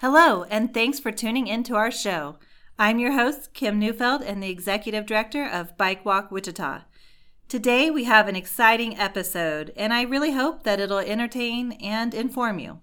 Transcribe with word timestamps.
Hello, 0.00 0.44
and 0.44 0.72
thanks 0.72 1.00
for 1.00 1.10
tuning 1.10 1.48
in 1.48 1.64
to 1.64 1.74
our 1.74 1.90
show. 1.90 2.36
I'm 2.78 3.00
your 3.00 3.14
host, 3.14 3.52
Kim 3.52 3.80
Neufeld, 3.80 4.22
and 4.22 4.40
the 4.40 4.48
Executive 4.48 5.06
Director 5.06 5.44
of 5.44 5.76
Bike 5.76 6.04
Walk 6.04 6.30
Wichita. 6.30 6.82
Today 7.48 7.90
we 7.90 8.04
have 8.04 8.28
an 8.28 8.36
exciting 8.36 8.96
episode, 8.96 9.72
and 9.76 9.92
I 9.92 10.02
really 10.02 10.30
hope 10.30 10.62
that 10.62 10.78
it'll 10.78 10.98
entertain 10.98 11.72
and 11.82 12.14
inform 12.14 12.60
you. 12.60 12.78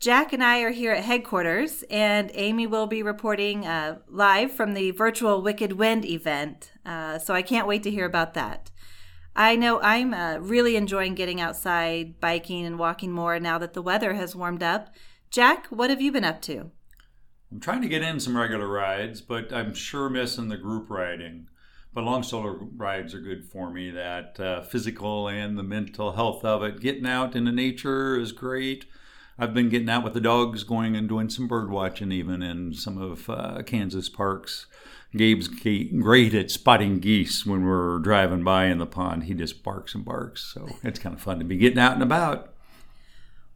Jack 0.00 0.32
and 0.32 0.42
I 0.42 0.62
are 0.62 0.72
here 0.72 0.90
at 0.90 1.04
headquarters, 1.04 1.84
and 1.90 2.32
Amy 2.34 2.66
will 2.66 2.88
be 2.88 3.04
reporting 3.04 3.64
uh, 3.64 3.98
live 4.08 4.50
from 4.50 4.74
the 4.74 4.90
virtual 4.90 5.42
Wicked 5.42 5.74
Wind 5.74 6.04
event, 6.04 6.72
uh, 6.84 7.20
so 7.20 7.34
I 7.34 7.42
can't 7.42 7.68
wait 7.68 7.84
to 7.84 7.90
hear 7.92 8.04
about 8.04 8.34
that. 8.34 8.72
I 9.36 9.54
know 9.54 9.80
I'm 9.80 10.12
uh, 10.12 10.38
really 10.38 10.74
enjoying 10.74 11.14
getting 11.14 11.40
outside, 11.40 12.18
biking, 12.18 12.66
and 12.66 12.80
walking 12.80 13.12
more 13.12 13.38
now 13.38 13.58
that 13.58 13.74
the 13.74 13.82
weather 13.82 14.14
has 14.14 14.34
warmed 14.34 14.64
up 14.64 14.88
Jack, 15.36 15.66
what 15.66 15.90
have 15.90 16.00
you 16.00 16.10
been 16.12 16.24
up 16.24 16.40
to? 16.40 16.70
I'm 17.52 17.60
trying 17.60 17.82
to 17.82 17.88
get 17.88 18.00
in 18.00 18.20
some 18.20 18.38
regular 18.38 18.66
rides, 18.66 19.20
but 19.20 19.52
I'm 19.52 19.74
sure 19.74 20.08
missing 20.08 20.48
the 20.48 20.56
group 20.56 20.88
riding. 20.88 21.48
But 21.92 22.04
long 22.04 22.22
solo 22.22 22.70
rides 22.74 23.12
are 23.12 23.20
good 23.20 23.44
for 23.44 23.70
me. 23.70 23.90
That 23.90 24.40
uh, 24.40 24.62
physical 24.62 25.28
and 25.28 25.58
the 25.58 25.62
mental 25.62 26.12
health 26.12 26.42
of 26.42 26.62
it. 26.62 26.80
Getting 26.80 27.06
out 27.06 27.36
into 27.36 27.52
nature 27.52 28.18
is 28.18 28.32
great. 28.32 28.86
I've 29.38 29.52
been 29.52 29.68
getting 29.68 29.90
out 29.90 30.04
with 30.04 30.14
the 30.14 30.22
dogs, 30.22 30.64
going 30.64 30.96
and 30.96 31.06
doing 31.06 31.28
some 31.28 31.46
bird 31.46 31.68
watching, 31.68 32.12
even 32.12 32.42
in 32.42 32.72
some 32.72 32.96
of 32.96 33.28
uh, 33.28 33.62
Kansas 33.66 34.08
parks. 34.08 34.64
Gabe's 35.14 35.48
great 35.48 36.32
at 36.32 36.50
spotting 36.50 36.98
geese 36.98 37.44
when 37.44 37.62
we're 37.62 37.98
driving 37.98 38.42
by 38.42 38.68
in 38.68 38.78
the 38.78 38.86
pond. 38.86 39.24
He 39.24 39.34
just 39.34 39.62
barks 39.62 39.94
and 39.94 40.02
barks. 40.02 40.50
So 40.54 40.66
it's 40.82 40.98
kind 40.98 41.14
of 41.14 41.20
fun 41.20 41.40
to 41.40 41.44
be 41.44 41.58
getting 41.58 41.78
out 41.78 41.92
and 41.92 42.02
about. 42.02 42.55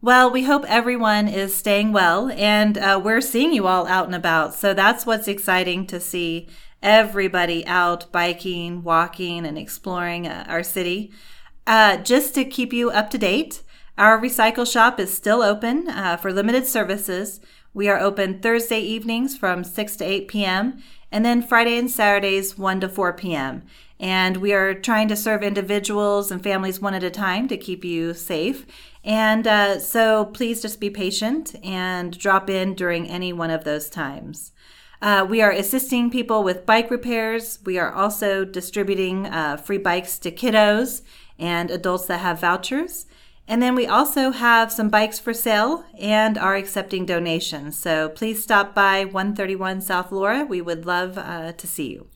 Well, 0.02 0.30
we 0.30 0.44
hope 0.44 0.64
everyone 0.66 1.28
is 1.28 1.54
staying 1.54 1.92
well, 1.92 2.30
and 2.30 2.78
uh, 2.78 2.98
we're 3.04 3.20
seeing 3.20 3.52
you 3.52 3.66
all 3.66 3.86
out 3.86 4.06
and 4.06 4.14
about. 4.14 4.54
So 4.54 4.72
that's 4.72 5.04
what's 5.04 5.28
exciting 5.28 5.86
to 5.88 6.00
see 6.00 6.48
everybody 6.82 7.66
out 7.66 8.10
biking, 8.10 8.82
walking, 8.82 9.44
and 9.44 9.58
exploring 9.58 10.26
uh, 10.26 10.46
our 10.48 10.62
city. 10.62 11.12
Uh, 11.66 11.98
just 11.98 12.34
to 12.36 12.46
keep 12.46 12.72
you 12.72 12.90
up 12.90 13.10
to 13.10 13.18
date, 13.18 13.62
our 13.98 14.18
recycle 14.18 14.66
shop 14.66 14.98
is 14.98 15.12
still 15.12 15.42
open 15.42 15.86
uh, 15.90 16.16
for 16.16 16.32
limited 16.32 16.66
services. 16.66 17.38
We 17.74 17.86
are 17.90 18.00
open 18.00 18.40
Thursday 18.40 18.80
evenings 18.80 19.36
from 19.36 19.64
6 19.64 19.96
to 19.96 20.04
8 20.06 20.28
p.m., 20.28 20.82
and 21.12 21.26
then 21.26 21.42
Friday 21.42 21.76
and 21.76 21.90
Saturdays 21.90 22.56
1 22.56 22.80
to 22.80 22.88
4 22.88 23.12
p.m. 23.12 23.64
And 23.98 24.38
we 24.38 24.54
are 24.54 24.72
trying 24.72 25.08
to 25.08 25.16
serve 25.16 25.42
individuals 25.42 26.30
and 26.30 26.42
families 26.42 26.80
one 26.80 26.94
at 26.94 27.02
a 27.02 27.10
time 27.10 27.48
to 27.48 27.58
keep 27.58 27.84
you 27.84 28.14
safe. 28.14 28.64
And 29.04 29.46
uh, 29.46 29.78
so 29.78 30.26
please 30.26 30.60
just 30.60 30.80
be 30.80 30.90
patient 30.90 31.54
and 31.64 32.16
drop 32.18 32.50
in 32.50 32.74
during 32.74 33.08
any 33.08 33.32
one 33.32 33.50
of 33.50 33.64
those 33.64 33.88
times. 33.88 34.52
Uh, 35.02 35.26
we 35.28 35.40
are 35.40 35.50
assisting 35.50 36.10
people 36.10 36.42
with 36.42 36.66
bike 36.66 36.90
repairs. 36.90 37.58
We 37.64 37.78
are 37.78 37.92
also 37.92 38.44
distributing 38.44 39.26
uh, 39.26 39.56
free 39.56 39.78
bikes 39.78 40.18
to 40.18 40.30
kiddos 40.30 41.00
and 41.38 41.70
adults 41.70 42.06
that 42.06 42.20
have 42.20 42.40
vouchers. 42.40 43.06
And 43.48 43.62
then 43.62 43.74
we 43.74 43.86
also 43.86 44.30
have 44.30 44.70
some 44.70 44.90
bikes 44.90 45.18
for 45.18 45.32
sale 45.32 45.84
and 45.98 46.36
are 46.36 46.54
accepting 46.54 47.06
donations. 47.06 47.78
So 47.78 48.10
please 48.10 48.42
stop 48.42 48.74
by 48.74 49.04
131 49.04 49.80
South 49.80 50.12
Laura. 50.12 50.44
We 50.44 50.60
would 50.60 50.86
love 50.86 51.16
uh, 51.16 51.52
to 51.52 51.66
see 51.66 51.90
you. 51.90 52.06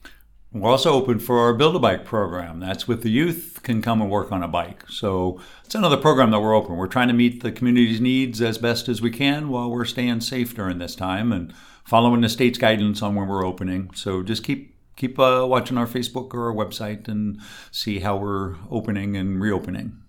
We're 0.55 0.71
also 0.71 0.93
open 0.93 1.19
for 1.19 1.39
our 1.39 1.53
Build 1.53 1.75
a 1.75 1.79
Bike 1.79 2.05
program. 2.05 2.61
That's 2.61 2.87
with 2.87 3.03
the 3.03 3.09
youth 3.09 3.59
can 3.61 3.81
come 3.81 4.01
and 4.01 4.09
work 4.09 4.31
on 4.31 4.41
a 4.41 4.47
bike. 4.47 4.85
So 4.89 5.41
it's 5.65 5.75
another 5.75 5.97
program 5.97 6.31
that 6.31 6.39
we're 6.39 6.55
open. 6.55 6.77
We're 6.77 6.87
trying 6.87 7.09
to 7.09 7.13
meet 7.13 7.43
the 7.43 7.51
community's 7.51 7.99
needs 7.99 8.41
as 8.41 8.57
best 8.57 8.87
as 8.87 9.01
we 9.01 9.11
can 9.11 9.49
while 9.49 9.69
we're 9.69 9.83
staying 9.83 10.21
safe 10.21 10.55
during 10.55 10.77
this 10.77 10.95
time 10.95 11.33
and 11.33 11.53
following 11.83 12.21
the 12.21 12.29
state's 12.29 12.57
guidance 12.57 13.01
on 13.01 13.15
when 13.15 13.27
we're 13.27 13.45
opening. 13.45 13.91
So 13.95 14.23
just 14.23 14.45
keep 14.45 14.77
keep 14.95 15.19
uh, 15.19 15.45
watching 15.45 15.77
our 15.77 15.87
Facebook 15.87 16.33
or 16.33 16.49
our 16.49 16.55
website 16.55 17.09
and 17.09 17.41
see 17.69 17.99
how 17.99 18.15
we're 18.15 18.55
opening 18.71 19.17
and 19.17 19.41
reopening. 19.41 20.03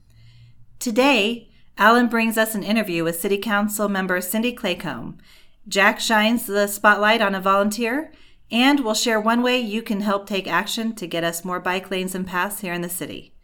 Today, 0.78 1.50
Alan 1.76 2.06
brings 2.06 2.38
us 2.38 2.54
an 2.54 2.62
interview 2.62 3.02
with 3.02 3.18
City 3.18 3.38
Council 3.38 3.88
member 3.88 4.20
Cindy 4.20 4.54
Claycomb. 4.54 5.18
Jack 5.66 5.98
shines 5.98 6.46
the 6.46 6.68
spotlight 6.68 7.20
on 7.20 7.34
a 7.34 7.40
volunteer 7.40 8.12
and 8.50 8.80
we'll 8.80 8.94
share 8.94 9.20
one 9.20 9.42
way 9.42 9.58
you 9.58 9.82
can 9.82 10.00
help 10.00 10.26
take 10.26 10.46
action 10.46 10.94
to 10.94 11.06
get 11.06 11.24
us 11.24 11.44
more 11.44 11.60
bike 11.60 11.90
lanes 11.90 12.14
and 12.14 12.26
paths 12.26 12.60
here 12.60 12.72
in 12.72 12.82
the 12.82 12.88
city. 12.88 13.34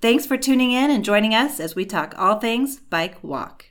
Thanks 0.00 0.26
for 0.26 0.36
tuning 0.36 0.72
in 0.72 0.90
and 0.90 1.04
joining 1.04 1.34
us 1.34 1.60
as 1.60 1.76
we 1.76 1.84
talk 1.84 2.14
all 2.18 2.40
things 2.40 2.78
bike 2.78 3.22
walk. 3.22 3.66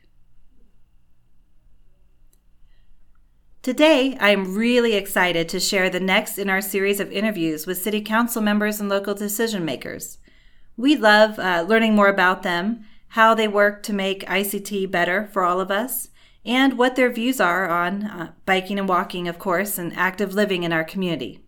Today, 3.62 4.18
I 4.20 4.32
am 4.32 4.56
really 4.56 4.96
excited 4.96 5.48
to 5.50 5.60
share 5.60 5.90
the 5.90 6.00
next 6.00 6.40
in 6.40 6.50
our 6.50 6.62
series 6.62 7.00
of 7.00 7.12
interviews 7.12 7.68
with 7.68 7.82
City 7.82 8.02
Council 8.02 8.42
members 8.42 8.80
and 8.80 8.90
local 8.90 9.14
decision 9.14 9.64
makers. 9.64 10.18
We 10.78 10.96
love 10.96 11.38
uh, 11.38 11.66
learning 11.68 11.94
more 11.94 12.08
about 12.08 12.42
them, 12.42 12.86
how 13.10 13.36
they 13.36 13.48
work 13.48 13.84
to 13.84 13.94
make 13.94 14.26
ICT 14.26 14.90
better 14.90 15.28
for 15.32 15.44
all 15.44 15.60
of 15.60 15.70
us, 15.70 16.08
and 16.46 16.78
what 16.78 16.96
their 16.96 17.12
views 17.12 17.40
are 17.40 17.70
on 17.70 18.04
uh, 18.04 18.32
biking 18.46 18.80
and 18.80 18.90
walking, 18.90 19.28
of 19.28 19.40
course, 19.40 19.78
and 19.78 19.96
active 19.96 20.34
living 20.34 20.64
in 20.64 20.74
our 20.74 20.84
community. 20.84 21.40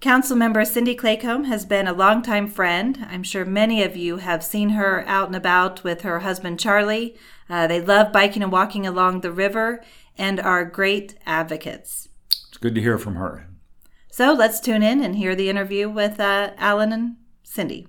Councilmember 0.00 0.66
Cindy 0.66 0.94
Claycomb 0.94 1.46
has 1.46 1.64
been 1.64 1.86
a 1.86 1.92
longtime 1.92 2.48
friend. 2.48 3.06
I'm 3.08 3.22
sure 3.22 3.44
many 3.44 3.82
of 3.82 3.96
you 3.96 4.18
have 4.18 4.44
seen 4.44 4.70
her 4.70 5.04
out 5.06 5.28
and 5.28 5.36
about 5.36 5.82
with 5.84 6.02
her 6.02 6.20
husband 6.20 6.60
Charlie. 6.60 7.16
Uh, 7.48 7.66
they 7.66 7.80
love 7.80 8.12
biking 8.12 8.42
and 8.42 8.52
walking 8.52 8.86
along 8.86 9.20
the 9.20 9.32
river 9.32 9.82
and 10.18 10.38
are 10.38 10.64
great 10.64 11.16
advocates. 11.24 12.08
It's 12.48 12.58
good 12.58 12.74
to 12.74 12.80
hear 12.80 12.98
from 12.98 13.16
her. 13.16 13.48
So 14.10 14.32
let's 14.32 14.60
tune 14.60 14.82
in 14.82 15.02
and 15.02 15.16
hear 15.16 15.34
the 15.34 15.48
interview 15.48 15.88
with 15.88 16.20
uh, 16.20 16.52
Alan 16.58 16.92
and 16.92 17.16
Cindy. 17.42 17.88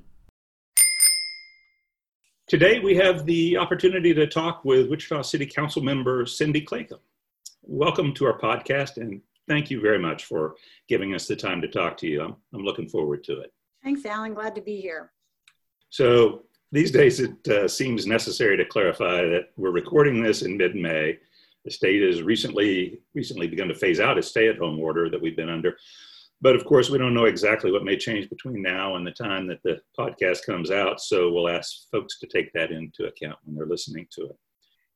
Today, 2.48 2.80
we 2.80 2.96
have 2.96 3.26
the 3.26 3.58
opportunity 3.58 4.14
to 4.14 4.26
talk 4.26 4.64
with 4.64 4.90
Wichita 4.90 5.24
City 5.24 5.46
Council 5.46 5.82
member 5.82 6.26
Cindy 6.26 6.62
Claycomb. 6.62 7.02
Welcome 7.62 8.14
to 8.14 8.26
our 8.26 8.40
podcast, 8.40 8.96
and 8.96 9.20
thank 9.50 9.70
you 9.70 9.82
very 9.82 10.00
much 10.00 10.24
for 10.24 10.56
giving 10.88 11.14
us 11.14 11.28
the 11.28 11.36
time 11.36 11.60
to 11.60 11.68
talk 11.68 11.98
to 11.98 12.08
you. 12.08 12.22
I'm, 12.22 12.38
I'm 12.54 12.64
looking 12.64 12.88
forward 12.88 13.26
to 13.26 13.42
it. 13.42 13.52
Thanks, 13.84 14.06
Alan. 14.06 14.34
Glad 14.34 14.56
to 14.56 14.62
be 14.62 14.80
here. 14.80 15.12
So, 15.90 16.44
these 16.72 16.90
days, 16.90 17.20
it 17.20 17.46
uh, 17.50 17.68
seems 17.68 18.08
necessary 18.08 18.56
to 18.56 18.64
clarify 18.64 19.24
that 19.24 19.50
we're 19.58 19.72
recording 19.72 20.24
this 20.24 20.42
in 20.42 20.56
mid 20.56 20.74
May. 20.74 21.20
The 21.66 21.72
state 21.72 22.02
has 22.02 22.22
recently 22.22 23.02
recently 23.14 23.48
begun 23.48 23.68
to 23.68 23.76
phase 23.76 24.00
out 24.00 24.18
a 24.18 24.24
stay 24.24 24.48
at 24.48 24.58
home 24.58 24.80
order 24.80 25.10
that 25.10 25.22
we've 25.22 25.36
been 25.36 25.50
under. 25.50 25.76
But 26.40 26.56
of 26.56 26.66
course, 26.66 26.90
we 26.90 27.00
don't 27.00 27.16
know 27.16 27.26
exactly 27.26 27.72
what 27.72 27.84
may 27.84 27.98
change 27.98 28.30
between 28.30 28.62
now 28.62 28.96
and 28.96 29.06
the 29.06 29.12
time 29.12 29.48
that 29.48 29.64
the 29.64 29.82
podcast 29.98 30.46
comes 30.46 30.70
out. 30.70 31.02
So 31.02 31.32
we'll 31.32 31.50
ask 31.50 31.90
folks 31.92 32.20
to 32.20 32.28
take 32.28 32.54
that 32.54 32.72
into 32.72 33.06
account 33.06 33.40
when 33.44 33.56
they're 33.56 33.66
listening 33.66 34.08
to 34.12 34.26
it. 34.26 34.36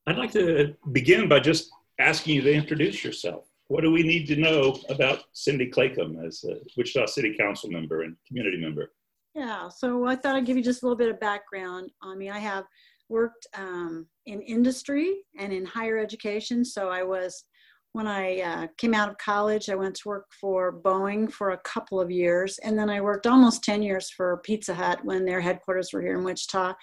I'd 0.08 0.18
like 0.18 0.32
to 0.34 0.76
begin 0.92 1.28
by 1.28 1.40
just 1.40 1.70
asking 2.00 2.36
you 2.36 2.42
to 2.42 2.54
introduce 2.54 3.04
yourself. 3.04 3.48
What 3.68 3.82
do 3.82 3.92
we 3.92 4.04
need 4.04 4.28
to 4.28 4.36
know 4.36 4.78
about 4.90 5.24
Cindy 5.34 5.70
Claycomb 5.70 6.26
as 6.26 6.44
a 6.44 6.58
Wichita 6.76 7.06
City 7.06 7.36
Council 7.40 7.70
member 7.70 8.02
and 8.04 8.18
community 8.28 8.58
member? 8.58 8.92
Yeah, 9.34 9.70
so 9.70 10.06
I 10.06 10.16
thought 10.16 10.36
I'd 10.36 10.46
give 10.46 10.58
you 10.58 10.64
just 10.64 10.84
a 10.84 10.86
little 10.86 10.98
bit 10.98 11.10
of 11.10 11.20
background. 11.20 11.90
I 12.04 12.16
mean, 12.16 12.32
I 12.32 12.40
have 12.40 12.66
worked 13.08 13.48
um, 13.56 14.08
in 14.26 14.42
industry 14.42 15.22
and 15.38 15.54
in 15.54 15.66
higher 15.66 15.98
education. 15.98 16.66
So 16.66 16.90
I 16.90 17.04
was 17.04 17.46
when 17.94 18.08
I 18.08 18.40
uh, 18.40 18.68
came 18.78 18.94
out 18.94 19.10
of 19.10 19.18
college, 19.18 19.70
I 19.70 19.76
went 19.76 19.96
to 19.96 20.08
work 20.08 20.28
for 20.40 20.72
Boeing 20.82 21.32
for 21.32 21.52
a 21.52 21.58
couple 21.60 22.00
of 22.00 22.10
years. 22.10 22.58
And 22.60 22.78
then 22.78 22.90
I 22.90 23.02
worked 23.02 23.28
almost 23.28 23.64
10 23.64 23.84
years 23.84 24.10
for 24.10 24.42
Pizza 24.44 24.74
Hut 24.74 25.04
when 25.04 25.26
their 25.26 25.42
headquarters 25.42 25.92
were 25.92 26.02
here 26.02 26.18
in 26.18 26.24
Wichita. 26.24 26.74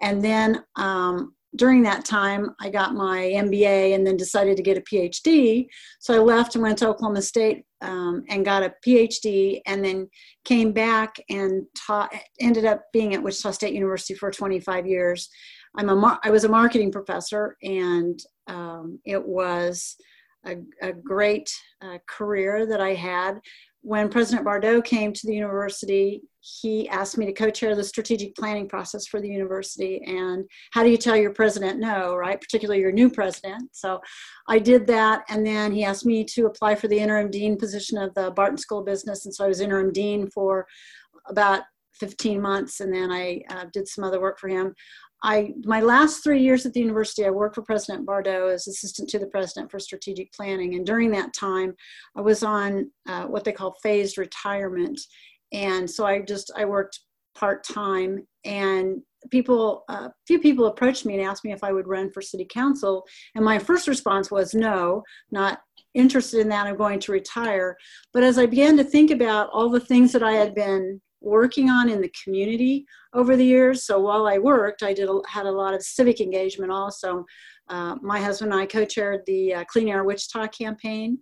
And 0.00 0.22
then 0.22 0.64
um, 0.74 1.34
during 1.54 1.82
that 1.82 2.04
time, 2.04 2.54
I 2.60 2.70
got 2.70 2.94
my 2.94 3.32
MBA 3.36 3.94
and 3.94 4.04
then 4.04 4.16
decided 4.16 4.56
to 4.56 4.62
get 4.62 4.76
a 4.76 4.80
PhD. 4.80 5.66
So 6.00 6.14
I 6.14 6.18
left 6.18 6.56
and 6.56 6.62
went 6.62 6.78
to 6.78 6.88
Oklahoma 6.88 7.22
State 7.22 7.64
um, 7.80 8.24
and 8.28 8.44
got 8.44 8.64
a 8.64 8.74
PhD 8.84 9.60
and 9.66 9.84
then 9.84 10.08
came 10.44 10.72
back 10.72 11.14
and 11.30 11.64
taught, 11.86 12.12
ended 12.40 12.64
up 12.64 12.82
being 12.92 13.14
at 13.14 13.22
Wichita 13.22 13.52
State 13.52 13.74
University 13.74 14.14
for 14.14 14.32
25 14.32 14.86
years. 14.88 15.28
I'm 15.76 15.88
a 15.88 15.94
mar- 15.94 16.20
I 16.24 16.30
was 16.30 16.42
a 16.42 16.48
marketing 16.48 16.90
professor 16.90 17.56
and 17.62 18.18
um, 18.48 18.98
it 19.04 19.24
was 19.24 19.96
a, 20.46 20.56
a 20.82 20.92
great 20.92 21.50
uh, 21.82 21.98
career 22.06 22.66
that 22.66 22.80
I 22.80 22.94
had. 22.94 23.40
When 23.82 24.08
President 24.08 24.44
Bardo 24.44 24.82
came 24.82 25.12
to 25.12 25.26
the 25.26 25.34
university, 25.34 26.22
he 26.40 26.88
asked 26.88 27.16
me 27.16 27.26
to 27.26 27.32
co-chair 27.32 27.74
the 27.74 27.84
strategic 27.84 28.34
planning 28.34 28.68
process 28.68 29.06
for 29.06 29.20
the 29.20 29.28
university. 29.28 30.02
And 30.04 30.44
how 30.72 30.82
do 30.82 30.90
you 30.90 30.96
tell 30.96 31.16
your 31.16 31.32
president 31.32 31.78
no, 31.78 32.14
right? 32.16 32.40
Particularly 32.40 32.80
your 32.80 32.92
new 32.92 33.08
president. 33.08 33.70
So 33.72 34.00
I 34.48 34.58
did 34.58 34.86
that. 34.88 35.24
And 35.28 35.46
then 35.46 35.72
he 35.72 35.84
asked 35.84 36.06
me 36.06 36.24
to 36.24 36.46
apply 36.46 36.74
for 36.74 36.88
the 36.88 36.98
interim 36.98 37.30
dean 37.30 37.56
position 37.56 37.98
of 37.98 38.12
the 38.14 38.30
Barton 38.32 38.58
School 38.58 38.80
of 38.80 38.86
Business. 38.86 39.24
And 39.24 39.34
so 39.34 39.44
I 39.44 39.48
was 39.48 39.60
interim 39.60 39.92
dean 39.92 40.28
for 40.30 40.66
about 41.28 41.62
15 41.98 42.40
months, 42.40 42.80
and 42.80 42.92
then 42.92 43.10
I 43.10 43.42
uh, 43.50 43.64
did 43.72 43.88
some 43.88 44.04
other 44.04 44.20
work 44.20 44.38
for 44.38 44.48
him. 44.48 44.74
I 45.22 45.52
my 45.64 45.80
last 45.80 46.22
three 46.22 46.40
years 46.42 46.64
at 46.64 46.72
the 46.72 46.80
university, 46.80 47.24
I 47.24 47.30
worked 47.30 47.56
for 47.56 47.62
President 47.62 48.06
Bardo 48.06 48.48
as 48.48 48.68
assistant 48.68 49.08
to 49.10 49.18
the 49.18 49.26
president 49.26 49.70
for 49.70 49.78
strategic 49.78 50.32
planning, 50.32 50.74
and 50.74 50.86
during 50.86 51.10
that 51.12 51.32
time, 51.34 51.74
I 52.16 52.20
was 52.20 52.42
on 52.42 52.90
uh, 53.08 53.24
what 53.24 53.44
they 53.44 53.52
call 53.52 53.76
phased 53.82 54.18
retirement, 54.18 55.00
and 55.52 55.90
so 55.90 56.06
I 56.06 56.20
just 56.20 56.52
I 56.56 56.64
worked 56.64 57.00
part 57.34 57.64
time 57.64 58.26
and 58.44 59.00
people 59.30 59.84
a 59.88 59.92
uh, 59.92 60.08
few 60.26 60.38
people 60.38 60.66
approached 60.66 61.04
me 61.04 61.14
and 61.14 61.22
asked 61.22 61.44
me 61.44 61.52
if 61.52 61.64
i 61.64 61.72
would 61.72 61.88
run 61.88 62.10
for 62.10 62.22
city 62.22 62.46
council. 62.48 63.04
And 63.34 63.44
my 63.44 63.58
first 63.58 63.88
response 63.88 64.30
was 64.30 64.54
no 64.54 65.02
not 65.30 65.60
interested 65.94 66.40
in 66.40 66.48
that. 66.50 66.66
I'm 66.66 66.76
going 66.76 67.00
to 67.00 67.12
retire. 67.12 67.76
But 68.12 68.22
as 68.22 68.38
i 68.38 68.46
began 68.46 68.76
to 68.76 68.84
think 68.84 69.10
about 69.10 69.50
all 69.52 69.70
the 69.70 69.80
things 69.80 70.12
that 70.12 70.22
i 70.22 70.32
had 70.32 70.54
been 70.54 71.00
working 71.20 71.68
on 71.68 71.88
in 71.88 72.00
the 72.00 72.12
community 72.22 72.86
over 73.14 73.36
the 73.36 73.44
years 73.44 73.84
so 73.84 73.98
while 73.98 74.26
i 74.26 74.38
worked 74.38 74.82
i 74.82 74.92
did 74.92 75.08
had 75.26 75.46
a 75.46 75.50
lot 75.50 75.74
of 75.74 75.82
civic 75.82 76.20
engagement 76.20 76.70
also 76.70 77.24
uh, 77.68 77.96
my 78.02 78.20
husband 78.20 78.52
and 78.52 78.60
i 78.60 78.66
co-chaired 78.66 79.20
the 79.26 79.54
uh, 79.54 79.64
clean 79.64 79.88
air 79.88 80.04
wichita 80.04 80.46
campaign 80.48 81.18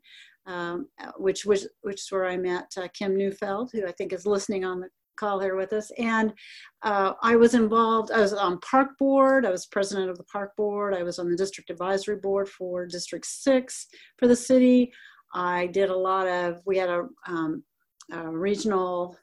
um, 0.47 0.89
which 1.17 1.45
was 1.45 1.69
which 1.83 2.03
is 2.03 2.13
where 2.13 2.27
I 2.27 2.37
met 2.37 2.73
uh, 2.77 2.89
Kim 2.95 3.17
Neufeld, 3.17 3.71
who 3.73 3.87
I 3.87 3.93
think 3.93 4.13
is 4.13 4.27
listening 4.27 4.65
on 4.65 4.81
the 4.81 4.89
call 5.17 5.41
here 5.41 5.57
with 5.57 5.73
us. 5.73 5.91
And 5.99 6.33
uh, 6.83 7.15
I 7.23 7.37
was 7.37 7.55
involved, 7.55 8.13
I 8.13 8.21
was 8.21 8.33
on 8.33 8.61
park 8.61 8.91
board, 8.99 9.47
I 9.47 9.51
was 9.51 9.67
president 9.67 10.11
of 10.11 10.19
the 10.19 10.25
park 10.25 10.55
board, 10.57 10.95
I 10.95 11.03
was 11.03 11.19
on 11.19 11.31
the 11.31 11.37
district 11.37 11.71
advisory 11.71 12.17
board 12.17 12.49
for 12.49 12.87
District 12.87 13.25
6 13.25 13.87
for 14.19 14.29
the 14.29 14.37
city. 14.37 14.93
I 15.35 15.67
did 15.69 15.91
a 15.91 15.97
lot 15.97 16.29
of, 16.29 16.61
we 16.67 16.77
had 16.77 16.91
a, 16.91 17.07
um, 17.27 17.65
a 18.13 18.29
regional 18.29 19.17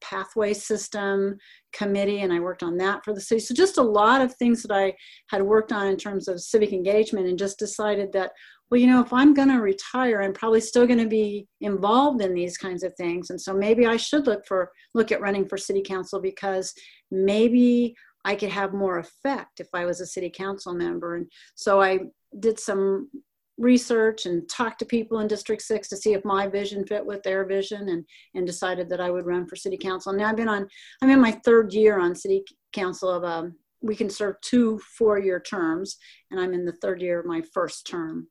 pathway 0.00 0.52
system 0.52 1.36
committee 1.72 2.20
and 2.20 2.32
I 2.32 2.40
worked 2.40 2.62
on 2.62 2.76
that 2.78 3.04
for 3.04 3.14
the 3.14 3.20
city. 3.20 3.40
So 3.40 3.54
just 3.54 3.78
a 3.78 3.82
lot 3.82 4.20
of 4.20 4.34
things 4.34 4.62
that 4.62 4.74
I 4.74 4.94
had 5.28 5.42
worked 5.42 5.72
on 5.72 5.86
in 5.86 5.96
terms 5.96 6.28
of 6.28 6.40
civic 6.40 6.72
engagement 6.72 7.28
and 7.28 7.38
just 7.38 7.58
decided 7.58 8.12
that 8.12 8.32
well, 8.70 8.80
you 8.80 8.86
know, 8.86 9.02
if 9.02 9.12
I'm 9.12 9.34
going 9.34 9.50
to 9.50 9.60
retire, 9.60 10.22
I'm 10.22 10.32
probably 10.32 10.62
still 10.62 10.86
going 10.86 10.98
to 10.98 11.06
be 11.06 11.46
involved 11.60 12.22
in 12.22 12.32
these 12.32 12.56
kinds 12.56 12.82
of 12.82 12.94
things. 12.94 13.28
And 13.28 13.38
so 13.38 13.52
maybe 13.52 13.84
I 13.84 13.98
should 13.98 14.26
look 14.26 14.46
for 14.46 14.70
look 14.94 15.12
at 15.12 15.20
running 15.20 15.46
for 15.46 15.58
city 15.58 15.82
council 15.82 16.22
because 16.22 16.72
maybe 17.10 17.94
I 18.24 18.34
could 18.34 18.48
have 18.48 18.72
more 18.72 18.98
effect 18.98 19.60
if 19.60 19.68
I 19.74 19.84
was 19.84 20.00
a 20.00 20.06
city 20.06 20.30
council 20.30 20.72
member. 20.72 21.16
And 21.16 21.26
so 21.54 21.82
I 21.82 21.98
did 22.40 22.58
some 22.58 23.10
research 23.58 24.26
and 24.26 24.48
talked 24.48 24.78
to 24.78 24.84
people 24.84 25.20
in 25.20 25.28
District 25.28 25.62
6 25.62 25.88
to 25.88 25.96
see 25.96 26.14
if 26.14 26.24
my 26.24 26.46
vision 26.46 26.86
fit 26.86 27.04
with 27.04 27.22
their 27.22 27.44
vision 27.44 27.88
and, 27.90 28.04
and 28.34 28.46
decided 28.46 28.88
that 28.88 29.00
I 29.00 29.10
would 29.10 29.26
run 29.26 29.46
for 29.46 29.56
city 29.56 29.76
council. 29.76 30.12
Now 30.12 30.30
I've 30.30 30.36
been 30.36 30.48
on, 30.48 30.66
I'm 31.02 31.10
in 31.10 31.20
my 31.20 31.32
third 31.44 31.72
year 31.72 31.98
on 31.98 32.14
city 32.14 32.44
council 32.72 33.10
of, 33.10 33.24
um, 33.24 33.54
we 33.82 33.96
can 33.96 34.08
serve 34.08 34.40
two 34.40 34.80
four-year 34.96 35.40
terms 35.40 35.96
and 36.30 36.40
I'm 36.40 36.54
in 36.54 36.64
the 36.64 36.72
third 36.72 37.02
year 37.02 37.20
of 37.20 37.26
my 37.26 37.42
first 37.52 37.86
term. 37.86 38.28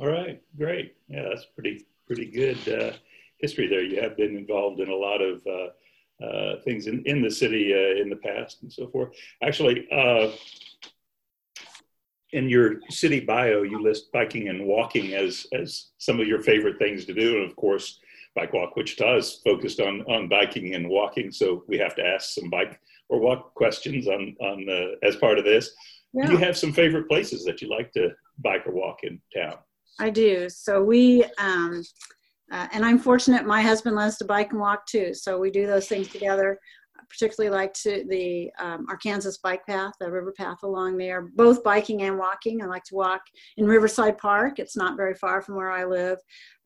All 0.00 0.08
right, 0.08 0.42
great. 0.56 0.96
Yeah, 1.08 1.28
that's 1.28 1.46
pretty 1.54 1.86
pretty 2.06 2.26
good 2.26 2.68
uh, 2.68 2.92
history 3.38 3.66
there. 3.66 3.82
You 3.82 4.00
have 4.00 4.16
been 4.16 4.36
involved 4.36 4.80
in 4.80 4.88
a 4.88 4.94
lot 4.94 5.20
of 5.20 5.42
uh, 5.46 6.24
uh, 6.24 6.60
things 6.62 6.86
in, 6.86 7.02
in 7.06 7.22
the 7.22 7.30
city 7.30 7.72
uh, 7.72 8.00
in 8.00 8.08
the 8.08 8.16
past 8.16 8.62
and 8.62 8.72
so 8.72 8.88
forth. 8.88 9.14
Actually, 9.42 9.86
uh, 9.90 10.30
in 12.36 12.50
your 12.50 12.80
city 12.90 13.20
bio, 13.20 13.62
you 13.62 13.82
list 13.82 14.12
biking 14.12 14.48
and 14.48 14.64
walking 14.64 15.14
as 15.14 15.46
as 15.52 15.90
some 15.98 16.20
of 16.20 16.28
your 16.28 16.42
favorite 16.42 16.78
things 16.78 17.06
to 17.06 17.14
do, 17.14 17.38
and 17.38 17.50
of 17.50 17.56
course, 17.56 17.98
Bike 18.34 18.52
Walk 18.52 18.76
Wichita 18.76 19.16
is 19.16 19.40
focused 19.42 19.80
on 19.80 20.02
on 20.02 20.28
biking 20.28 20.74
and 20.74 20.88
walking. 20.88 21.32
So 21.32 21.64
we 21.66 21.78
have 21.78 21.96
to 21.96 22.06
ask 22.06 22.34
some 22.34 22.50
bike 22.50 22.78
or 23.08 23.20
walk 23.20 23.54
questions 23.54 24.06
on 24.06 24.36
on 24.40 24.68
uh, 24.68 25.06
as 25.06 25.16
part 25.16 25.38
of 25.38 25.44
this. 25.44 25.70
Yeah. 26.12 26.26
Do 26.26 26.32
you 26.32 26.38
have 26.38 26.56
some 26.56 26.72
favorite 26.72 27.08
places 27.08 27.44
that 27.44 27.62
you 27.62 27.68
like 27.68 27.90
to 27.92 28.10
bike 28.38 28.66
or 28.66 28.72
walk 28.72 28.98
in 29.02 29.20
town? 29.34 29.56
I 29.98 30.10
do. 30.10 30.48
So 30.50 30.82
we, 30.82 31.24
um, 31.38 31.82
uh, 32.52 32.68
and 32.72 32.84
I'm 32.84 32.98
fortunate 32.98 33.46
my 33.46 33.62
husband 33.62 33.96
loves 33.96 34.18
to 34.18 34.24
bike 34.26 34.50
and 34.50 34.60
walk 34.60 34.86
too. 34.86 35.14
So 35.14 35.38
we 35.38 35.50
do 35.50 35.66
those 35.66 35.88
things 35.88 36.08
together. 36.08 36.58
I 36.98 37.04
particularly 37.08 37.54
like 37.54 37.72
to 37.74 38.04
the 38.08 38.50
um, 38.58 38.86
Arkansas 38.88 39.32
bike 39.42 39.66
path, 39.66 39.94
the 40.00 40.10
river 40.10 40.32
path 40.32 40.62
along 40.62 40.96
there, 40.96 41.28
both 41.34 41.62
biking 41.62 42.02
and 42.02 42.18
walking. 42.18 42.62
I 42.62 42.66
like 42.66 42.84
to 42.84 42.94
walk 42.94 43.22
in 43.56 43.66
Riverside 43.66 44.18
Park. 44.18 44.58
It's 44.58 44.76
not 44.76 44.96
very 44.96 45.14
far 45.14 45.42
from 45.42 45.56
where 45.56 45.70
I 45.70 45.84
live. 45.84 46.18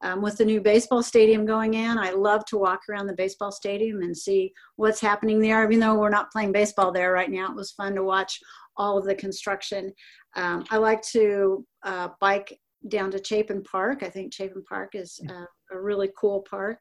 Um, 0.02 0.22
with 0.22 0.38
the 0.38 0.44
new 0.44 0.60
baseball 0.60 1.02
stadium 1.02 1.44
going 1.44 1.74
in, 1.74 1.98
I 1.98 2.10
love 2.10 2.44
to 2.46 2.58
walk 2.58 2.80
around 2.88 3.06
the 3.06 3.14
baseball 3.14 3.52
stadium 3.52 4.02
and 4.02 4.16
see 4.16 4.52
what's 4.76 5.00
happening 5.00 5.40
there. 5.40 5.64
Even 5.64 5.80
though 5.80 5.98
we're 5.98 6.08
not 6.08 6.30
playing 6.30 6.52
baseball 6.52 6.90
there 6.92 7.12
right 7.12 7.30
now, 7.30 7.50
it 7.50 7.56
was 7.56 7.72
fun 7.72 7.94
to 7.94 8.04
watch 8.04 8.38
all 8.76 8.96
of 8.96 9.04
the 9.04 9.14
construction. 9.14 9.92
Um, 10.36 10.64
I 10.70 10.78
like 10.78 11.02
to 11.12 11.66
uh, 11.82 12.08
bike 12.20 12.58
down 12.88 13.10
to 13.10 13.22
Chapin 13.22 13.62
Park. 13.62 14.02
I 14.02 14.08
think 14.08 14.32
Chapin 14.32 14.64
Park 14.66 14.94
is 14.94 15.20
a, 15.28 15.46
a 15.74 15.80
really 15.80 16.10
cool 16.18 16.44
park. 16.48 16.80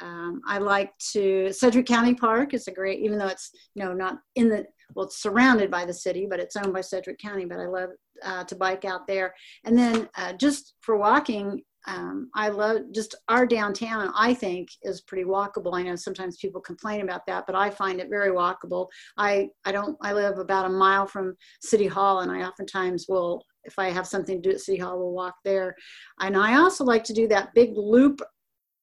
Um, 0.00 0.40
I 0.46 0.58
like 0.58 0.96
to 1.12 1.52
Sedgwick 1.52 1.86
County 1.86 2.14
Park 2.14 2.54
is 2.54 2.68
a 2.68 2.72
great, 2.72 3.00
even 3.00 3.18
though 3.18 3.28
it's 3.28 3.50
you 3.74 3.84
know 3.84 3.92
not 3.92 4.18
in 4.34 4.48
the 4.48 4.66
well, 4.94 5.06
it's 5.06 5.20
surrounded 5.20 5.70
by 5.70 5.84
the 5.84 5.92
city, 5.92 6.26
but 6.28 6.40
it's 6.40 6.56
owned 6.56 6.72
by 6.72 6.80
Sedgwick 6.80 7.18
County. 7.18 7.44
But 7.44 7.58
I 7.58 7.66
love 7.66 7.90
uh, 8.22 8.44
to 8.44 8.56
bike 8.56 8.84
out 8.84 9.06
there. 9.06 9.34
And 9.64 9.76
then 9.76 10.08
uh, 10.16 10.32
just 10.34 10.74
for 10.80 10.96
walking, 10.96 11.62
um, 11.88 12.30
I 12.34 12.48
love 12.48 12.82
just 12.92 13.14
our 13.28 13.46
downtown. 13.46 14.12
I 14.16 14.34
think 14.34 14.68
is 14.82 15.02
pretty 15.02 15.24
walkable. 15.24 15.74
I 15.74 15.82
know 15.82 15.96
sometimes 15.96 16.36
people 16.36 16.60
complain 16.60 17.02
about 17.02 17.26
that, 17.26 17.44
but 17.46 17.54
I 17.54 17.70
find 17.70 18.00
it 18.00 18.10
very 18.10 18.30
walkable. 18.30 18.88
I 19.16 19.48
I 19.64 19.72
don't. 19.72 19.96
I 20.02 20.12
live 20.12 20.38
about 20.38 20.66
a 20.66 20.70
mile 20.70 21.06
from 21.06 21.36
City 21.62 21.86
Hall, 21.86 22.20
and 22.20 22.32
I 22.32 22.42
oftentimes 22.42 23.06
will 23.08 23.42
if 23.64 23.78
I 23.78 23.90
have 23.90 24.06
something 24.06 24.40
to 24.40 24.48
do 24.48 24.54
at 24.54 24.60
City 24.60 24.78
Hall, 24.78 24.98
we'll 24.98 25.12
walk 25.12 25.34
there. 25.44 25.74
And 26.20 26.36
I 26.36 26.56
also 26.56 26.84
like 26.84 27.04
to 27.04 27.12
do 27.12 27.28
that 27.28 27.54
big 27.54 27.72
loop 27.76 28.20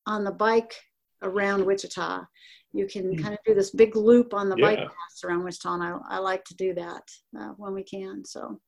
on 0.05 0.23
the 0.23 0.31
bike 0.31 0.73
around 1.23 1.65
Wichita. 1.65 2.21
You 2.73 2.87
can 2.87 3.11
mm-hmm. 3.11 3.23
kind 3.23 3.33
of 3.33 3.39
do 3.45 3.53
this 3.53 3.71
big 3.71 3.95
loop 3.95 4.33
on 4.33 4.49
the 4.49 4.55
yeah. 4.57 4.65
bike 4.65 4.79
paths 4.79 5.23
around 5.23 5.43
Wichita, 5.43 5.73
and 5.73 5.83
I, 5.83 5.97
I 6.09 6.17
like 6.19 6.43
to 6.45 6.55
do 6.55 6.73
that 6.73 7.03
uh, 7.39 7.49
when 7.57 7.73
we 7.73 7.83
can. 7.83 8.25
So 8.25 8.59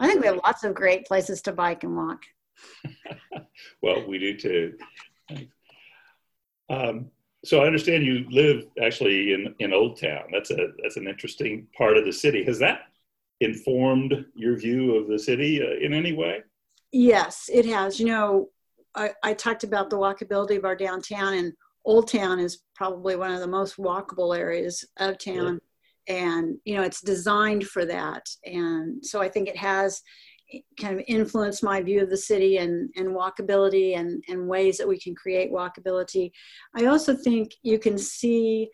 I 0.00 0.06
think 0.06 0.20
we 0.20 0.26
have 0.26 0.40
lots 0.44 0.64
of 0.64 0.74
great 0.74 1.06
places 1.06 1.42
to 1.42 1.52
bike 1.52 1.84
and 1.84 1.96
walk. 1.96 2.22
well, 3.82 4.06
we 4.06 4.18
do 4.18 4.36
too. 4.36 4.74
Um, 6.68 7.10
so 7.44 7.62
I 7.62 7.66
understand 7.66 8.04
you 8.04 8.26
live 8.30 8.64
actually 8.82 9.32
in, 9.32 9.54
in 9.60 9.72
Old 9.72 10.00
Town. 10.00 10.24
That's 10.32 10.50
a 10.50 10.68
that's 10.82 10.96
an 10.96 11.06
interesting 11.06 11.66
part 11.76 11.96
of 11.96 12.04
the 12.04 12.12
city. 12.12 12.44
Has 12.44 12.58
that 12.58 12.80
informed 13.40 14.26
your 14.34 14.56
view 14.56 14.96
of 14.96 15.08
the 15.08 15.18
city 15.18 15.62
uh, 15.62 15.84
in 15.84 15.92
any 15.92 16.12
way? 16.12 16.42
Yes, 16.92 17.48
it 17.52 17.66
has. 17.66 18.00
You 18.00 18.06
know, 18.06 18.48
I, 18.94 19.12
I 19.22 19.34
talked 19.34 19.64
about 19.64 19.90
the 19.90 19.98
walkability 19.98 20.56
of 20.56 20.64
our 20.64 20.74
downtown, 20.74 21.34
and 21.34 21.52
Old 21.86 22.08
Town 22.08 22.38
is 22.38 22.62
probably 22.74 23.16
one 23.16 23.32
of 23.32 23.40
the 23.40 23.46
most 23.46 23.76
walkable 23.78 24.36
areas 24.36 24.84
of 24.98 25.18
town. 25.18 25.60
And, 26.08 26.56
you 26.64 26.76
know, 26.76 26.82
it's 26.82 27.00
designed 27.00 27.64
for 27.64 27.84
that. 27.86 28.24
And 28.44 29.04
so 29.04 29.20
I 29.20 29.28
think 29.28 29.48
it 29.48 29.56
has 29.56 30.02
kind 30.80 30.98
of 30.98 31.04
influenced 31.08 31.64
my 31.64 31.82
view 31.82 32.02
of 32.02 32.10
the 32.10 32.16
city 32.16 32.58
and, 32.58 32.90
and 32.96 33.08
walkability 33.08 33.96
and, 33.96 34.22
and 34.28 34.46
ways 34.48 34.78
that 34.78 34.86
we 34.86 35.00
can 35.00 35.14
create 35.14 35.52
walkability. 35.52 36.30
I 36.76 36.86
also 36.86 37.16
think 37.16 37.52
you 37.62 37.78
can 37.78 37.98
see 37.98 38.68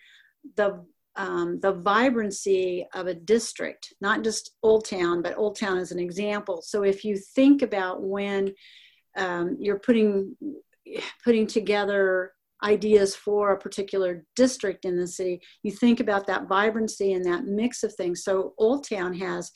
the 0.57 0.85
um, 1.17 1.61
the 1.61 1.73
vibrancy 1.73 2.87
of 2.95 3.07
a 3.07 3.15
district, 3.15 3.93
not 4.01 4.25
just 4.25 4.53
Old 4.63 4.87
Town, 4.87 5.21
but 5.21 5.37
Old 5.37 5.59
Town 5.59 5.77
as 5.77 5.93
an 5.93 5.99
example. 5.99 6.63
So 6.63 6.85
if 6.85 7.05
you 7.05 7.19
think 7.19 7.61
about 7.61 8.03
when 8.03 8.55
um, 9.17 9.57
you're 9.61 9.79
putting 9.79 10.35
putting 11.23 11.47
together 11.47 12.33
ideas 12.63 13.15
for 13.15 13.53
a 13.53 13.59
particular 13.59 14.25
district 14.37 14.85
in 14.85 14.97
the 14.97 15.07
city, 15.07 15.41
you 15.63 15.71
think 15.71 16.01
about 16.01 16.27
that 16.27 16.49
vibrancy 16.49 17.13
and 17.13 17.25
that 17.25 17.45
mix 17.45 17.83
of 17.83 17.95
things. 17.95 18.25
So 18.25 18.55
Old 18.59 18.89
Town 18.89 19.15
has 19.15 19.51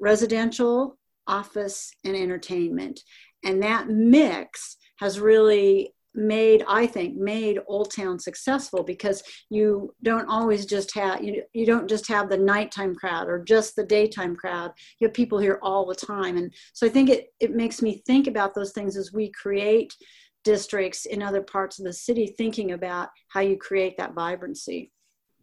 residential, 0.00 0.98
office, 1.26 1.90
and 2.04 2.16
entertainment, 2.16 3.00
and 3.44 3.62
that 3.62 3.88
mix 3.88 4.76
has 4.98 5.18
really 5.18 5.92
made 6.14 6.62
i 6.68 6.86
think 6.86 7.16
made 7.16 7.58
old 7.66 7.90
town 7.90 8.18
successful 8.18 8.82
because 8.82 9.22
you 9.48 9.94
don't 10.02 10.28
always 10.28 10.66
just 10.66 10.94
have 10.94 11.22
you, 11.24 11.42
you 11.54 11.64
don't 11.64 11.88
just 11.88 12.06
have 12.06 12.28
the 12.28 12.36
nighttime 12.36 12.94
crowd 12.94 13.28
or 13.28 13.42
just 13.42 13.74
the 13.76 13.84
daytime 13.84 14.36
crowd. 14.36 14.70
You 14.98 15.06
have 15.06 15.14
people 15.14 15.38
here 15.38 15.58
all 15.62 15.86
the 15.86 15.94
time. 15.94 16.36
And 16.36 16.52
so 16.74 16.86
i 16.86 16.90
think 16.90 17.08
it, 17.08 17.28
it 17.40 17.54
makes 17.54 17.80
me 17.80 18.02
think 18.06 18.26
about 18.26 18.54
those 18.54 18.72
things 18.72 18.96
as 18.96 19.12
we 19.12 19.30
create 19.30 19.94
districts 20.44 21.06
in 21.06 21.22
other 21.22 21.42
parts 21.42 21.78
of 21.78 21.84
the 21.84 21.92
city 21.92 22.26
thinking 22.26 22.72
about 22.72 23.08
how 23.28 23.40
you 23.40 23.56
create 23.56 23.96
that 23.96 24.14
vibrancy 24.14 24.90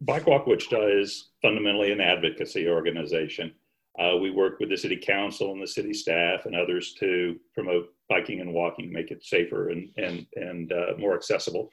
bike 0.02 0.26
walk 0.26 0.46
wichita 0.46 0.86
is 0.86 1.30
fundamentally 1.42 1.92
an 1.92 2.00
advocacy 2.00 2.68
organization 2.68 3.52
uh, 3.98 4.16
we 4.16 4.30
work 4.30 4.60
with 4.60 4.70
the 4.70 4.76
city 4.76 4.96
council 4.96 5.52
and 5.52 5.60
the 5.60 5.66
city 5.66 5.92
staff 5.92 6.46
and 6.46 6.54
others 6.54 6.94
to 6.94 7.38
promote 7.54 7.92
biking 8.08 8.40
and 8.40 8.52
walking, 8.52 8.92
make 8.92 9.10
it 9.10 9.24
safer 9.24 9.70
and 9.70 9.90
and 9.96 10.26
and 10.36 10.72
uh, 10.72 10.92
more 10.98 11.14
accessible. 11.14 11.70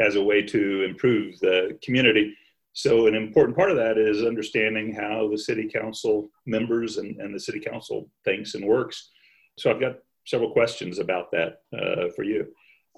as 0.00 0.16
a 0.16 0.22
way 0.22 0.42
to 0.42 0.82
improve 0.82 1.38
the 1.38 1.78
community. 1.82 2.36
So, 2.72 3.06
an 3.06 3.14
important 3.14 3.56
part 3.56 3.70
of 3.70 3.76
that 3.76 3.96
is 3.96 4.24
understanding 4.24 4.92
how 4.92 5.28
the 5.30 5.38
city 5.38 5.68
council 5.68 6.28
members 6.46 6.96
and, 6.96 7.20
and 7.20 7.32
the 7.32 7.38
city 7.38 7.60
council 7.60 8.10
thinks 8.24 8.54
and 8.56 8.64
works. 8.66 9.10
So, 9.56 9.70
I've 9.70 9.80
got 9.80 9.98
several 10.26 10.50
questions 10.50 10.98
about 10.98 11.30
that 11.32 11.58
uh, 11.76 12.08
for 12.14 12.24
you. 12.24 12.46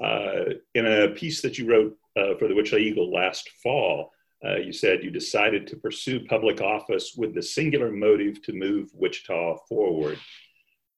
Uh, 0.02 0.54
in 0.74 0.86
a 0.86 1.08
piece 1.08 1.40
that 1.42 1.58
you 1.58 1.68
wrote 1.68 1.96
uh, 2.18 2.34
for 2.38 2.48
the 2.48 2.54
Wichita 2.54 2.78
Eagle 2.78 3.12
last 3.12 3.48
fall, 3.62 4.12
uh, 4.44 4.56
you 4.56 4.72
said 4.72 5.02
you 5.02 5.10
decided 5.10 5.66
to 5.66 5.76
pursue 5.76 6.24
public 6.26 6.60
office 6.60 7.14
with 7.16 7.34
the 7.34 7.42
singular 7.42 7.90
motive 7.90 8.42
to 8.42 8.52
move 8.52 8.90
Wichita 8.92 9.56
forward. 9.68 10.18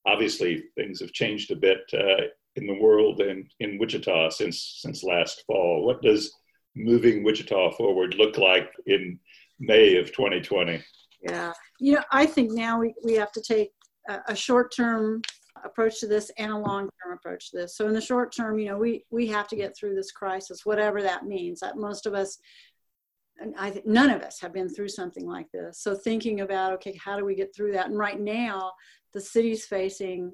Obviously, 0.07 0.65
things 0.77 1.01
have 1.01 1.13
changed 1.13 1.51
a 1.51 1.57
bit 1.57 1.81
uh, 1.93 2.27
in 2.57 2.67
the 2.67 2.79
world 2.81 3.21
and 3.21 3.49
in 3.61 3.79
Wichita 3.79 4.31
since 4.31 4.79
since 4.81 5.05
last 5.05 5.45
fall. 5.47 5.87
What 5.87 6.03
does 6.03 6.35
moving 6.75 7.23
Wichita 7.23 7.73
forward 7.73 8.15
look 8.15 8.37
like 8.39 8.71
in 8.87 9.19
May 9.61 9.97
of 9.97 10.13
2020? 10.13 10.83
Yeah, 11.23 11.53
you 11.79 11.95
know, 11.95 12.05
I 12.11 12.27
think 12.27 12.53
now 12.53 12.81
we, 12.81 12.95
we 13.05 13.15
have 13.15 13.33
to 13.33 13.43
take 13.43 13.71
a, 14.09 14.21
a 14.29 14.37
short 14.37 14.75
term 14.75 15.23
approach 15.65 16.01
to 16.01 16.07
this 16.07 16.31
and 16.39 16.53
a 16.53 16.59
long 16.59 16.89
term 17.03 17.15
approach 17.15 17.51
to 17.51 17.59
this. 17.59 17.77
So 17.77 17.87
in 17.87 17.95
the 17.95 18.01
short 18.01 18.35
term, 18.35 18.59
you 18.59 18.67
know, 18.67 18.79
we 18.79 19.05
we 19.11 19.27
have 19.29 19.49
to 19.49 19.57
get 19.57 19.77
through 19.77 19.95
this 19.95 20.13
crisis, 20.13 20.67
whatever 20.67 21.03
that 21.03 21.27
means. 21.27 21.61
That 21.61 21.77
most 21.77 22.07
of 22.07 22.15
us 22.15 22.39
I 23.57 23.81
none 23.85 24.11
of 24.11 24.23
us 24.23 24.41
have 24.41 24.53
been 24.53 24.69
through 24.69 24.89
something 24.89 25.27
like 25.27 25.51
this. 25.53 25.81
So 25.81 25.95
thinking 25.95 26.41
about 26.41 26.73
okay, 26.75 26.99
how 27.03 27.17
do 27.17 27.25
we 27.25 27.35
get 27.35 27.55
through 27.55 27.73
that? 27.73 27.87
And 27.87 27.99
right 27.99 28.21
now, 28.21 28.73
the 29.15 29.21
city's 29.21 29.67
facing 29.67 30.33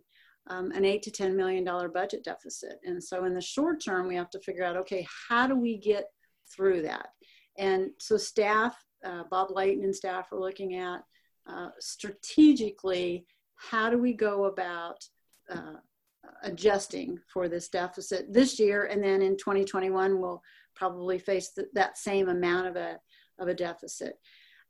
um, 0.49 0.73
an 0.73 0.85
eight 0.85 1.03
to 1.03 1.11
ten 1.11 1.37
million 1.37 1.65
dollar 1.65 1.89
budget 1.89 2.25
deficit, 2.25 2.81
and 2.85 3.03
so 3.03 3.25
in 3.25 3.35
the 3.35 3.41
short 3.41 3.83
term, 3.85 4.09
we 4.09 4.17
have 4.17 4.31
to 4.31 4.41
figure 4.41 4.65
out 4.65 4.77
okay, 4.79 5.07
how 5.29 5.47
do 5.47 5.57
we 5.57 5.79
get 5.79 6.05
through 6.55 6.83
that? 6.83 7.09
And 7.59 7.91
so 7.99 8.17
staff, 8.17 8.77
uh, 9.05 9.25
Bob 9.31 9.51
Layton 9.51 9.85
and 9.85 9.95
staff 9.95 10.33
are 10.33 10.41
looking 10.41 10.77
at 10.77 11.01
uh, 11.47 11.69
strategically 11.79 13.27
how 13.57 13.91
do 13.91 13.99
we 13.99 14.13
go 14.13 14.47
about 14.47 15.05
uh, 15.51 15.75
adjusting 16.43 17.19
for 17.33 17.49
this 17.49 17.69
deficit 17.69 18.33
this 18.33 18.59
year, 18.59 18.85
and 18.85 19.03
then 19.03 19.23
in 19.23 19.37
2021 19.37 20.21
we'll 20.21 20.43
probably 20.75 21.19
face 21.19 21.51
th- 21.53 21.69
that 21.75 21.99
same 21.99 22.29
amount 22.29 22.67
of 22.67 22.77
a 22.77 22.99
of 23.39 23.49
a 23.49 23.55
deficit. 23.55 24.19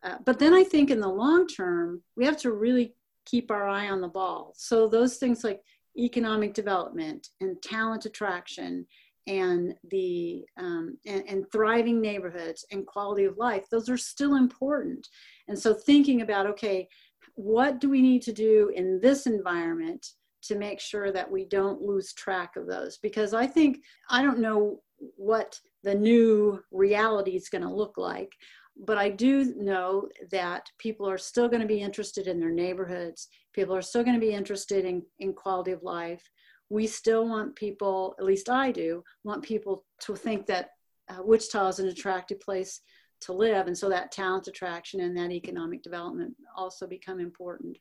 Uh, 0.02 0.16
but 0.24 0.38
then 0.38 0.52
I 0.52 0.64
think 0.64 0.90
in 0.90 1.00
the 1.00 1.08
long 1.08 1.46
term, 1.46 2.02
we 2.16 2.24
have 2.26 2.36
to 2.38 2.52
really 2.52 2.94
keep 3.24 3.50
our 3.50 3.68
eye 3.68 3.88
on 3.88 4.00
the 4.00 4.08
ball. 4.08 4.52
So 4.56 4.86
those 4.86 5.16
things 5.16 5.42
like 5.44 5.60
economic 5.98 6.54
development 6.54 7.28
and 7.40 7.60
talent 7.62 8.04
attraction 8.04 8.86
and 9.26 9.74
the 9.90 10.44
um, 10.58 10.98
and, 11.06 11.24
and, 11.26 11.50
thriving 11.50 12.00
neighborhoods 12.00 12.66
and 12.70 12.86
quality 12.86 13.24
of 13.24 13.38
life 13.38 13.64
those 13.70 13.88
are 13.88 13.96
still 13.96 14.34
important 14.34 15.08
and 15.48 15.58
so 15.58 15.72
thinking 15.72 16.20
about 16.20 16.46
okay 16.46 16.86
what 17.34 17.80
do 17.80 17.88
we 17.88 18.02
need 18.02 18.20
to 18.20 18.32
do 18.32 18.70
in 18.74 19.00
this 19.00 19.26
environment 19.26 20.06
to 20.46 20.56
make 20.56 20.80
sure 20.80 21.12
that 21.12 21.30
we 21.30 21.44
don't 21.44 21.82
lose 21.82 22.12
track 22.12 22.56
of 22.56 22.66
those 22.66 22.98
because 22.98 23.34
i 23.34 23.46
think 23.46 23.78
i 24.10 24.22
don't 24.22 24.38
know 24.38 24.80
what 25.16 25.58
the 25.82 25.94
new 25.94 26.60
reality 26.72 27.36
is 27.36 27.48
going 27.48 27.62
to 27.62 27.72
look 27.72 27.96
like. 27.96 28.32
But 28.76 28.98
I 28.98 29.10
do 29.10 29.54
know 29.54 30.08
that 30.32 30.66
people 30.78 31.08
are 31.08 31.18
still 31.18 31.48
going 31.48 31.60
to 31.60 31.68
be 31.68 31.80
interested 31.80 32.26
in 32.26 32.40
their 32.40 32.50
neighborhoods. 32.50 33.28
People 33.52 33.76
are 33.76 33.82
still 33.82 34.02
going 34.02 34.18
to 34.18 34.26
be 34.26 34.32
interested 34.32 34.84
in, 34.84 35.02
in 35.20 35.32
quality 35.32 35.70
of 35.70 35.84
life. 35.84 36.28
We 36.70 36.88
still 36.88 37.28
want 37.28 37.54
people, 37.54 38.16
at 38.18 38.24
least 38.24 38.48
I 38.48 38.72
do, 38.72 39.04
want 39.22 39.44
people 39.44 39.84
to 40.00 40.16
think 40.16 40.46
that 40.46 40.70
uh, 41.08 41.22
Wichita 41.22 41.68
is 41.68 41.78
an 41.78 41.88
attractive 41.88 42.40
place 42.40 42.80
to 43.20 43.32
live. 43.32 43.68
And 43.68 43.78
so 43.78 43.88
that 43.90 44.10
talent 44.10 44.48
attraction 44.48 45.00
and 45.00 45.16
that 45.16 45.30
economic 45.30 45.82
development 45.82 46.34
also 46.56 46.86
become 46.86 47.20
important 47.20 47.78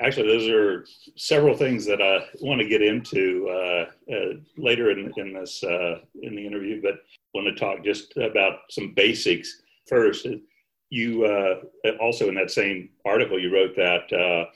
actually, 0.00 0.26
those 0.26 0.48
are 0.48 0.86
several 1.16 1.56
things 1.56 1.84
that 1.86 2.00
I 2.00 2.26
want 2.40 2.60
to 2.60 2.68
get 2.68 2.82
into 2.82 3.48
uh, 3.48 4.12
uh, 4.12 4.32
later 4.56 4.90
in, 4.90 5.12
in 5.16 5.32
this 5.32 5.62
uh, 5.62 5.98
in 6.22 6.34
the 6.34 6.46
interview, 6.46 6.82
but 6.82 6.94
want 7.34 7.46
to 7.46 7.54
talk 7.54 7.84
just 7.84 8.16
about 8.16 8.60
some 8.70 8.92
basics 8.94 9.62
first. 9.88 10.26
You 10.90 11.24
uh, 11.24 11.90
also 12.00 12.28
in 12.28 12.34
that 12.36 12.50
same 12.50 12.90
article 13.04 13.40
you 13.40 13.52
wrote 13.52 13.74
that 13.76 14.12
uh, 14.12 14.50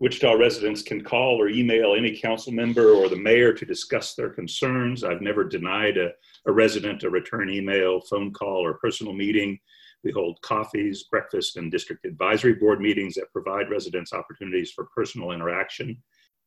Wichita 0.00 0.32
residents 0.32 0.82
can 0.82 1.02
call 1.02 1.40
or 1.40 1.48
email 1.48 1.94
any 1.94 2.18
council 2.18 2.52
member 2.52 2.90
or 2.90 3.08
the 3.08 3.16
mayor 3.16 3.52
to 3.52 3.64
discuss 3.64 4.14
their 4.14 4.30
concerns. 4.30 5.04
I've 5.04 5.20
never 5.20 5.44
denied 5.44 5.96
a, 5.96 6.10
a 6.46 6.52
resident 6.52 7.04
a 7.04 7.10
return 7.10 7.48
email, 7.48 8.00
phone 8.00 8.32
call, 8.32 8.64
or 8.64 8.74
personal 8.74 9.12
meeting 9.12 9.58
we 10.04 10.12
hold 10.12 10.40
coffees, 10.42 11.04
breakfast, 11.04 11.56
and 11.56 11.72
district 11.72 12.04
advisory 12.04 12.54
board 12.54 12.80
meetings 12.80 13.14
that 13.14 13.32
provide 13.32 13.70
residents 13.70 14.12
opportunities 14.12 14.70
for 14.70 14.88
personal 14.94 15.32
interaction. 15.32 15.96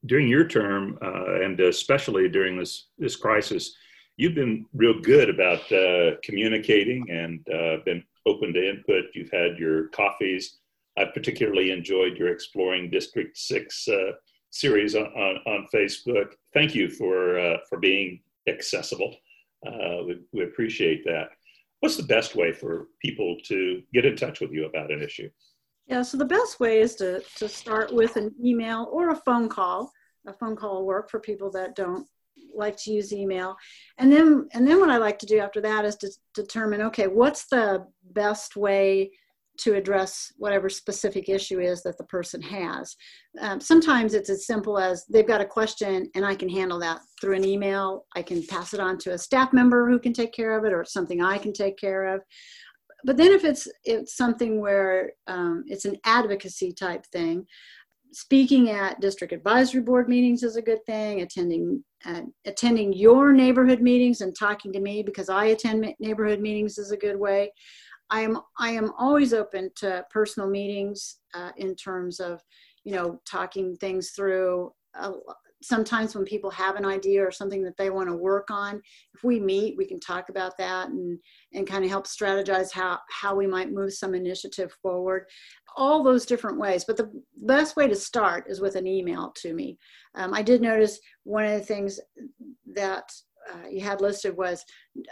During 0.06 0.28
your 0.28 0.48
term, 0.48 0.98
uh, 1.02 1.42
and 1.42 1.60
especially 1.60 2.30
during 2.30 2.58
this, 2.58 2.90
this 2.98 3.16
crisis, 3.16 3.76
you've 4.16 4.36
been 4.36 4.66
real 4.74 5.00
good 5.02 5.30
about 5.30 5.72
uh, 5.72 6.18
communicating 6.24 7.10
and 7.10 7.46
uh, 7.54 7.84
been 7.84 8.04
open 8.26 8.54
to 8.54 8.70
input. 8.70 9.06
You've 9.14 9.32
had 9.32 9.58
your 9.58 9.88
coffees. 9.90 10.58
I've 10.98 11.14
particularly 11.14 11.72
enjoyed 11.72 12.18
your 12.18 12.30
Exploring 12.30 12.90
District 12.92 13.38
6 13.38 13.88
uh, 13.88 13.96
series 14.52 14.96
on, 14.96 15.06
on, 15.06 15.38
on, 15.46 15.68
Facebook. 15.74 16.34
Thank 16.54 16.74
you 16.74 16.90
for, 16.90 17.40
uh, 17.40 17.58
for 17.70 17.80
being 17.80 18.22
accessible. 18.48 19.16
Uh, 19.66 20.04
we, 20.06 20.20
we 20.32 20.44
appreciate 20.44 21.04
that 21.06 21.30
what's 21.80 21.98
the 21.98 22.04
best 22.04 22.36
way 22.36 22.52
for 22.52 22.88
people 23.02 23.38
to 23.46 23.82
get 23.94 24.06
in 24.06 24.16
touch 24.16 24.40
with 24.40 24.52
you 24.52 24.66
about 24.66 24.92
an 24.92 25.02
issue? 25.02 25.30
Yeah, 25.88 26.02
so 26.02 26.18
the 26.18 26.26
best 26.26 26.60
way 26.60 26.80
is 26.82 26.96
to, 26.96 27.22
to 27.38 27.48
start 27.48 27.94
with 27.94 28.18
an 28.18 28.34
email 28.44 28.90
or 28.92 29.10
a 29.10 29.16
phone 29.16 29.48
call. 29.48 29.92
A 30.28 30.34
phone 30.34 30.56
call 30.56 30.76
will 30.76 30.86
work 30.86 31.10
for 31.10 31.20
people 31.20 31.50
that 31.52 31.76
don't 31.76 32.06
like 32.54 32.76
to 32.78 32.92
use 32.92 33.14
email. 33.14 33.56
And 33.98 34.12
then 34.12 34.48
and 34.54 34.68
then 34.68 34.80
what 34.80 34.90
I 34.90 34.98
like 34.98 35.20
to 35.20 35.26
do 35.26 35.40
after 35.40 35.62
that 35.62 35.86
is 35.86 35.96
to 35.98 36.12
determine, 36.34 36.82
okay, 36.82 37.08
what's 37.08 37.46
the 37.46 37.88
best 38.12 38.56
way 38.56 39.12
to 39.58 39.76
address 39.76 40.32
whatever 40.38 40.70
specific 40.70 41.30
issue 41.30 41.60
is 41.60 41.84
that 41.84 41.98
the 41.98 42.04
person 42.06 42.42
has. 42.42 42.96
Um, 43.40 43.60
sometimes 43.60 44.14
it's 44.14 44.30
as 44.30 44.46
simple 44.46 44.78
as 44.78 45.06
they've 45.10 45.28
got 45.28 45.42
a 45.42 45.46
question 45.46 46.10
and 46.16 46.26
I 46.26 46.36
can 46.36 46.50
handle 46.50 46.80
that 46.80 47.02
through 47.20 47.36
an 47.36 47.46
email. 47.46 48.06
I 48.16 48.22
can 48.22 48.46
pass 48.46 48.74
it 48.74 48.80
on 48.80 48.98
to 49.00 49.14
a 49.14 49.18
staff 49.18 49.54
member 49.54 49.90
who 49.90 50.00
can 50.00 50.14
take 50.14 50.34
care 50.34 50.58
of 50.58 50.66
it, 50.66 50.74
or 50.74 50.82
it's 50.82 50.94
something 50.94 51.22
I 51.22 51.38
can 51.38 51.54
take 51.54 51.78
care 51.78 52.16
of. 52.16 52.22
But 53.04 53.18
then 53.18 53.32
if 53.32 53.44
it's 53.44 53.68
it's 53.84 54.18
something 54.18 54.60
where 54.60 55.12
um, 55.28 55.64
it's 55.68 55.86
an 55.86 55.98
advocacy 56.04 56.74
type 56.74 57.06
thing, 57.08 57.46
speaking 58.12 58.70
at 58.70 59.00
district 59.00 59.34
advisory 59.34 59.82
board 59.82 60.10
meetings 60.10 60.44
is 60.44 60.56
a 60.56 60.62
good 60.62 60.84
thing. 60.86 61.22
Attending 61.22 61.84
uh, 62.06 62.22
attending 62.46 62.94
your 62.94 63.34
neighborhood 63.34 63.82
meetings 63.82 64.22
and 64.22 64.36
talking 64.38 64.72
to 64.74 64.80
me 64.80 65.04
because 65.04 65.30
I 65.30 65.46
attend 65.46 65.94
neighborhood 66.00 66.40
meetings 66.40 66.78
is 66.78 66.92
a 66.92 66.98
good 66.98 67.18
way. 67.18 67.52
I 68.10 68.22
am 68.22 68.40
I 68.60 68.70
am 68.72 68.92
always 68.98 69.34
open 69.34 69.72
to 69.78 70.06
personal 70.10 70.50
meetings 70.50 71.18
uh, 71.34 71.52
in 71.58 71.76
terms 71.76 72.20
of 72.20 72.42
you 72.84 72.94
know 72.94 73.20
talking 73.26 73.76
things 73.76 74.12
through. 74.12 74.72
Uh, 74.98 75.14
sometimes 75.62 76.16
when 76.16 76.24
people 76.24 76.52
have 76.52 76.76
an 76.76 76.86
idea 76.86 77.26
or 77.26 77.32
something 77.32 77.64
that 77.64 77.76
they 77.78 77.90
want 77.90 78.08
to 78.08 78.16
work 78.16 78.50
on, 78.52 78.80
if 79.16 79.24
we 79.24 79.40
meet, 79.40 79.76
we 79.76 79.86
can 79.86 80.00
talk 80.00 80.30
about 80.30 80.58
that 80.58 80.90
and 80.90 81.20
and 81.54 81.68
kind 81.68 81.84
of 81.84 81.90
help 81.90 82.08
strategize 82.08 82.72
how 82.72 83.00
how 83.10 83.36
we 83.36 83.48
might 83.48 83.72
move 83.72 83.94
some 83.94 84.16
initiative 84.16 84.72
forward. 84.82 85.26
All 85.76 86.04
those 86.04 86.26
different 86.26 86.60
ways, 86.60 86.86
but 86.86 86.98
the 86.98 87.12
best 87.38 87.76
way 87.76 87.88
to 87.88 87.96
start 87.96 88.46
is 88.48 88.62
with 88.62 88.76
an 88.76 88.88
email 88.88 89.34
to 89.38 89.54
me. 89.54 89.78
Um, 90.16 90.34
I 90.34 90.42
did 90.42 90.62
notice 90.62 91.00
one 91.24 91.46
of 91.46 91.52
the 91.52 91.66
things 91.66 92.00
that 92.76 93.12
uh, 93.52 93.68
you 93.70 93.82
had 93.82 94.02
listed 94.02 94.36
was 94.36 94.64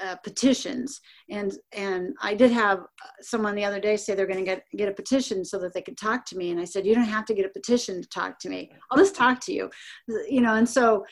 uh, 0.04 0.15
petitions, 0.18 1.01
and 1.30 1.54
and 1.74 2.15
I 2.22 2.34
did 2.34 2.51
have 2.51 2.80
someone 3.22 3.56
the 3.56 3.65
other 3.65 3.80
day 3.80 3.98
say 3.98 4.15
they're 4.15 4.27
going 4.27 4.39
to 4.39 4.46
get 4.46 4.63
get 4.75 4.89
a 4.89 4.94
petition 4.94 5.46
so 5.46 5.58
that 5.60 5.74
they 5.74 5.82
could 5.82 5.98
talk 5.98 6.25
to 6.27 6.38
me, 6.38 6.51
and 6.51 6.60
I 6.60 6.65
said 6.65 6.86
you 6.86 6.96
don't 6.96 7.04
have 7.06 7.25
to 7.25 7.34
get 7.34 7.46
a 7.46 7.50
petition 7.50 8.01
to 8.01 8.10
talk 8.10 8.39
to 8.39 8.50
me. 8.50 8.72
I'll 8.92 8.98
just 8.98 9.15
talk 9.15 9.39
to 9.42 9.54
you, 9.54 9.70
you 10.30 10.42
know. 10.42 10.56
And 10.56 10.68
so 10.68 11.06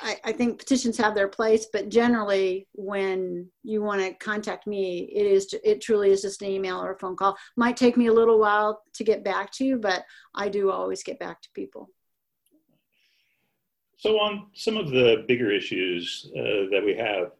I, 0.00 0.16
I 0.24 0.32
think 0.32 0.58
petitions 0.58 0.96
have 0.98 1.14
their 1.14 1.28
place, 1.28 1.66
but 1.72 1.88
generally 1.88 2.66
when 2.72 3.48
you 3.62 3.82
want 3.82 4.00
to 4.00 4.14
contact 4.14 4.66
me, 4.66 5.10
it 5.14 5.26
is 5.26 5.54
it 5.64 5.80
truly 5.80 6.10
is 6.10 6.22
just 6.22 6.42
an 6.42 6.48
email 6.48 6.82
or 6.82 6.92
a 6.92 6.98
phone 6.98 7.16
call. 7.16 7.36
Might 7.56 7.76
take 7.76 7.96
me 7.96 8.08
a 8.08 8.12
little 8.12 8.38
while 8.38 8.82
to 8.94 9.04
get 9.04 9.24
back 9.24 9.52
to 9.52 9.64
you, 9.64 9.78
but 9.78 10.04
I 10.34 10.48
do 10.48 10.70
always 10.70 11.02
get 11.02 11.18
back 11.18 11.40
to 11.42 11.48
people. 11.54 11.90
So, 13.96 14.18
on 14.18 14.46
some 14.54 14.76
of 14.76 14.90
the 14.90 15.24
bigger 15.28 15.50
issues 15.50 16.30
uh, 16.36 16.70
that 16.70 16.82
we 16.84 16.94
have, 16.96 17.32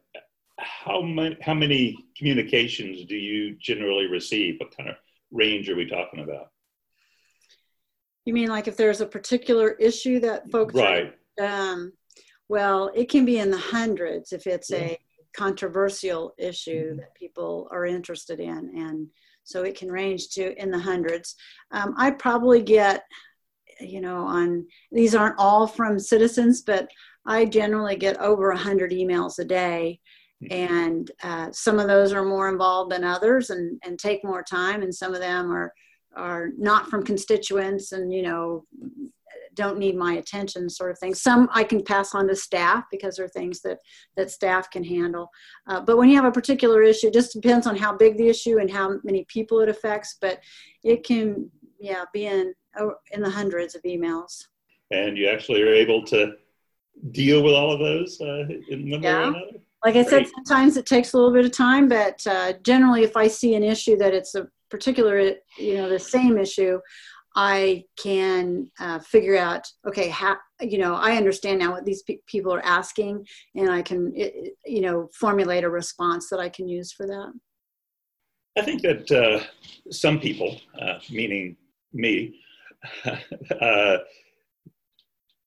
how 0.58 1.02
many 1.02 1.36
how 1.40 1.54
many 1.54 2.06
communications 2.16 3.04
do 3.06 3.16
you 3.16 3.56
generally 3.56 4.06
receive? 4.06 4.56
What 4.58 4.76
kind 4.76 4.88
of 4.88 4.96
range 5.30 5.68
are 5.68 5.76
we 5.76 5.86
talking 5.86 6.20
about? 6.20 6.50
You 8.24 8.32
mean 8.32 8.48
like 8.48 8.68
if 8.68 8.76
there's 8.76 9.00
a 9.00 9.06
particular 9.06 9.70
issue 9.72 10.20
that 10.20 10.50
folks 10.50 10.74
right? 10.74 11.14
Are, 11.38 11.46
um, 11.46 11.92
well, 12.48 12.90
it 12.94 13.08
can 13.08 13.24
be 13.24 13.38
in 13.38 13.50
the 13.50 13.58
hundreds 13.58 14.32
if 14.32 14.46
it's 14.46 14.70
yeah. 14.70 14.78
a 14.78 14.98
controversial 15.34 16.34
issue 16.38 16.90
mm-hmm. 16.90 16.98
that 16.98 17.14
people 17.14 17.68
are 17.70 17.84
interested 17.84 18.40
in. 18.40 18.72
And 18.76 19.08
so 19.44 19.62
it 19.62 19.76
can 19.76 19.90
range 19.90 20.28
to 20.30 20.60
in 20.60 20.70
the 20.70 20.78
hundreds. 20.78 21.36
Um, 21.70 21.94
I 21.98 22.10
probably 22.12 22.62
get, 22.62 23.04
you 23.80 24.00
know, 24.00 24.18
on 24.18 24.66
these 24.92 25.14
aren't 25.14 25.38
all 25.38 25.66
from 25.66 25.98
citizens, 25.98 26.62
but 26.62 26.88
I 27.26 27.44
generally 27.46 27.96
get 27.96 28.18
over 28.18 28.48
100 28.48 28.92
emails 28.92 29.38
a 29.38 29.44
day. 29.44 30.00
Mm-hmm. 30.42 30.74
And 30.74 31.10
uh, 31.22 31.52
some 31.52 31.78
of 31.78 31.86
those 31.86 32.12
are 32.12 32.24
more 32.24 32.48
involved 32.48 32.92
than 32.92 33.04
others 33.04 33.50
and, 33.50 33.80
and 33.84 33.98
take 33.98 34.24
more 34.24 34.42
time, 34.42 34.82
and 34.82 34.94
some 34.94 35.14
of 35.14 35.20
them 35.20 35.52
are 35.52 35.72
are 36.16 36.50
not 36.56 36.88
from 36.88 37.04
constituents 37.04 37.92
and 37.92 38.12
you 38.12 38.22
know 38.22 38.64
don't 39.54 39.78
need 39.78 39.96
my 39.96 40.14
attention 40.14 40.68
sort 40.68 40.90
of 40.90 40.98
thing 40.98 41.14
some 41.14 41.48
i 41.52 41.62
can 41.62 41.82
pass 41.82 42.14
on 42.14 42.26
to 42.26 42.34
staff 42.34 42.84
because 42.90 43.16
there 43.16 43.24
are 43.24 43.30
things 43.30 43.60
that 43.60 43.78
that 44.16 44.30
staff 44.30 44.70
can 44.70 44.82
handle 44.82 45.28
uh, 45.68 45.80
but 45.80 45.96
when 45.96 46.08
you 46.08 46.16
have 46.16 46.24
a 46.24 46.32
particular 46.32 46.82
issue 46.82 47.08
it 47.08 47.14
just 47.14 47.32
depends 47.32 47.66
on 47.66 47.76
how 47.76 47.96
big 47.96 48.16
the 48.16 48.28
issue 48.28 48.58
and 48.58 48.70
how 48.70 48.96
many 49.04 49.24
people 49.28 49.60
it 49.60 49.68
affects 49.68 50.16
but 50.20 50.40
it 50.82 51.04
can 51.04 51.50
yeah 51.78 52.04
be 52.12 52.26
in 52.26 52.52
in 53.12 53.22
the 53.22 53.30
hundreds 53.30 53.74
of 53.74 53.82
emails 53.82 54.44
and 54.90 55.16
you 55.16 55.28
actually 55.28 55.62
are 55.62 55.74
able 55.74 56.04
to 56.04 56.34
deal 57.10 57.42
with 57.42 57.54
all 57.54 57.72
of 57.72 57.80
those 57.80 58.20
uh, 58.20 58.44
in 58.68 58.90
one 58.90 59.02
yeah. 59.02 59.18
way 59.18 59.24
or 59.24 59.28
another 59.28 59.58
like 59.84 59.96
I 59.96 60.02
said, 60.02 60.26
sometimes 60.34 60.78
it 60.78 60.86
takes 60.86 61.12
a 61.12 61.18
little 61.18 61.32
bit 61.32 61.44
of 61.44 61.52
time, 61.52 61.88
but 61.88 62.26
uh, 62.26 62.54
generally, 62.62 63.02
if 63.02 63.18
I 63.18 63.28
see 63.28 63.54
an 63.54 63.62
issue 63.62 63.98
that 63.98 64.14
it's 64.14 64.34
a 64.34 64.48
particular, 64.70 65.34
you 65.58 65.74
know, 65.74 65.90
the 65.90 65.98
same 65.98 66.38
issue, 66.38 66.80
I 67.36 67.84
can 67.98 68.70
uh, 68.80 69.00
figure 69.00 69.36
out, 69.36 69.66
okay, 69.86 70.08
how, 70.08 70.36
you 70.60 70.78
know, 70.78 70.94
I 70.94 71.16
understand 71.16 71.58
now 71.58 71.72
what 71.72 71.84
these 71.84 72.02
pe- 72.02 72.20
people 72.26 72.54
are 72.54 72.64
asking, 72.64 73.26
and 73.56 73.70
I 73.70 73.82
can, 73.82 74.12
it, 74.16 74.54
you 74.64 74.80
know, 74.80 75.10
formulate 75.12 75.64
a 75.64 75.70
response 75.70 76.30
that 76.30 76.40
I 76.40 76.48
can 76.48 76.66
use 76.66 76.90
for 76.90 77.06
that. 77.06 77.32
I 78.56 78.62
think 78.62 78.80
that 78.82 79.10
uh, 79.12 79.44
some 79.90 80.18
people, 80.18 80.60
uh, 80.80 81.00
meaning 81.10 81.56
me, 81.92 82.40
uh, 83.60 83.98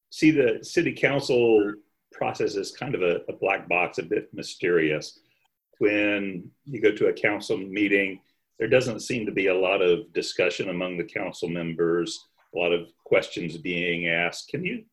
see 0.09 0.31
the 0.31 0.59
city 0.63 0.93
council 0.93 1.73
process 2.11 2.55
is 2.55 2.71
kind 2.71 2.95
of 2.95 3.01
a, 3.01 3.21
a 3.29 3.33
black 3.33 3.67
box, 3.69 3.97
a 3.97 4.03
bit 4.03 4.29
mysterious. 4.33 5.19
When 5.79 6.49
you 6.65 6.81
go 6.81 6.91
to 6.91 7.07
a 7.07 7.13
council 7.13 7.57
meeting, 7.57 8.19
there 8.59 8.67
doesn't 8.67 9.01
seem 9.01 9.25
to 9.25 9.31
be 9.31 9.47
a 9.47 9.55
lot 9.55 9.81
of 9.81 10.11
discussion 10.13 10.69
among 10.69 10.97
the 10.97 11.03
council 11.03 11.47
members, 11.47 12.19
a 12.55 12.57
lot 12.57 12.73
of 12.73 12.87
questions 13.05 13.57
being 13.57 14.07
asked. 14.07 14.49
Can 14.49 14.63
you 14.63 14.83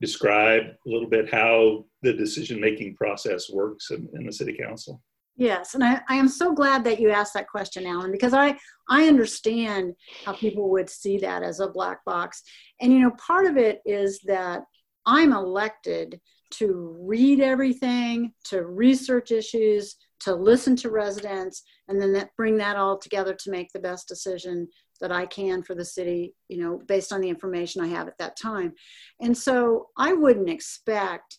describe 0.00 0.62
a 0.64 0.88
little 0.88 1.08
bit 1.08 1.32
how 1.32 1.84
the 2.02 2.12
decision 2.12 2.60
making 2.60 2.96
process 2.96 3.50
works 3.50 3.90
in, 3.90 4.08
in, 4.14 4.24
the 4.24 4.32
city 4.32 4.56
council? 4.58 5.02
Yes, 5.38 5.74
and 5.74 5.84
I, 5.84 6.00
I 6.08 6.14
am 6.14 6.28
so 6.28 6.54
glad 6.54 6.82
that 6.84 6.98
you 6.98 7.10
asked 7.10 7.34
that 7.34 7.48
question, 7.48 7.86
Alan, 7.86 8.10
because 8.10 8.32
I, 8.32 8.56
I 8.88 9.06
understand 9.06 9.94
how 10.24 10.32
people 10.32 10.70
would 10.70 10.88
see 10.88 11.18
that 11.18 11.42
as 11.42 11.60
a 11.60 11.68
black 11.68 12.02
box. 12.06 12.42
And, 12.80 12.90
you 12.90 13.00
know, 13.00 13.12
part 13.12 13.46
of 13.46 13.58
it 13.58 13.80
is 13.84 14.18
that 14.24 14.62
I'm 15.04 15.32
elected 15.32 16.20
to 16.54 16.96
read 17.00 17.40
everything, 17.40 18.32
to 18.44 18.64
research 18.64 19.30
issues, 19.30 19.96
to 20.20 20.34
listen 20.34 20.74
to 20.76 20.90
residents 20.90 21.62
and 21.88 22.00
then 22.00 22.12
that, 22.14 22.30
bring 22.36 22.56
that 22.56 22.76
all 22.76 22.98
together 22.98 23.34
to 23.34 23.50
make 23.50 23.68
the 23.72 23.78
best 23.78 24.08
decision 24.08 24.66
that 25.00 25.12
I 25.12 25.26
can 25.26 25.62
for 25.62 25.74
the 25.74 25.84
city, 25.84 26.34
you 26.48 26.58
know, 26.58 26.80
based 26.86 27.12
on 27.12 27.20
the 27.20 27.28
information 27.28 27.82
I 27.82 27.88
have 27.88 28.08
at 28.08 28.16
that 28.18 28.38
time. 28.38 28.72
And 29.20 29.36
so 29.36 29.88
I 29.98 30.14
wouldn't 30.14 30.48
expect 30.48 31.38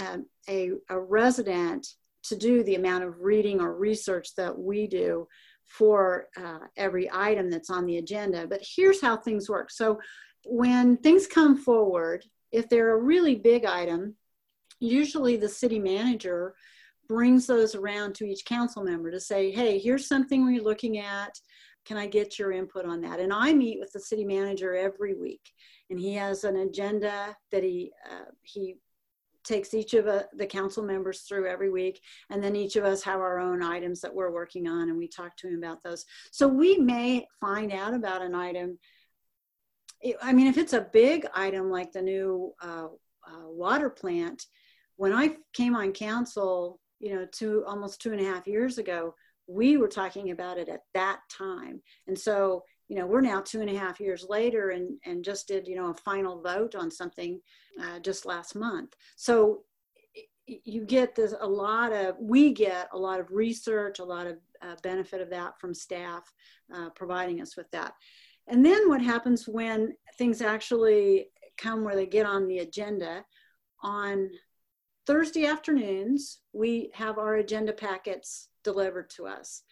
um, 0.00 0.26
a, 0.48 0.70
a 0.88 0.98
resident 0.98 1.86
to 2.30 2.36
do 2.36 2.64
the 2.64 2.76
amount 2.76 3.04
of 3.04 3.20
reading 3.20 3.60
or 3.60 3.76
research 3.76 4.34
that 4.36 4.58
we 4.58 4.86
do 4.86 5.28
for 5.66 6.26
uh, 6.36 6.60
every 6.76 7.08
item 7.12 7.50
that's 7.50 7.70
on 7.70 7.86
the 7.86 7.98
agenda. 7.98 8.46
But 8.46 8.62
here's 8.76 9.00
how 9.00 9.16
things 9.16 9.48
work. 9.48 9.70
So 9.70 10.00
when 10.44 10.96
things 10.96 11.26
come 11.26 11.56
forward, 11.56 12.24
if 12.50 12.68
they're 12.68 12.94
a 12.94 13.02
really 13.02 13.36
big 13.36 13.64
item, 13.64 14.16
usually 14.80 15.36
the 15.36 15.48
city 15.48 15.78
manager 15.78 16.54
brings 17.08 17.46
those 17.46 17.74
around 17.74 18.14
to 18.14 18.24
each 18.24 18.44
council 18.44 18.82
member 18.82 19.10
to 19.10 19.20
say, 19.20 19.50
hey, 19.50 19.78
here's 19.78 20.08
something 20.08 20.44
we're 20.44 20.62
looking 20.62 20.98
at. 20.98 21.32
Can 21.84 21.96
I 21.96 22.06
get 22.06 22.38
your 22.38 22.52
input 22.52 22.86
on 22.86 23.00
that? 23.02 23.20
And 23.20 23.32
I 23.32 23.52
meet 23.52 23.80
with 23.80 23.92
the 23.92 24.00
city 24.00 24.24
manager 24.24 24.74
every 24.74 25.14
week, 25.14 25.42
and 25.88 25.98
he 25.98 26.14
has 26.14 26.44
an 26.44 26.56
agenda 26.56 27.36
that 27.52 27.62
he 27.62 27.92
uh, 28.10 28.30
he 28.42 28.76
takes 29.44 29.74
each 29.74 29.94
of 29.94 30.06
uh, 30.06 30.22
the 30.36 30.46
council 30.46 30.82
members 30.82 31.22
through 31.22 31.46
every 31.46 31.70
week 31.70 32.00
and 32.30 32.42
then 32.42 32.56
each 32.56 32.76
of 32.76 32.84
us 32.84 33.02
have 33.02 33.20
our 33.20 33.38
own 33.38 33.62
items 33.62 34.00
that 34.00 34.14
we're 34.14 34.32
working 34.32 34.66
on 34.68 34.88
and 34.88 34.98
we 34.98 35.08
talk 35.08 35.36
to 35.36 35.48
him 35.48 35.56
about 35.56 35.82
those 35.82 36.04
so 36.30 36.46
we 36.46 36.76
may 36.78 37.26
find 37.40 37.72
out 37.72 37.94
about 37.94 38.22
an 38.22 38.34
item 38.34 38.78
i 40.22 40.32
mean 40.32 40.46
if 40.46 40.58
it's 40.58 40.72
a 40.72 40.86
big 40.92 41.26
item 41.34 41.70
like 41.70 41.92
the 41.92 42.02
new 42.02 42.52
uh, 42.62 42.86
uh, 43.26 43.48
water 43.48 43.90
plant 43.90 44.46
when 44.96 45.12
i 45.12 45.34
came 45.52 45.74
on 45.74 45.92
council 45.92 46.80
you 47.00 47.14
know, 47.14 47.26
two 47.32 47.64
almost 47.66 48.00
two 48.00 48.12
and 48.12 48.20
a 48.20 48.24
half 48.24 48.46
years 48.46 48.78
ago, 48.78 49.14
we 49.46 49.76
were 49.78 49.88
talking 49.88 50.30
about 50.30 50.58
it 50.58 50.68
at 50.68 50.82
that 50.94 51.20
time. 51.30 51.82
And 52.06 52.16
so, 52.16 52.62
you 52.90 52.96
know, 52.96 53.06
we're 53.06 53.20
now 53.20 53.40
two 53.40 53.60
and 53.60 53.70
a 53.70 53.78
half 53.78 54.00
years 54.00 54.26
later 54.28 54.70
and, 54.70 54.98
and 55.06 55.24
just 55.24 55.46
did, 55.46 55.68
you 55.68 55.76
know, 55.76 55.90
a 55.90 55.94
final 55.94 56.42
vote 56.42 56.74
on 56.74 56.90
something 56.90 57.40
uh, 57.80 58.00
just 58.00 58.26
last 58.26 58.56
month. 58.56 58.94
So 59.14 59.60
you 60.44 60.84
get 60.84 61.14
this 61.14 61.32
a 61.40 61.46
lot 61.46 61.92
of, 61.92 62.16
we 62.18 62.52
get 62.52 62.88
a 62.92 62.98
lot 62.98 63.20
of 63.20 63.30
research, 63.30 64.00
a 64.00 64.04
lot 64.04 64.26
of 64.26 64.38
uh, 64.60 64.74
benefit 64.82 65.20
of 65.20 65.30
that 65.30 65.60
from 65.60 65.72
staff 65.72 66.24
uh, 66.74 66.90
providing 66.96 67.40
us 67.40 67.56
with 67.56 67.70
that. 67.70 67.92
And 68.48 68.66
then 68.66 68.88
what 68.88 69.00
happens 69.00 69.46
when 69.46 69.94
things 70.18 70.42
actually 70.42 71.28
come 71.58 71.84
where 71.84 71.94
they 71.94 72.06
get 72.06 72.26
on 72.26 72.48
the 72.48 72.58
agenda 72.58 73.24
on 73.84 74.28
Thursday 75.06 75.46
afternoons, 75.46 76.40
we 76.52 76.90
have 76.94 77.18
our 77.18 77.36
agenda 77.36 77.72
packets 77.72 78.48
delivered 78.64 79.10
to 79.10 79.28
us. 79.28 79.62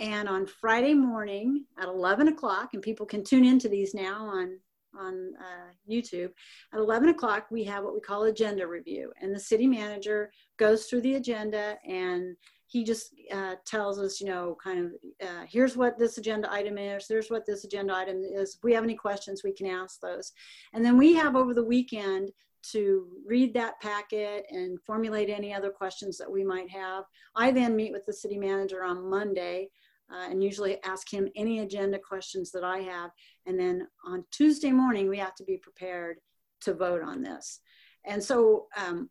And 0.00 0.30
on 0.30 0.46
Friday 0.46 0.94
morning 0.94 1.66
at 1.78 1.86
11 1.86 2.28
o'clock, 2.28 2.70
and 2.72 2.82
people 2.82 3.04
can 3.04 3.22
tune 3.22 3.44
into 3.44 3.68
these 3.68 3.92
now 3.92 4.24
on, 4.24 4.58
on 4.98 5.32
uh, 5.38 5.72
YouTube, 5.88 6.30
at 6.72 6.80
11 6.80 7.10
o'clock, 7.10 7.48
we 7.50 7.64
have 7.64 7.84
what 7.84 7.92
we 7.92 8.00
call 8.00 8.24
agenda 8.24 8.66
review. 8.66 9.12
And 9.20 9.34
the 9.34 9.38
city 9.38 9.66
manager 9.66 10.32
goes 10.56 10.86
through 10.86 11.02
the 11.02 11.16
agenda 11.16 11.76
and 11.86 12.34
he 12.66 12.82
just 12.82 13.12
uh, 13.30 13.56
tells 13.66 13.98
us, 13.98 14.22
you 14.22 14.26
know, 14.26 14.56
kind 14.62 14.78
of, 14.78 14.92
uh, 15.28 15.44
here's 15.46 15.76
what 15.76 15.98
this 15.98 16.16
agenda 16.16 16.50
item 16.50 16.78
is, 16.78 17.04
here's 17.06 17.28
what 17.28 17.44
this 17.44 17.64
agenda 17.64 17.94
item 17.94 18.22
is. 18.22 18.54
If 18.54 18.64
we 18.64 18.72
have 18.72 18.84
any 18.84 18.94
questions, 18.94 19.42
we 19.44 19.52
can 19.52 19.66
ask 19.66 20.00
those. 20.00 20.32
And 20.72 20.82
then 20.82 20.96
we 20.96 21.12
have 21.14 21.36
over 21.36 21.52
the 21.52 21.64
weekend 21.64 22.30
to 22.72 23.06
read 23.26 23.52
that 23.54 23.80
packet 23.80 24.46
and 24.50 24.80
formulate 24.80 25.28
any 25.28 25.52
other 25.52 25.70
questions 25.70 26.16
that 26.18 26.30
we 26.30 26.42
might 26.42 26.70
have. 26.70 27.04
I 27.34 27.50
then 27.50 27.76
meet 27.76 27.92
with 27.92 28.06
the 28.06 28.12
city 28.12 28.38
manager 28.38 28.82
on 28.82 29.10
Monday 29.10 29.68
uh, 30.12 30.28
and 30.30 30.42
usually 30.42 30.82
ask 30.84 31.12
him 31.12 31.28
any 31.36 31.60
agenda 31.60 31.98
questions 31.98 32.50
that 32.52 32.64
I 32.64 32.78
have. 32.78 33.10
And 33.46 33.58
then 33.58 33.86
on 34.04 34.24
Tuesday 34.30 34.72
morning, 34.72 35.08
we 35.08 35.18
have 35.18 35.34
to 35.36 35.44
be 35.44 35.56
prepared 35.56 36.18
to 36.62 36.74
vote 36.74 37.02
on 37.02 37.22
this. 37.22 37.60
And 38.04 38.22
so, 38.22 38.66
um, 38.76 39.08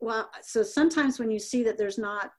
well, 0.00 0.30
so 0.42 0.62
sometimes 0.62 1.18
when 1.18 1.30
you 1.30 1.38
see 1.38 1.62
that 1.64 1.78
there's 1.78 1.98
not 1.98 2.30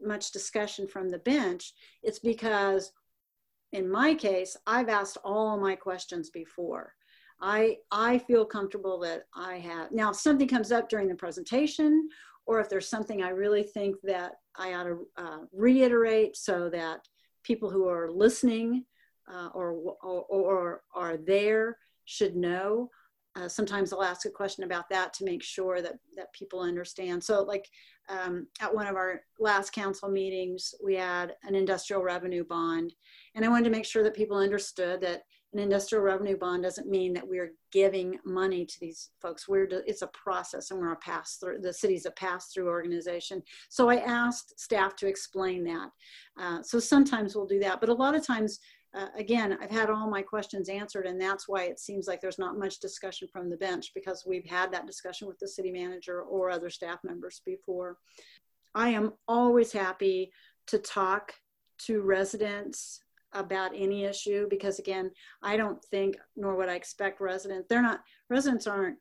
much 0.00 0.32
discussion 0.32 0.86
from 0.86 1.08
the 1.08 1.18
bench, 1.18 1.72
it's 2.02 2.18
because 2.18 2.92
in 3.72 3.90
my 3.90 4.14
case, 4.14 4.56
I've 4.66 4.88
asked 4.88 5.18
all 5.24 5.58
my 5.58 5.76
questions 5.76 6.30
before. 6.30 6.94
I, 7.40 7.76
I 7.90 8.18
feel 8.18 8.44
comfortable 8.44 8.98
that 9.00 9.22
I 9.34 9.58
have. 9.58 9.92
Now, 9.92 10.10
if 10.10 10.16
something 10.16 10.48
comes 10.48 10.72
up 10.72 10.88
during 10.88 11.08
the 11.08 11.14
presentation, 11.14 12.08
or 12.46 12.60
if 12.60 12.68
there's 12.68 12.88
something 12.88 13.22
I 13.22 13.30
really 13.30 13.62
think 13.62 13.96
that 14.02 14.32
I 14.56 14.74
ought 14.74 14.84
to 14.84 15.06
uh, 15.16 15.38
reiterate 15.52 16.36
so 16.36 16.68
that 16.70 17.00
people 17.42 17.70
who 17.70 17.88
are 17.88 18.10
listening 18.10 18.84
uh, 19.32 19.48
or, 19.54 19.72
or, 20.02 20.24
or, 20.28 20.82
are 20.94 21.16
there 21.16 21.76
should 22.04 22.34
know. 22.34 22.90
Uh, 23.36 23.48
sometimes 23.48 23.92
I'll 23.92 24.02
ask 24.02 24.26
a 24.26 24.30
question 24.30 24.64
about 24.64 24.88
that 24.90 25.12
to 25.14 25.24
make 25.24 25.42
sure 25.42 25.80
that, 25.82 25.94
that 26.16 26.32
people 26.32 26.60
understand. 26.60 27.22
So 27.22 27.42
like 27.42 27.68
um, 28.08 28.48
at 28.60 28.74
one 28.74 28.88
of 28.88 28.96
our 28.96 29.20
last 29.38 29.72
council 29.72 30.08
meetings, 30.08 30.74
we 30.82 30.96
had 30.96 31.34
an 31.44 31.54
industrial 31.54 32.02
revenue 32.02 32.44
bond. 32.44 32.92
And 33.36 33.44
I 33.44 33.48
wanted 33.48 33.64
to 33.64 33.70
make 33.70 33.84
sure 33.84 34.02
that 34.02 34.16
people 34.16 34.36
understood 34.36 35.00
that 35.02 35.22
an 35.52 35.58
industrial 35.58 36.04
revenue 36.04 36.36
bond 36.36 36.62
doesn't 36.62 36.88
mean 36.88 37.12
that 37.14 37.26
we're 37.26 37.52
giving 37.72 38.18
money 38.24 38.64
to 38.64 38.80
these 38.80 39.10
folks. 39.20 39.48
We're 39.48 39.68
it's 39.86 40.02
a 40.02 40.08
process, 40.08 40.70
and 40.70 40.78
we're 40.78 40.92
a 40.92 40.96
pass 40.96 41.36
through. 41.36 41.60
The 41.60 41.72
city's 41.72 42.06
a 42.06 42.12
pass 42.12 42.52
through 42.52 42.68
organization. 42.68 43.42
So 43.68 43.88
I 43.88 43.96
asked 43.96 44.58
staff 44.60 44.94
to 44.96 45.08
explain 45.08 45.64
that. 45.64 45.90
Uh, 46.38 46.62
so 46.62 46.78
sometimes 46.78 47.34
we'll 47.34 47.46
do 47.46 47.60
that, 47.60 47.80
but 47.80 47.88
a 47.88 47.94
lot 47.94 48.14
of 48.14 48.26
times. 48.26 48.60
Uh, 48.92 49.06
again, 49.16 49.56
I've 49.62 49.70
had 49.70 49.88
all 49.88 50.10
my 50.10 50.20
questions 50.20 50.68
answered, 50.68 51.06
and 51.06 51.20
that's 51.20 51.48
why 51.48 51.62
it 51.66 51.78
seems 51.78 52.08
like 52.08 52.20
there's 52.20 52.40
not 52.40 52.58
much 52.58 52.80
discussion 52.80 53.28
from 53.32 53.48
the 53.48 53.56
bench 53.56 53.92
because 53.94 54.24
we've 54.26 54.50
had 54.50 54.72
that 54.72 54.84
discussion 54.84 55.28
with 55.28 55.38
the 55.38 55.46
city 55.46 55.70
manager 55.70 56.22
or 56.22 56.50
other 56.50 56.68
staff 56.70 56.98
members 57.04 57.40
before. 57.46 57.98
I 58.74 58.88
am 58.88 59.12
always 59.28 59.70
happy 59.70 60.32
to 60.66 60.78
talk 60.78 61.34
to 61.86 62.02
residents 62.02 63.00
about 63.32 63.72
any 63.74 64.04
issue 64.04 64.46
because 64.48 64.78
again, 64.78 65.10
I 65.42 65.56
don't 65.56 65.82
think 65.86 66.16
nor 66.36 66.56
would 66.56 66.68
I 66.68 66.74
expect 66.74 67.20
residents. 67.20 67.66
They're 67.68 67.82
not 67.82 68.00
residents 68.28 68.66
aren't. 68.66 68.98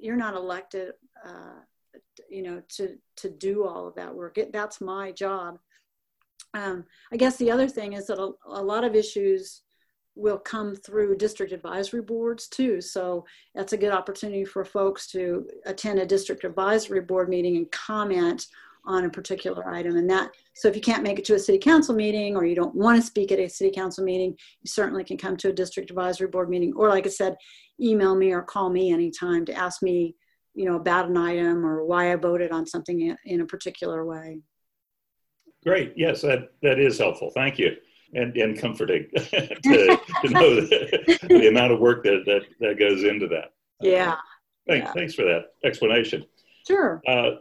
You're 0.00 0.16
not 0.16 0.34
elected, 0.34 0.92
uh, 1.24 1.60
you 2.30 2.42
know, 2.42 2.62
to 2.76 2.96
to 3.16 3.30
do 3.30 3.66
all 3.66 3.86
of 3.86 3.94
that 3.96 4.14
work. 4.14 4.38
It, 4.38 4.52
that's 4.52 4.80
my 4.80 5.12
job. 5.12 5.58
Um, 6.54 6.84
I 7.12 7.16
guess 7.16 7.36
the 7.36 7.50
other 7.50 7.68
thing 7.68 7.94
is 7.94 8.06
that 8.06 8.20
a, 8.20 8.30
a 8.46 8.62
lot 8.62 8.84
of 8.84 8.94
issues 8.94 9.62
will 10.16 10.38
come 10.38 10.76
through 10.76 11.16
district 11.16 11.52
advisory 11.52 12.02
boards 12.02 12.46
too. 12.46 12.80
So 12.80 13.26
that's 13.54 13.72
a 13.72 13.76
good 13.76 13.92
opportunity 13.92 14.44
for 14.44 14.64
folks 14.64 15.08
to 15.08 15.48
attend 15.66 15.98
a 15.98 16.06
district 16.06 16.44
advisory 16.44 17.00
board 17.00 17.28
meeting 17.28 17.56
and 17.56 17.70
comment 17.72 18.46
on 18.86 19.04
a 19.04 19.10
particular 19.10 19.68
item. 19.68 19.96
And 19.96 20.08
that, 20.10 20.30
so 20.54 20.68
if 20.68 20.76
you 20.76 20.82
can't 20.82 21.02
make 21.02 21.18
it 21.18 21.24
to 21.26 21.34
a 21.34 21.38
city 21.38 21.58
council 21.58 21.94
meeting 21.94 22.36
or 22.36 22.44
you 22.44 22.54
don't 22.54 22.74
want 22.74 23.00
to 23.00 23.06
speak 23.06 23.32
at 23.32 23.38
a 23.38 23.48
city 23.48 23.70
council 23.70 24.04
meeting, 24.04 24.36
you 24.60 24.68
certainly 24.68 25.04
can 25.04 25.16
come 25.16 25.36
to 25.38 25.48
a 25.48 25.52
district 25.52 25.90
advisory 25.90 26.28
board 26.28 26.48
meeting. 26.48 26.72
Or 26.76 26.88
like 26.88 27.06
I 27.06 27.10
said, 27.10 27.36
email 27.80 28.14
me 28.14 28.32
or 28.32 28.42
call 28.42 28.70
me 28.70 28.92
anytime 28.92 29.44
to 29.46 29.54
ask 29.54 29.82
me, 29.82 30.14
you 30.54 30.64
know, 30.64 30.76
about 30.76 31.08
an 31.08 31.16
item 31.16 31.64
or 31.64 31.84
why 31.84 32.12
I 32.12 32.16
voted 32.16 32.52
on 32.52 32.66
something 32.66 33.16
in 33.24 33.40
a 33.40 33.46
particular 33.46 34.04
way. 34.04 34.40
Great. 35.64 35.94
Yes, 35.96 36.20
that, 36.22 36.50
that 36.62 36.78
is 36.78 36.98
helpful. 36.98 37.30
Thank 37.30 37.58
you 37.58 37.76
and, 38.14 38.36
and 38.36 38.58
comforting 38.58 39.08
to, 39.16 39.20
to 39.62 39.98
know 40.30 40.54
the, 40.56 41.18
the, 41.28 41.48
amount 41.48 41.72
of 41.72 41.80
work 41.80 42.04
that, 42.04 42.22
that, 42.26 42.42
that 42.60 42.78
goes 42.78 43.04
into 43.04 43.26
that. 43.28 43.52
Yeah. 43.80 44.12
Uh, 44.12 44.16
thanks, 44.68 44.86
yeah. 44.86 44.92
thanks 44.92 45.14
for 45.14 45.24
that 45.24 45.46
explanation. 45.64 46.24
Sure. 46.66 47.02
Uh, 47.06 47.32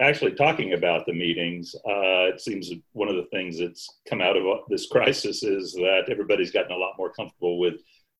actually, 0.00 0.32
talking 0.32 0.74
about 0.74 1.06
the 1.06 1.12
meetings, 1.12 1.74
uh, 1.86 2.28
it 2.28 2.40
seems 2.40 2.70
one 2.92 3.08
of 3.08 3.16
the 3.16 3.26
things 3.32 3.58
that's 3.58 3.88
come 4.08 4.20
out 4.20 4.36
of 4.36 4.44
this 4.68 4.86
crisis 4.86 5.42
is 5.42 5.72
that 5.74 6.04
everybody's 6.10 6.50
gotten 6.50 6.72
a 6.72 6.76
lot 6.76 6.92
more 6.98 7.10
comfortable 7.10 7.58
with 7.58 7.76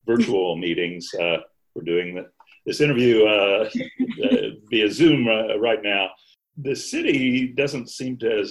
virtual 0.07 0.57
meetings. 0.67 1.13
Uh, 1.15 1.39
we're 1.75 1.83
doing 1.83 2.15
the, 2.15 2.27
this 2.65 2.81
interview 2.81 3.27
uh, 3.27 3.69
uh, 4.25 4.37
via 4.71 4.91
Zoom 4.91 5.29
uh, 5.29 5.59
right 5.59 5.83
now. 5.83 6.09
The 6.57 6.75
city 6.75 7.49
doesn't 7.49 7.91
seem 7.91 8.17
to 8.19 8.47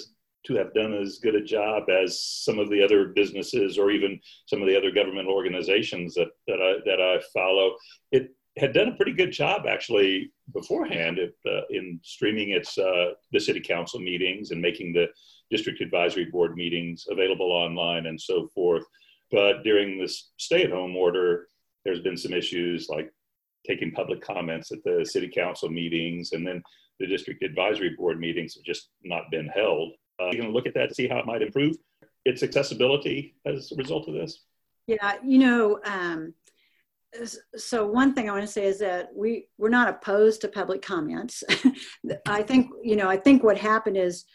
to 0.45 0.55
have 0.55 0.73
done 0.75 0.93
as 0.93 1.17
good 1.17 1.33
a 1.33 1.43
job 1.43 1.89
as 1.89 2.21
some 2.21 2.59
of 2.59 2.69
the 2.69 2.83
other 2.83 3.07
businesses 3.07 3.79
or 3.79 3.89
even 3.89 4.19
some 4.45 4.61
of 4.61 4.67
the 4.67 4.77
other 4.77 4.91
government 4.91 5.27
organizations 5.27 6.13
that, 6.13 6.27
that, 6.47 6.61
I, 6.61 6.73
that 6.85 7.01
I 7.01 7.19
follow. 7.33 7.75
It 8.11 8.29
had 8.57 8.73
done 8.73 8.87
a 8.87 8.95
pretty 8.95 9.11
good 9.11 9.31
job 9.31 9.65
actually 9.67 10.31
beforehand 10.53 11.19
if, 11.19 11.33
uh, 11.45 11.65
in 11.69 11.99
streaming 12.03 12.51
its 12.51 12.77
uh, 12.77 13.11
the 13.31 13.39
city 13.39 13.59
council 13.59 13.99
meetings 13.99 14.51
and 14.51 14.61
making 14.61 14.93
the 14.93 15.07
district 15.51 15.81
advisory 15.81 16.25
board 16.25 16.55
meetings 16.55 17.05
available 17.09 17.51
online 17.51 18.05
and 18.05 18.19
so 18.19 18.47
forth. 18.55 18.83
But 19.31 19.63
during 19.63 19.99
this 19.99 20.31
stay-at-home 20.37 20.95
order, 20.95 21.47
there's 21.83 21.99
been 21.99 22.17
some 22.17 22.33
issues 22.33 22.87
like 22.89 23.11
taking 23.67 23.91
public 23.91 24.21
comments 24.21 24.71
at 24.71 24.83
the 24.83 25.05
city 25.05 25.27
council 25.27 25.69
meetings, 25.69 26.31
and 26.31 26.45
then 26.45 26.63
the 26.99 27.07
district 27.07 27.43
advisory 27.43 27.95
board 27.97 28.19
meetings 28.19 28.55
have 28.55 28.63
just 28.63 28.89
not 29.03 29.29
been 29.31 29.47
held. 29.47 29.93
Uh, 30.19 30.29
you 30.31 30.41
can 30.41 30.51
look 30.51 30.67
at 30.67 30.73
that 30.75 30.89
to 30.89 30.95
see 30.95 31.07
how 31.07 31.17
it 31.17 31.25
might 31.25 31.41
improve 31.41 31.75
its 32.23 32.41
accessibility 32.41 33.35
as 33.45 33.71
a 33.71 33.75
result 33.75 34.07
of 34.07 34.13
this. 34.13 34.45
Yeah, 34.87 35.15
you 35.23 35.39
know, 35.39 35.79
um, 35.83 36.33
so 37.55 37.85
one 37.85 38.13
thing 38.13 38.29
I 38.29 38.33
want 38.33 38.43
to 38.43 38.51
say 38.51 38.65
is 38.65 38.79
that 38.79 39.09
we 39.15 39.47
we're 39.57 39.69
not 39.69 39.89
opposed 39.89 40.41
to 40.41 40.47
public 40.47 40.81
comments. 40.81 41.43
I 42.27 42.41
think 42.41 42.69
you 42.83 42.95
know 42.95 43.09
I 43.09 43.17
think 43.17 43.43
what 43.43 43.57
happened 43.57 43.97
is 43.97 44.25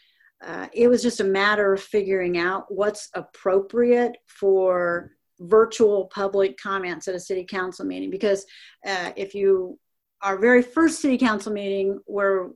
uh, 0.45 0.67
it 0.73 0.87
was 0.87 1.03
just 1.03 1.19
a 1.19 1.25
matter 1.25 1.73
of 1.73 1.81
figuring 1.81 2.37
out 2.37 2.65
what's 2.69 3.09
appropriate 3.13 4.17
for 4.27 5.11
virtual 5.39 6.05
public 6.13 6.57
comments 6.57 7.07
at 7.07 7.15
a 7.15 7.19
city 7.19 7.45
council 7.45 7.85
meeting 7.85 8.11
because 8.11 8.45
uh, 8.85 9.11
if 9.15 9.33
you 9.33 9.77
our 10.21 10.37
very 10.37 10.61
first 10.61 11.01
city 11.01 11.17
council 11.17 11.51
meeting 11.51 11.99
where 12.05 12.51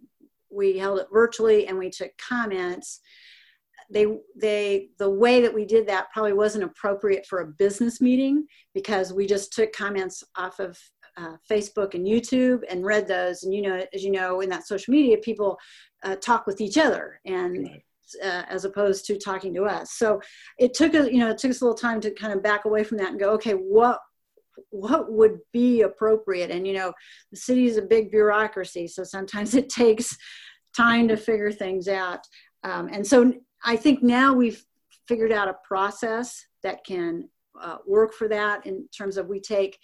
we 0.51 0.77
held 0.77 0.99
it 0.99 1.07
virtually 1.11 1.67
and 1.67 1.77
we 1.77 1.89
took 1.89 2.11
comments 2.17 3.01
they 3.91 4.17
they 4.35 4.89
the 4.97 5.09
way 5.09 5.41
that 5.41 5.53
we 5.53 5.65
did 5.65 5.87
that 5.87 6.11
probably 6.11 6.33
wasn't 6.33 6.63
appropriate 6.63 7.25
for 7.25 7.41
a 7.41 7.47
business 7.47 8.01
meeting 8.01 8.45
because 8.73 9.13
we 9.13 9.25
just 9.25 9.53
took 9.53 9.73
comments 9.73 10.23
off 10.35 10.59
of 10.59 10.77
uh, 11.17 11.37
Facebook 11.49 11.93
and 11.93 12.05
YouTube 12.05 12.61
and 12.69 12.85
read 12.85 13.07
those. 13.07 13.43
And 13.43 13.53
you 13.53 13.61
know, 13.61 13.85
as 13.93 14.03
you 14.03 14.11
know, 14.11 14.41
in 14.41 14.49
that 14.49 14.67
social 14.67 14.91
media, 14.91 15.17
people 15.17 15.57
uh, 16.03 16.15
talk 16.15 16.47
with 16.47 16.61
each 16.61 16.77
other 16.77 17.19
and. 17.25 17.69
Uh, 18.23 18.43
as 18.49 18.65
opposed 18.65 19.03
to 19.03 19.17
talking 19.17 19.51
to 19.51 19.63
us, 19.63 19.93
so 19.93 20.21
it 20.59 20.75
took 20.75 20.93
a 20.93 21.11
you 21.11 21.17
know 21.17 21.31
it 21.31 21.39
took 21.39 21.49
us 21.49 21.61
a 21.61 21.65
little 21.65 21.75
time 21.75 21.99
to 21.99 22.11
kind 22.11 22.31
of 22.31 22.43
back 22.43 22.65
away 22.65 22.83
from 22.83 22.99
that 22.99 23.09
and 23.09 23.19
go, 23.19 23.31
okay, 23.31 23.53
what 23.53 23.99
what 24.69 25.11
would 25.11 25.39
be 25.51 25.81
appropriate? 25.81 26.51
And 26.51 26.67
you 26.67 26.73
know, 26.73 26.93
the 27.31 27.37
city 27.37 27.65
is 27.65 27.77
a 27.77 27.81
big 27.81 28.11
bureaucracy, 28.11 28.87
so 28.87 29.03
sometimes 29.03 29.55
it 29.55 29.69
takes 29.69 30.15
time 30.77 31.07
to 31.07 31.17
figure 31.17 31.51
things 31.51 31.87
out. 31.87 32.19
Um, 32.63 32.89
and 32.91 33.05
so 33.05 33.33
I 33.65 33.75
think 33.75 34.04
now 34.04 34.34
we've 34.34 34.63
figured 35.08 35.32
out 35.32 35.49
a 35.49 35.58
process 35.63 36.45
that 36.62 36.86
can 36.86 37.28
uh, 37.60 37.78
work 37.88 38.13
for 38.13 38.28
that 38.28 38.65
in 38.65 38.88
terms 38.95 39.17
of 39.17 39.28
we 39.28 39.39
take 39.39 39.80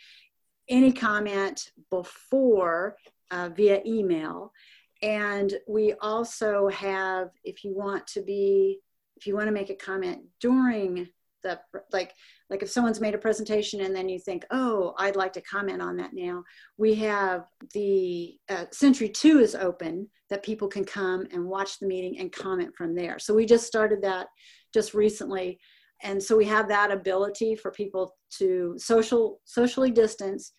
any 0.69 0.91
comment 0.91 1.71
before 1.89 2.95
uh, 3.31 3.49
via 3.49 3.81
email. 3.85 4.53
And 5.01 5.53
we 5.67 5.93
also 5.99 6.69
have, 6.69 7.29
if 7.43 7.63
you 7.63 7.75
want 7.75 8.05
to 8.07 8.21
be, 8.21 8.79
if 9.17 9.25
you 9.25 9.35
want 9.35 9.47
to 9.47 9.51
make 9.51 9.71
a 9.71 9.75
comment 9.75 10.21
during 10.39 11.09
the, 11.43 11.59
like, 11.91 12.13
like 12.49 12.63
if 12.63 12.69
someone's 12.69 13.01
made 13.01 13.15
a 13.15 13.19
presentation 13.19 13.81
and 13.81 13.95
then 13.95 14.09
you 14.09 14.19
think, 14.19 14.45
oh, 14.51 14.93
I'd 14.97 15.15
like 15.15 15.33
to 15.33 15.41
comment 15.41 15.81
on 15.81 15.97
that 15.97 16.13
now, 16.13 16.43
we 16.77 16.95
have 16.95 17.45
the 17.73 18.35
uh, 18.49 18.65
Century 18.71 19.09
2 19.09 19.39
is 19.39 19.55
open 19.55 20.07
that 20.29 20.43
people 20.43 20.67
can 20.67 20.85
come 20.85 21.27
and 21.31 21.45
watch 21.45 21.79
the 21.79 21.87
meeting 21.87 22.19
and 22.19 22.31
comment 22.31 22.75
from 22.75 22.95
there. 22.95 23.19
So 23.19 23.33
we 23.33 23.45
just 23.45 23.67
started 23.67 24.01
that 24.03 24.27
just 24.73 24.93
recently. 24.93 25.59
And 26.03 26.21
so 26.21 26.35
we 26.35 26.45
have 26.45 26.67
that 26.69 26.91
ability 26.91 27.55
for 27.55 27.71
people 27.71 28.15
to 28.37 28.75
social 28.77 29.39
socially 29.45 29.91
distance, 29.91 30.53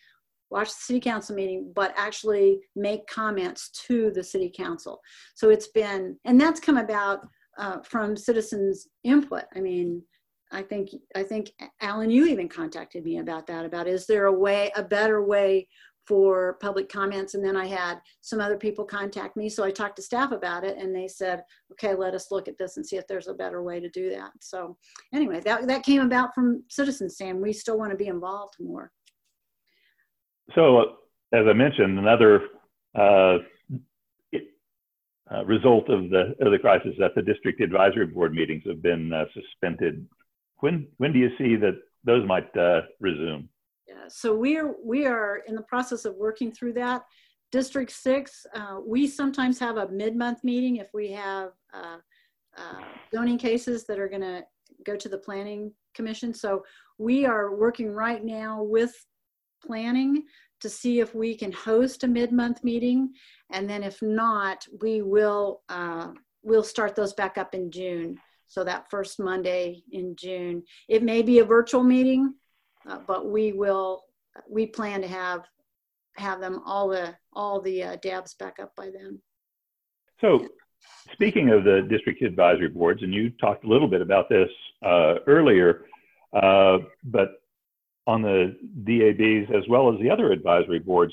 watch 0.51 0.69
the 0.69 0.81
city 0.81 1.01
council 1.01 1.35
meeting, 1.35 1.73
but 1.75 1.93
actually 1.97 2.61
make 2.77 3.07
comments 3.07 3.71
to 3.87 4.13
the 4.13 4.23
city 4.23 4.53
council. 4.55 5.01
So 5.35 5.51
it's 5.51 5.69
been, 5.69 6.17
and 6.25 6.41
that's 6.41 6.61
come 6.61 6.77
about 6.77 7.27
uh, 7.59 7.79
from 7.83 8.17
citizens' 8.17 8.87
input. 9.05 9.45
I 9.57 9.61
mean, 9.61 10.03
I 10.53 10.63
think 10.63 10.91
I 11.15 11.23
think 11.23 11.53
Alan, 11.81 12.11
you 12.11 12.27
even 12.27 12.49
contacted 12.49 13.05
me 13.05 13.19
about 13.19 13.47
that. 13.47 13.65
About 13.65 13.87
is 13.87 14.07
there 14.07 14.27
a 14.27 14.33
way, 14.33 14.71
a 14.77 14.83
better 14.83 15.25
way 15.25 15.67
for 16.07 16.59
public 16.61 16.89
comments? 16.89 17.35
And 17.35 17.45
then 17.45 17.57
i 17.57 17.67
had 17.67 18.01
some 18.21 18.41
other 18.41 18.59
people 18.59 18.85
contact 18.85 19.37
me. 19.37 19.49
So 19.49 19.65
i 19.65 19.71
talked 19.71 19.97
to 19.97 20.03
staff 20.03 20.31
about 20.31 20.65
it 20.65 20.77
and 20.79 20.95
they 20.95 21.09
said 21.09 21.43
okay 21.73 21.95
let 21.95 22.15
us 22.15 22.31
look 22.31 22.49
at 22.49 22.59
this 22.59 22.77
and 22.77 22.87
see 22.87 22.97
if 22.97 23.07
there's 23.07 23.29
a 23.29 23.35
better 23.35 23.63
way 23.63 23.81
to 23.81 23.89
do 23.89 24.11
that. 24.11 24.33
So 24.41 24.77
anyway 25.15 25.41
that, 25.41 25.67
that 25.67 25.85
came 25.85 26.03
about 26.03 26.35
from 26.35 26.63
citizens 26.69 27.17
saying 27.17 27.41
we 27.41 27.53
still 27.53 27.79
want 27.79 27.91
to 27.91 27.97
be 27.97 28.09
involved 28.09 28.55
more. 28.61 28.93
So 30.55 30.79
uh, 30.79 30.85
as 31.33 31.47
i 31.49 31.53
mentioned 31.55 31.99
another 31.99 32.43
uh, 32.95 33.39
uh, 35.33 35.45
result 35.47 35.89
of 35.89 36.11
the 36.11 36.35
of 36.41 36.53
the 36.53 36.59
crisis 36.59 36.93
is 36.93 36.99
that 36.99 37.15
the 37.15 37.23
district 37.23 37.63
advisory 37.63 38.07
board 38.07 38.35
meetings 38.35 38.63
have 38.67 38.83
been 38.83 39.13
uh, 39.15 39.25
suspended 39.33 40.07
when 40.63 40.89
when 40.99 41.13
do 41.13 41.19
you 41.19 41.31
see 41.39 41.55
that 41.65 41.77
those 42.05 42.27
might 42.27 42.51
uh, 42.57 42.81
resume 43.01 43.49
yeah, 43.93 44.09
so 44.09 44.35
we 44.35 44.57
are 44.57 44.75
we 44.83 45.07
are 45.07 45.43
in 45.47 45.55
the 45.55 45.63
process 45.63 46.05
of 46.05 46.15
working 46.17 46.53
through 46.53 46.75
that. 46.75 47.03
District 47.51 47.91
six, 47.91 48.47
uh, 48.55 48.79
we 48.85 49.07
sometimes 49.07 49.59
have 49.59 49.77
a 49.77 49.89
mid-month 49.89 50.43
meeting 50.43 50.77
if 50.77 50.89
we 50.95 51.11
have 51.13 51.51
uh, 51.75 51.99
uh, 52.57 52.81
zoning 53.15 53.37
cases 53.37 53.85
that 53.85 53.99
are 53.99 54.09
going 54.09 54.23
to 54.23 54.43
go 54.87 54.97
to 54.97 55.09
the 55.09 55.19
planning 55.19 55.71
commission. 55.95 56.33
So 56.33 56.65
we 56.99 57.27
are 57.27 57.55
working 57.55 57.91
right 57.91 58.25
now 58.25 58.63
with 58.63 58.95
planning 59.63 60.25
to 60.61 60.71
see 60.71 61.01
if 61.01 61.15
we 61.15 61.37
can 61.37 61.53
host 61.53 62.05
a 62.05 62.09
mid-month 62.09 62.65
meeting, 62.65 63.13
and 63.51 63.69
then 63.69 63.83
if 63.83 64.01
not, 64.01 64.67
we 64.81 65.03
will 65.03 65.63
uh, 65.69 66.13
we'll 66.43 66.63
start 66.63 66.97
those 66.97 67.13
back 67.13 67.37
up 67.37 67.55
in 67.55 67.71
June. 67.71 68.19
So 68.53 68.65
that 68.65 68.91
first 68.91 69.19
Monday 69.19 69.83
in 69.91 70.15
June, 70.15 70.63
it 70.89 71.03
may 71.03 71.23
be 71.23 71.39
a 71.39 71.45
virtual 71.45 71.83
meeting 71.83 72.35
uh, 72.89 72.99
but 73.07 73.31
we 73.31 73.53
will 73.53 74.05
we 74.49 74.67
plan 74.67 75.03
to 75.03 75.09
have 75.09 75.45
have 76.17 76.41
them 76.41 76.61
all 76.65 76.89
the 76.89 77.15
all 77.33 77.61
the 77.61 77.83
uh, 77.83 77.97
dabs 78.03 78.35
back 78.35 78.59
up 78.61 78.75
by 78.77 78.91
then. 78.91 79.21
So, 80.21 80.49
speaking 81.13 81.51
of 81.51 81.65
the 81.65 81.87
district 81.89 82.23
advisory 82.23 82.69
boards, 82.69 83.03
and 83.03 83.13
you 83.13 83.31
talked 83.31 83.65
a 83.65 83.69
little 83.69 83.89
bit 83.89 84.03
about 84.03 84.29
this 84.29 84.51
uh, 84.85 85.17
earlier, 85.27 85.87
uh, 86.33 86.79
but 87.05 87.43
on 88.07 88.23
the 88.23 88.57
DABs 88.83 89.51
as 89.57 89.67
well 89.69 89.93
as 89.93 90.01
the 90.01 90.11
other 90.11 90.33
advisory 90.33 90.81
boards, 90.81 91.13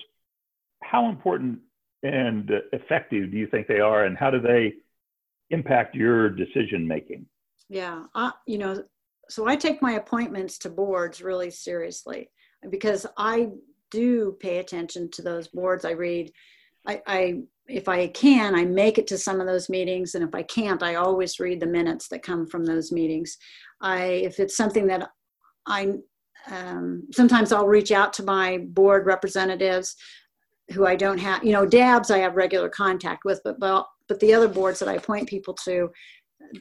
how 0.82 1.08
important 1.08 1.60
and 2.02 2.50
effective 2.72 3.32
do 3.32 3.38
you 3.38 3.48
think 3.48 3.68
they 3.68 3.80
are, 3.80 4.06
and 4.06 4.18
how 4.18 4.32
do 4.32 4.40
they 4.40 4.74
impact 5.52 5.96
your 5.96 6.30
decision 6.30 6.88
making? 6.88 7.26
Yeah, 7.70 8.04
you 8.48 8.58
know, 8.58 8.84
so 9.30 9.48
I 9.48 9.56
take 9.56 9.82
my 9.82 9.94
appointments 9.94 10.58
to 10.60 10.70
boards 10.70 11.22
really 11.22 11.52
seriously 11.52 12.30
because 12.70 13.06
I 13.18 13.50
do 13.92 14.38
pay 14.40 14.58
attention 14.58 15.10
to 15.12 15.22
those 15.22 15.48
boards. 15.48 15.86
I 15.86 15.92
read, 15.92 16.32
I, 16.88 17.02
I 17.06 17.42
if 17.68 17.88
I 17.88 18.08
can, 18.08 18.56
I 18.56 18.66
make 18.66 18.98
it 18.98 19.06
to 19.08 19.18
some 19.18 19.40
of 19.40 19.46
those 19.46 19.70
meetings, 19.70 20.16
and 20.16 20.24
if 20.24 20.34
I 20.34 20.42
can't, 20.44 20.82
I 20.82 20.96
always 20.96 21.40
read 21.40 21.60
the 21.60 21.68
minutes 21.68 22.08
that 22.08 22.24
come 22.24 22.48
from 22.48 22.66
those 22.66 22.92
meetings. 22.92 23.38
I 23.82 24.02
if 24.02 24.40
it's 24.40 24.58
something 24.58 24.88
that 24.88 25.10
I 25.68 25.94
um, 26.50 27.08
sometimes 27.12 27.52
I'll 27.52 27.68
reach 27.68 27.92
out 27.92 28.14
to 28.14 28.24
my 28.24 28.60
board 28.70 29.06
representatives 29.06 29.96
who 30.72 30.86
I 30.86 30.96
don't 30.96 31.18
have, 31.18 31.44
you 31.44 31.52
know, 31.52 31.66
DABS 31.66 32.12
I 32.12 32.20
have 32.20 32.36
regular 32.36 32.70
contact 32.70 33.26
with, 33.26 33.42
but 33.44 33.60
but, 33.60 33.86
but 34.10 34.20
the 34.20 34.34
other 34.34 34.50
boards 34.50 34.80
that 34.80 34.90
I 34.90 34.96
appoint 34.96 35.30
people 35.30 35.54
to, 35.66 35.92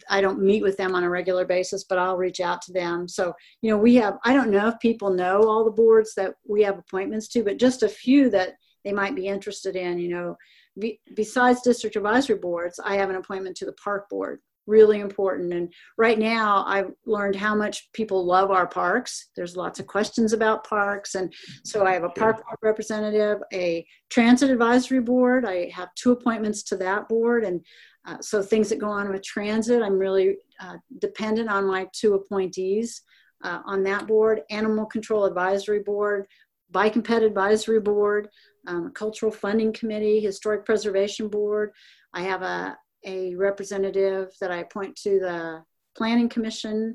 I 0.09 0.21
don't 0.21 0.43
meet 0.43 0.63
with 0.63 0.77
them 0.77 0.95
on 0.95 1.03
a 1.03 1.11
regular 1.11 1.45
basis, 1.45 1.85
but 1.85 1.99
I'll 1.99 2.17
reach 2.17 2.41
out 2.41 2.63
to 2.63 2.73
them. 2.73 3.09
So, 3.09 3.33
you 3.63 3.71
know, 3.71 3.79
we 3.79 3.95
have, 3.97 4.19
I 4.25 4.35
don't 4.35 4.51
know 4.51 4.69
if 4.69 4.79
people 4.81 5.11
know 5.11 5.49
all 5.49 5.65
the 5.65 5.71
boards 5.71 6.15
that 6.17 6.35
we 6.47 6.63
have 6.63 6.79
appointments 6.79 7.29
to, 7.29 7.43
but 7.43 7.59
just 7.59 7.83
a 7.83 7.89
few 7.89 8.31
that 8.31 8.55
they 8.85 8.93
might 8.93 9.17
be 9.17 9.27
interested 9.27 9.77
in, 9.77 9.99
you 9.99 10.09
know, 10.09 10.37
be, 10.79 11.01
besides 11.15 11.63
district 11.63 11.97
advisory 11.97 12.37
boards, 12.37 12.79
I 12.85 12.97
have 12.97 13.11
an 13.11 13.17
appointment 13.17 13.57
to 13.57 13.65
the 13.65 13.73
park 13.73 14.09
board, 14.09 14.41
really 14.69 15.01
important. 15.01 15.53
And 15.53 15.73
right 15.97 16.19
now 16.19 16.65
I've 16.67 16.93
learned 17.07 17.35
how 17.35 17.55
much 17.55 17.91
people 17.93 18.25
love 18.25 18.51
our 18.51 18.67
parks. 18.67 19.31
There's 19.35 19.57
lots 19.57 19.81
of 19.81 19.87
questions 19.87 20.33
about 20.33 20.69
parks. 20.69 21.15
And 21.15 21.33
so 21.65 21.85
I 21.87 21.93
have 21.95 22.05
a 22.05 22.11
park 22.11 22.37
board 22.37 22.59
representative, 22.63 23.39
a 23.53 23.85
transit 24.11 24.51
advisory 24.51 25.01
board. 25.01 25.45
I 25.45 25.71
have 25.71 25.89
two 25.95 26.13
appointments 26.13 26.63
to 26.65 26.77
that 26.77 27.09
board. 27.09 27.45
And 27.45 27.65
uh, 28.07 28.19
so 28.21 28.43
things 28.43 28.69
that 28.69 28.79
go 28.79 28.89
on 28.89 29.11
with 29.11 29.23
transit, 29.23 29.83
I'm 29.83 29.99
really 29.99 30.37
uh, 30.61 30.77
dependent 30.99 31.49
on 31.49 31.67
my 31.67 31.89
two 31.93 32.15
appointees 32.15 33.03
uh, 33.43 33.61
on 33.65 33.83
that 33.85 34.07
board, 34.07 34.43
Animal 34.51 34.87
Control 34.87 35.25
Advisory 35.25 35.81
Board, 35.81 36.27
Bike 36.71 36.97
and 36.97 37.05
Ped 37.05 37.23
Advisory 37.23 37.81
Board, 37.81 38.29
um, 38.67 38.93
Cultural 38.93 39.33
Funding 39.33 39.73
Committee, 39.73 40.21
Historic 40.21 40.65
Preservation 40.65 41.29
Board. 41.29 41.73
I 42.13 42.23
have 42.23 42.43
a, 42.43 42.77
a 43.05 43.35
representative 43.35 44.33
that 44.41 44.51
I 44.51 44.59
appoint 44.59 44.97
to 44.97 45.19
the 45.21 45.65
Planning 45.97 46.29
Commission, 46.29 46.95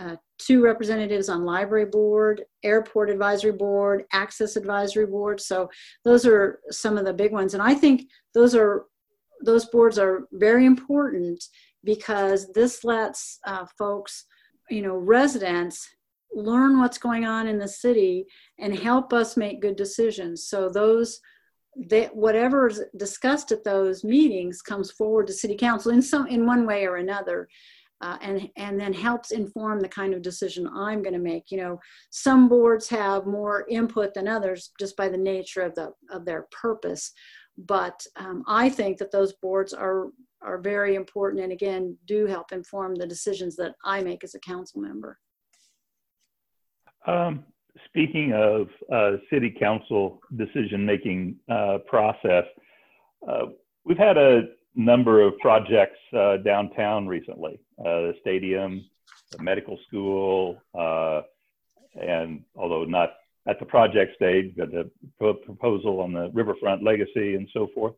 uh, 0.00 0.16
two 0.38 0.62
representatives 0.62 1.28
on 1.28 1.44
library 1.44 1.86
board, 1.86 2.42
airport 2.62 3.10
advisory 3.10 3.52
board, 3.52 4.04
access 4.12 4.56
advisory 4.56 5.06
board. 5.06 5.40
So 5.40 5.70
those 6.04 6.26
are 6.26 6.60
some 6.70 6.98
of 6.98 7.04
the 7.04 7.12
big 7.12 7.32
ones. 7.32 7.54
And 7.54 7.62
I 7.62 7.74
think 7.74 8.08
those 8.34 8.54
are 8.54 8.86
those 9.40 9.66
boards 9.66 9.98
are 9.98 10.26
very 10.32 10.64
important 10.64 11.44
because 11.84 12.50
this 12.52 12.82
lets 12.82 13.38
uh, 13.46 13.66
folks, 13.78 14.24
you 14.70 14.82
know, 14.82 14.96
residents 14.96 15.88
learn 16.34 16.80
what's 16.80 16.98
going 16.98 17.24
on 17.24 17.46
in 17.46 17.58
the 17.58 17.68
city 17.68 18.26
and 18.58 18.76
help 18.76 19.12
us 19.12 19.36
make 19.36 19.60
good 19.60 19.76
decisions. 19.76 20.48
So 20.48 20.68
those 20.68 21.20
that 21.88 22.14
whatever 22.14 22.68
is 22.68 22.82
discussed 22.96 23.52
at 23.52 23.64
those 23.64 24.04
meetings 24.04 24.62
comes 24.62 24.90
forward 24.90 25.26
to 25.26 25.32
city 25.32 25.56
council 25.56 25.92
in 25.92 26.02
some 26.02 26.26
in 26.26 26.46
one 26.46 26.66
way 26.66 26.86
or 26.86 26.96
another. 26.96 27.48
Uh, 28.00 28.18
and 28.20 28.50
and 28.56 28.78
then 28.78 28.92
helps 28.92 29.30
inform 29.30 29.80
the 29.80 29.88
kind 29.88 30.12
of 30.12 30.20
decision 30.20 30.68
I'm 30.68 31.02
going 31.02 31.14
to 31.14 31.20
make. 31.20 31.50
You 31.50 31.58
know, 31.58 31.80
some 32.10 32.48
boards 32.48 32.88
have 32.88 33.24
more 33.24 33.64
input 33.70 34.12
than 34.12 34.28
others 34.28 34.72
just 34.78 34.96
by 34.96 35.08
the 35.08 35.16
nature 35.16 35.62
of 35.62 35.74
the 35.74 35.92
of 36.10 36.24
their 36.24 36.46
purpose. 36.50 37.12
But 37.56 38.04
um, 38.16 38.42
I 38.46 38.68
think 38.68 38.98
that 38.98 39.12
those 39.12 39.32
boards 39.34 39.72
are 39.72 40.08
are 40.42 40.58
very 40.58 40.96
important 40.96 41.42
and 41.42 41.52
again 41.52 41.96
do 42.06 42.26
help 42.26 42.52
inform 42.52 42.94
the 42.94 43.06
decisions 43.06 43.56
that 43.56 43.74
I 43.84 44.02
make 44.02 44.24
as 44.24 44.34
a 44.34 44.40
council 44.40 44.80
member. 44.80 45.18
Um, 47.06 47.44
speaking 47.94 48.32
of 48.32 48.66
uh, 48.92 49.18
city 49.30 49.54
council 49.56 50.20
decision 50.36 50.84
making 50.84 51.36
uh, 51.48 51.78
process, 51.86 52.44
uh, 53.28 53.46
we've 53.84 53.98
had 53.98 54.18
a 54.18 54.42
number 54.74 55.22
of 55.22 55.38
projects 55.38 55.98
uh, 56.18 56.38
downtown 56.38 57.06
recently 57.06 57.60
uh, 57.78 57.84
the 57.84 58.14
stadium, 58.20 58.84
the 59.30 59.42
medical 59.42 59.78
school, 59.86 60.60
and 61.94 62.42
although 62.56 62.84
not 62.84 63.10
at 63.46 63.60
the 63.60 63.66
project 63.66 64.16
stage, 64.16 64.52
but 64.56 64.72
the 64.72 64.90
proposal 65.44 66.00
on 66.00 66.12
the 66.12 66.30
riverfront 66.32 66.82
legacy 66.82 67.36
and 67.36 67.48
so 67.52 67.68
forth. 67.74 67.94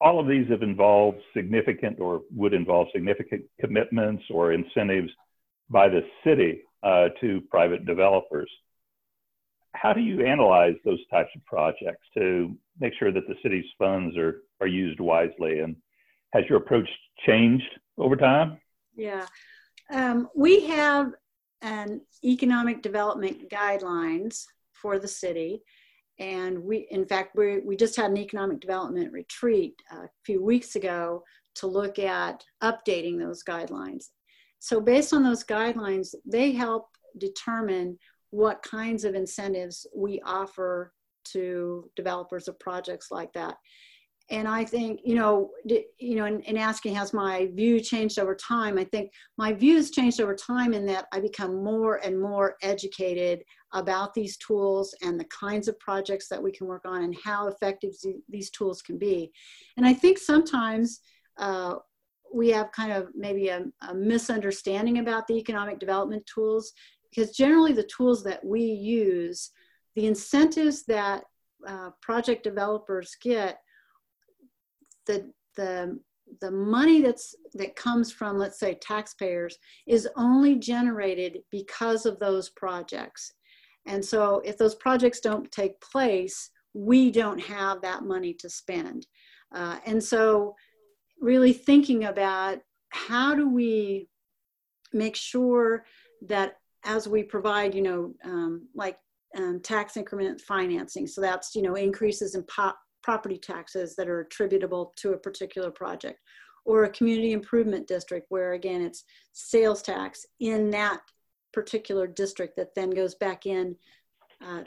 All 0.00 0.20
of 0.20 0.28
these 0.28 0.48
have 0.50 0.62
involved 0.62 1.18
significant 1.34 1.98
or 1.98 2.20
would 2.36 2.52
involve 2.52 2.88
significant 2.92 3.44
commitments 3.58 4.22
or 4.30 4.52
incentives 4.52 5.10
by 5.70 5.88
the 5.88 6.02
city 6.22 6.62
uh, 6.82 7.08
to 7.20 7.40
private 7.50 7.86
developers. 7.86 8.50
How 9.74 9.92
do 9.92 10.00
you 10.00 10.24
analyze 10.24 10.74
those 10.84 11.00
types 11.10 11.30
of 11.36 11.44
projects 11.44 12.06
to 12.14 12.56
make 12.80 12.94
sure 12.98 13.12
that 13.12 13.26
the 13.28 13.36
city's 13.42 13.66
funds 13.78 14.16
are, 14.16 14.42
are 14.60 14.66
used 14.66 15.00
wisely? 15.00 15.60
And 15.60 15.76
has 16.32 16.44
your 16.48 16.58
approach 16.58 16.88
changed 17.26 17.68
over 17.96 18.16
time? 18.16 18.58
Yeah. 18.96 19.26
Um, 19.90 20.28
we 20.34 20.66
have 20.66 21.12
an 21.62 22.00
economic 22.24 22.82
development 22.82 23.50
guidelines 23.50 24.44
for 24.72 24.98
the 24.98 25.08
city. 25.08 25.62
And 26.18 26.62
we, 26.62 26.88
in 26.90 27.06
fact, 27.06 27.36
we, 27.36 27.60
we 27.60 27.76
just 27.76 27.96
had 27.96 28.10
an 28.10 28.16
economic 28.16 28.60
development 28.60 29.12
retreat 29.12 29.74
a 29.90 30.08
few 30.24 30.42
weeks 30.42 30.76
ago 30.76 31.22
to 31.56 31.66
look 31.66 31.98
at 31.98 32.44
updating 32.62 33.18
those 33.18 33.42
guidelines. 33.44 34.06
So, 34.58 34.80
based 34.80 35.12
on 35.12 35.22
those 35.22 35.44
guidelines, 35.44 36.14
they 36.26 36.52
help 36.52 36.88
determine 37.18 37.98
what 38.30 38.62
kinds 38.62 39.04
of 39.04 39.14
incentives 39.14 39.86
we 39.94 40.20
offer 40.24 40.92
to 41.32 41.90
developers 41.96 42.48
of 42.48 42.58
projects 42.58 43.10
like 43.10 43.32
that. 43.32 43.56
And 44.30 44.46
I 44.46 44.62
think 44.62 45.00
you 45.04 45.14
know 45.14 45.50
you 45.64 46.16
know 46.16 46.26
in, 46.26 46.42
in, 46.42 46.58
asking 46.58 46.94
has 46.96 47.14
my 47.14 47.48
view 47.54 47.80
changed 47.80 48.18
over 48.18 48.34
time? 48.34 48.76
I 48.76 48.84
think 48.84 49.10
my 49.38 49.54
views 49.54 49.90
changed 49.90 50.20
over 50.20 50.34
time 50.34 50.74
in 50.74 50.84
that 50.86 51.06
I 51.12 51.20
become 51.20 51.64
more 51.64 51.96
and 52.04 52.20
more 52.20 52.56
educated 52.62 53.42
about 53.72 54.12
these 54.12 54.36
tools 54.36 54.94
and 55.02 55.18
the 55.18 55.26
kinds 55.26 55.66
of 55.66 55.78
projects 55.78 56.28
that 56.28 56.42
we 56.42 56.52
can 56.52 56.66
work 56.66 56.82
on 56.84 57.04
and 57.04 57.16
how 57.24 57.48
effective 57.48 57.92
these 58.28 58.50
tools 58.50 58.82
can 58.82 58.98
be. 58.98 59.30
And 59.78 59.86
I 59.86 59.94
think 59.94 60.18
sometimes 60.18 61.00
uh, 61.38 61.76
we 62.32 62.50
have 62.50 62.72
kind 62.72 62.92
of 62.92 63.08
maybe 63.14 63.48
a, 63.48 63.64
a 63.88 63.94
misunderstanding 63.94 64.98
about 64.98 65.26
the 65.26 65.38
economic 65.38 65.78
development 65.78 66.24
tools 66.26 66.72
because 67.18 67.36
generally 67.36 67.72
the 67.72 67.88
tools 67.96 68.22
that 68.22 68.44
we 68.44 68.62
use 68.62 69.50
the 69.96 70.06
incentives 70.06 70.84
that 70.84 71.24
uh, 71.66 71.90
project 72.00 72.44
developers 72.44 73.16
get 73.20 73.58
the 75.06 75.32
the 75.56 75.98
the 76.40 76.50
money 76.50 77.00
that's 77.02 77.34
that 77.54 77.74
comes 77.74 78.12
from 78.12 78.38
let's 78.38 78.60
say 78.60 78.74
taxpayers 78.74 79.58
is 79.86 80.08
only 80.16 80.54
generated 80.54 81.38
because 81.50 82.06
of 82.06 82.20
those 82.20 82.50
projects. 82.50 83.32
And 83.86 84.04
so 84.04 84.40
if 84.44 84.56
those 84.56 84.76
projects 84.76 85.20
don't 85.20 85.50
take 85.50 85.80
place 85.80 86.50
we 86.74 87.10
don't 87.10 87.40
have 87.40 87.80
that 87.82 88.04
money 88.04 88.34
to 88.34 88.48
spend. 88.48 89.06
Uh, 89.52 89.78
and 89.86 90.04
so 90.04 90.54
really 91.20 91.52
thinking 91.52 92.04
about 92.04 92.58
how 92.90 93.34
do 93.34 93.48
we 93.48 94.08
make 94.92 95.16
sure 95.16 95.84
that 96.28 96.58
as 96.84 97.08
we 97.08 97.22
provide 97.22 97.74
you 97.74 97.82
know 97.82 98.14
um, 98.24 98.68
like 98.74 98.98
um, 99.36 99.60
tax 99.60 99.96
increment 99.96 100.40
financing. 100.40 101.06
So 101.06 101.20
that's 101.20 101.54
you 101.54 101.62
know 101.62 101.74
increases 101.74 102.34
in 102.34 102.44
pop 102.44 102.78
property 103.02 103.38
taxes 103.38 103.94
that 103.96 104.08
are 104.08 104.20
attributable 104.20 104.92
to 104.96 105.12
a 105.12 105.18
particular 105.18 105.70
project. 105.70 106.20
Or 106.64 106.84
a 106.84 106.90
community 106.90 107.32
improvement 107.32 107.86
district 107.86 108.26
where 108.28 108.52
again 108.52 108.82
it's 108.82 109.04
sales 109.32 109.80
tax 109.80 110.26
in 110.40 110.70
that 110.70 111.00
particular 111.52 112.06
district 112.06 112.56
that 112.56 112.74
then 112.74 112.90
goes 112.90 113.14
back 113.14 113.46
in 113.46 113.74
uh, 114.44 114.64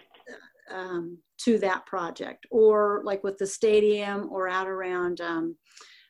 um, 0.71 1.19
to 1.41 1.60
that 1.60 1.86
project. 1.86 2.47
Or 2.50 3.02
like 3.04 3.24
with 3.24 3.38
the 3.38 3.45
stadium 3.45 4.30
or 4.32 4.47
out 4.50 4.67
around 4.67 5.21
um, 5.21 5.56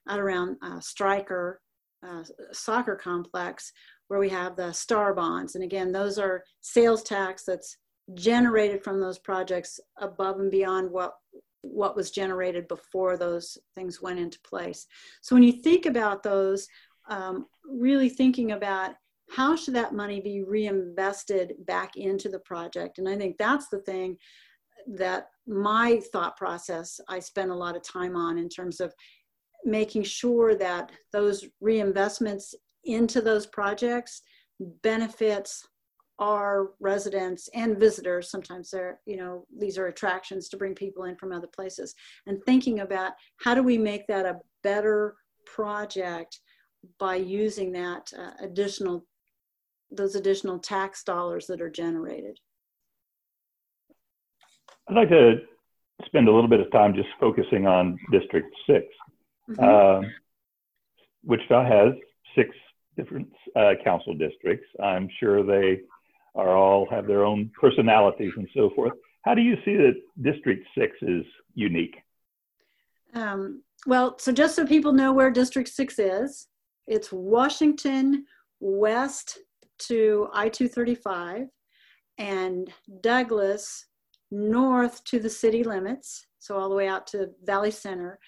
out 0.08 0.20
around 0.20 0.58
uh, 0.62 0.80
Stryker 0.80 1.62
uh, 2.08 2.24
soccer 2.52 2.96
complex 2.96 3.72
where 4.12 4.20
we 4.20 4.30
have 4.30 4.58
the 4.58 4.72
star 4.74 5.14
bonds 5.14 5.56
and 5.56 5.64
again 5.64 5.92
those 5.92 6.20
are 6.20 6.44
sales 6.60 7.02
tax 7.02 7.44
that's 7.46 7.78
generated 8.14 8.84
from 8.84 9.00
those 9.00 9.18
projects 9.18 9.80
above 10.00 10.40
and 10.40 10.52
beyond 10.52 10.92
what 10.92 11.14
what 11.62 11.96
was 11.96 12.12
generated 12.12 12.68
before 12.68 13.18
those 13.18 13.58
things 13.76 14.02
went 14.02 14.20
into 14.20 14.40
place. 14.42 14.88
So 15.22 15.36
when 15.36 15.44
you 15.44 15.52
think 15.52 15.86
about 15.86 16.24
those, 16.24 16.68
um, 17.08 17.46
really 17.64 18.10
thinking 18.10 18.54
about 18.54 18.96
how 19.30 19.56
should 19.56 19.76
that 19.76 19.94
money 19.94 20.20
be 20.20 20.44
reinvested 20.44 21.54
back 21.66 21.96
into 21.96 22.30
the 22.30 22.40
project? 22.40 22.98
And 22.98 23.08
I 23.08 23.16
think 23.16 23.38
that's 23.38 23.68
the 23.70 23.80
thing 23.80 24.18
that 24.96 25.28
my 25.48 26.02
thought 26.12 26.36
process 26.36 27.00
I 27.08 27.20
spend 27.20 27.52
a 27.52 27.56
lot 27.56 27.76
of 27.76 27.84
time 27.84 28.16
on 28.16 28.38
in 28.38 28.50
terms 28.50 28.80
of 28.80 28.94
making 29.64 30.04
sure 30.04 30.56
that 30.56 30.92
those 31.14 31.46
reinvestments 31.64 32.56
into 32.84 33.22
those 33.22 33.46
projects 33.46 34.22
benefits 34.84 35.68
our 36.20 36.72
residents 36.80 37.50
and 37.56 37.80
visitors. 37.80 38.30
Sometimes 38.30 38.70
they're 38.70 39.00
you 39.06 39.18
know 39.18 39.46
these 39.58 39.78
are 39.78 39.88
attractions 39.88 40.50
to 40.50 40.58
bring 40.58 40.76
people 40.76 41.06
in 41.06 41.16
from 41.16 41.32
other 41.32 41.48
places. 41.48 41.96
And 42.28 42.44
thinking 42.46 42.80
about 42.80 43.14
how 43.44 43.56
do 43.56 43.64
we 43.64 43.78
make 43.78 44.08
that 44.08 44.26
a 44.26 44.40
better 44.64 45.16
project 45.46 46.40
by 47.00 47.16
using 47.16 47.72
that 47.74 48.12
uh, 48.18 48.32
additional 48.42 49.06
those 49.92 50.16
additional 50.16 50.60
tax 50.60 51.04
dollars 51.04 51.48
that 51.48 51.62
are 51.62 51.70
generated. 51.70 52.38
I'd 54.88 54.96
like 54.96 55.10
to 55.10 55.42
spend 56.06 56.28
a 56.28 56.34
little 56.34 56.50
bit 56.50 56.60
of 56.60 56.72
time 56.72 56.94
just 56.96 57.10
focusing 57.20 57.68
on 57.68 57.98
district 58.12 58.56
6 58.68 58.86
mm-hmm. 59.50 59.64
uh, 59.64 60.08
wichita 61.24 61.64
has 61.64 61.94
six 62.36 62.50
different 63.02 63.28
uh, 63.56 63.74
council 63.84 64.14
districts. 64.14 64.68
I'm 64.82 65.10
sure 65.20 65.44
they 65.44 65.82
are 66.36 66.56
all 66.56 66.88
have 66.90 67.08
their 67.08 67.26
own 67.26 67.52
personalities 67.60 68.34
and 68.38 68.48
so 68.56 68.70
forth. 68.76 68.94
How 69.24 69.34
do 69.34 69.42
you 69.42 69.56
see 69.66 69.76
that 69.76 69.96
district 70.22 70.68
6 70.78 70.98
is 71.02 71.26
unique? 71.56 71.96
Um, 73.14 73.64
well, 73.86 74.18
so 74.20 74.32
just 74.32 74.56
so 74.56 74.66
people 74.66 74.94
know 74.94 75.12
where 75.12 75.32
District 75.32 75.68
6 75.68 76.00
is, 76.00 76.48
it's 76.88 77.12
Washington 77.12 78.26
west 78.60 79.40
to 79.80 80.30
I 80.34 80.50
235 80.50 81.48
and 82.18 82.72
Douglas 83.02 83.88
north 84.30 85.04
to 85.06 85.20
the 85.20 85.30
city 85.30 85.64
limits, 85.64 86.28
so 86.40 86.58
all 86.58 86.70
the 86.70 86.76
way 86.76 86.88
out 86.88 87.08
to 87.08 87.32
Valley 87.44 87.72
Center. 87.72 88.20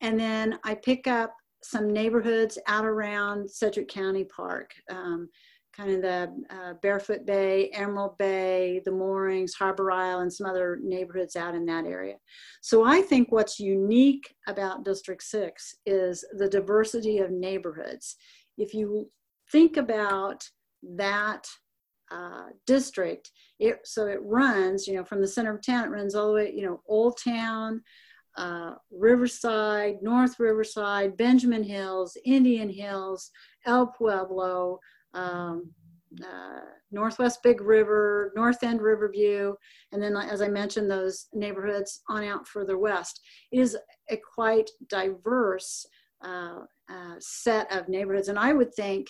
And 0.00 0.18
then 0.18 0.58
I 0.64 0.74
pick 0.74 1.06
up 1.06 1.34
some 1.62 1.92
neighborhoods 1.92 2.58
out 2.66 2.84
around 2.84 3.50
Sedgwick 3.50 3.88
County 3.88 4.24
Park. 4.24 4.72
Um, 4.90 5.28
kind 5.76 5.90
of 5.90 6.02
the 6.02 6.44
uh, 6.50 6.74
Barefoot 6.82 7.24
Bay, 7.24 7.70
Emerald 7.72 8.18
Bay, 8.18 8.82
the 8.84 8.90
Moorings, 8.90 9.54
Harbor 9.54 9.90
Isle, 9.90 10.20
and 10.20 10.32
some 10.32 10.46
other 10.46 10.78
neighborhoods 10.82 11.34
out 11.34 11.54
in 11.54 11.64
that 11.66 11.86
area. 11.86 12.16
So 12.60 12.84
I 12.84 13.00
think 13.00 13.32
what's 13.32 13.58
unique 13.58 14.34
about 14.46 14.84
District 14.84 15.22
6 15.22 15.76
is 15.86 16.24
the 16.34 16.48
diversity 16.48 17.18
of 17.18 17.30
neighborhoods. 17.30 18.16
If 18.58 18.74
you 18.74 19.08
think 19.50 19.78
about 19.78 20.46
that 20.96 21.48
uh, 22.10 22.48
district, 22.66 23.30
it, 23.58 23.78
so 23.84 24.06
it 24.06 24.20
runs, 24.22 24.86
you 24.86 24.94
know, 24.94 25.04
from 25.04 25.22
the 25.22 25.28
center 25.28 25.54
of 25.54 25.64
town, 25.64 25.84
it 25.84 25.90
runs 25.90 26.14
all 26.14 26.28
the 26.28 26.34
way, 26.34 26.52
you 26.54 26.66
know, 26.66 26.82
Old 26.86 27.18
Town, 27.22 27.80
uh, 28.36 28.74
Riverside, 28.90 29.96
North 30.02 30.38
Riverside, 30.38 31.16
Benjamin 31.16 31.62
Hills, 31.62 32.16
Indian 32.24 32.68
Hills, 32.68 33.30
El 33.66 33.88
Pueblo, 33.88 34.78
um, 35.14 35.70
uh, 36.22 36.60
Northwest 36.90 37.42
Big 37.42 37.60
River, 37.60 38.32
North 38.36 38.62
End 38.62 38.82
Riverview, 38.82 39.54
and 39.92 40.02
then, 40.02 40.16
as 40.16 40.42
I 40.42 40.48
mentioned, 40.48 40.90
those 40.90 41.26
neighborhoods 41.32 42.02
on 42.08 42.24
out 42.24 42.46
further 42.46 42.78
west. 42.78 43.20
Is 43.50 43.76
a 44.10 44.18
quite 44.34 44.70
diverse 44.88 45.86
uh, 46.24 46.60
uh, 46.90 47.14
set 47.18 47.72
of 47.72 47.88
neighborhoods. 47.88 48.28
And 48.28 48.38
I 48.38 48.52
would 48.52 48.74
think, 48.74 49.08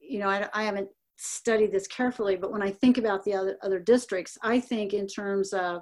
you 0.00 0.18
know, 0.18 0.28
I, 0.28 0.48
I, 0.52 0.64
haven't 0.64 0.88
studied 1.16 1.72
this 1.72 1.86
carefully, 1.86 2.36
but 2.36 2.52
when 2.52 2.62
I 2.62 2.70
think 2.70 2.98
about 2.98 3.24
the 3.24 3.34
other, 3.34 3.56
other 3.62 3.78
districts, 3.78 4.36
I 4.42 4.60
think 4.60 4.92
in 4.92 5.06
terms 5.06 5.52
of 5.52 5.80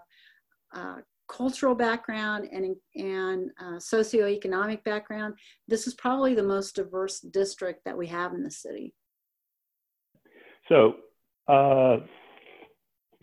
uh, 0.74 0.96
cultural 1.33 1.75
background 1.75 2.49
and, 2.53 2.77
and 2.95 3.51
uh, 3.61 3.79
socioeconomic 3.79 4.85
background, 4.85 5.35
this 5.66 5.87
is 5.87 5.95
probably 5.95 6.35
the 6.35 6.42
most 6.42 6.77
diverse 6.77 7.21
district 7.21 7.85
that 7.85 7.97
we 7.97 8.07
have 8.07 8.35
in 8.35 8.42
the 8.42 8.51
city. 8.51 8.92
So, 10.68 10.95
uh, 11.49 11.99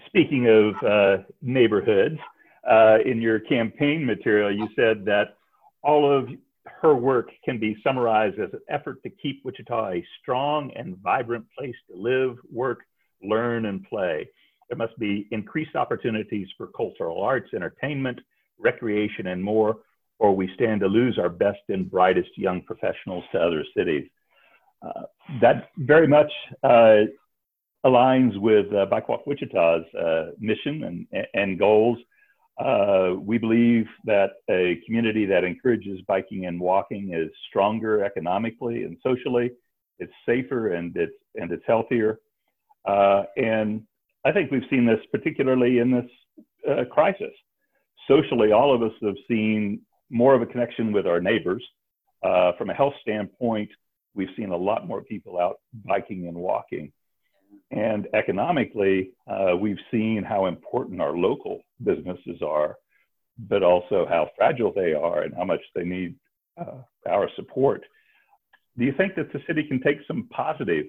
speaking 0.07 0.47
of 0.47 0.83
uh, 0.83 1.23
neighborhoods, 1.41 2.19
uh, 2.69 2.97
in 3.05 3.21
your 3.21 3.39
campaign 3.39 4.05
material, 4.05 4.51
you 4.51 4.67
said 4.75 5.05
that 5.05 5.37
all 5.81 6.11
of 6.11 6.29
her 6.81 6.93
work 6.93 7.29
can 7.43 7.59
be 7.59 7.77
summarized 7.83 8.39
as 8.39 8.51
an 8.53 8.59
effort 8.69 9.01
to 9.03 9.09
keep 9.09 9.41
Wichita 9.43 9.91
a 9.91 10.05
strong 10.21 10.71
and 10.75 10.97
vibrant 10.97 11.45
place 11.57 11.75
to 11.89 11.97
live, 11.97 12.37
work, 12.51 12.81
learn, 13.23 13.65
and 13.65 13.83
play. 13.85 14.29
There 14.69 14.77
must 14.77 14.97
be 14.99 15.27
increased 15.31 15.75
opportunities 15.75 16.47
for 16.57 16.67
cultural 16.67 17.21
arts, 17.21 17.49
entertainment, 17.53 18.19
recreation, 18.59 19.27
and 19.27 19.43
more, 19.43 19.77
or 20.19 20.35
we 20.35 20.49
stand 20.53 20.81
to 20.81 20.87
lose 20.87 21.17
our 21.17 21.29
best 21.29 21.59
and 21.69 21.89
brightest 21.89 22.29
young 22.37 22.61
professionals 22.61 23.23
to 23.31 23.39
other 23.39 23.63
cities. 23.75 24.07
Uh, 24.81 25.03
that 25.41 25.69
very 25.77 26.07
much 26.07 26.31
uh, 26.63 27.01
aligns 27.85 28.37
with 28.39 28.71
uh, 28.73 28.85
Wichita's 29.25 29.85
uh, 29.95 30.31
mission 30.39 31.07
and, 31.11 31.27
and 31.33 31.59
goals. 31.59 31.97
Uh, 32.59 33.15
we 33.17 33.37
believe 33.37 33.85
that 34.05 34.31
a 34.49 34.81
community 34.85 35.25
that 35.25 35.45
encourages 35.45 36.01
biking 36.07 36.45
and 36.45 36.59
walking 36.59 37.13
is 37.13 37.29
stronger 37.49 38.03
economically 38.03 38.83
and 38.83 38.97
socially. 39.01 39.51
It's 39.99 40.11
safer 40.25 40.73
and 40.73 40.95
it's 40.95 41.13
and 41.35 41.51
it's 41.51 41.63
healthier. 41.65 42.19
Uh, 42.85 43.23
and 43.37 43.83
I 44.25 44.31
think 44.31 44.51
we've 44.51 44.61
seen 44.69 44.85
this 44.85 44.99
particularly 45.11 45.79
in 45.79 45.91
this 45.91 46.09
uh, 46.69 46.85
crisis. 46.91 47.33
Socially, 48.07 48.51
all 48.51 48.73
of 48.73 48.81
us 48.81 48.91
have 49.01 49.15
seen 49.27 49.81
more 50.09 50.33
of 50.33 50.41
a 50.41 50.45
connection 50.45 50.91
with 50.91 51.05
our 51.07 51.21
neighbors. 51.21 51.63
Uh, 52.23 52.51
from 52.57 52.69
a 52.69 52.73
health 52.73 52.93
standpoint, 53.01 53.69
we've 54.13 54.29
seen 54.35 54.49
a 54.49 54.57
lot 54.57 54.87
more 54.87 55.01
people 55.01 55.39
out 55.39 55.59
biking 55.85 56.27
and 56.27 56.35
walking. 56.35 56.91
And 57.71 58.07
economically, 58.13 59.11
uh, 59.27 59.55
we've 59.55 59.77
seen 59.91 60.23
how 60.27 60.47
important 60.47 61.01
our 61.01 61.15
local 61.15 61.61
businesses 61.83 62.41
are, 62.45 62.75
but 63.37 63.63
also 63.63 64.05
how 64.09 64.29
fragile 64.35 64.73
they 64.73 64.93
are 64.93 65.21
and 65.21 65.33
how 65.35 65.45
much 65.45 65.61
they 65.75 65.83
need 65.83 66.15
uh, 66.59 66.81
our 67.07 67.29
support. 67.35 67.83
Do 68.77 68.85
you 68.85 68.93
think 68.97 69.15
that 69.15 69.31
the 69.31 69.39
city 69.47 69.63
can 69.63 69.81
take 69.81 69.97
some 70.07 70.27
positive 70.31 70.85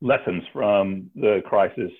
lessons 0.00 0.42
from 0.52 1.10
the 1.14 1.42
crisis 1.44 1.92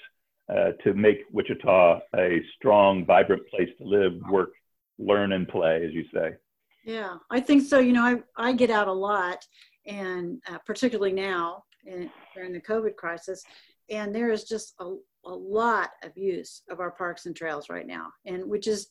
uh, 0.49 0.73
to 0.85 0.95
make 0.95 1.19
Wichita 1.31 2.01
a 2.17 2.41
strong, 2.57 3.05
vibrant 3.05 3.47
place 3.49 3.69
to 3.79 3.85
live, 3.85 4.13
work, 4.31 4.51
learn, 4.99 5.33
and 5.33 5.49
play, 5.49 5.85
as 5.85 5.93
you 5.93 6.05
say. 6.13 6.33
Yeah, 6.85 7.17
I 7.31 7.41
think 7.41 7.63
so. 7.63 7.79
You 7.79 7.93
know, 7.93 8.05
I, 8.05 8.49
I 8.51 8.53
get 8.53 8.71
out 8.71 8.89
a 8.89 8.93
lot, 8.93 9.47
and 9.87 10.41
uh, 10.49 10.59
particularly 10.67 11.13
now 11.13 11.65
in, 11.87 12.11
during 12.35 12.53
the 12.53 12.61
COVID 12.61 12.97
crisis, 12.97 13.43
and 13.89 14.15
there 14.15 14.31
is 14.31 14.45
just 14.45 14.75
a, 14.81 14.95
a 15.25 15.35
lot 15.35 15.91
of 16.03 16.17
use 16.17 16.63
of 16.71 16.81
our 16.81 16.91
parks 16.91 17.27
and 17.27 17.37
trails 17.37 17.69
right 17.71 17.87
now, 17.87 18.09
and 18.27 18.45
which 18.45 18.67
is 18.67 18.89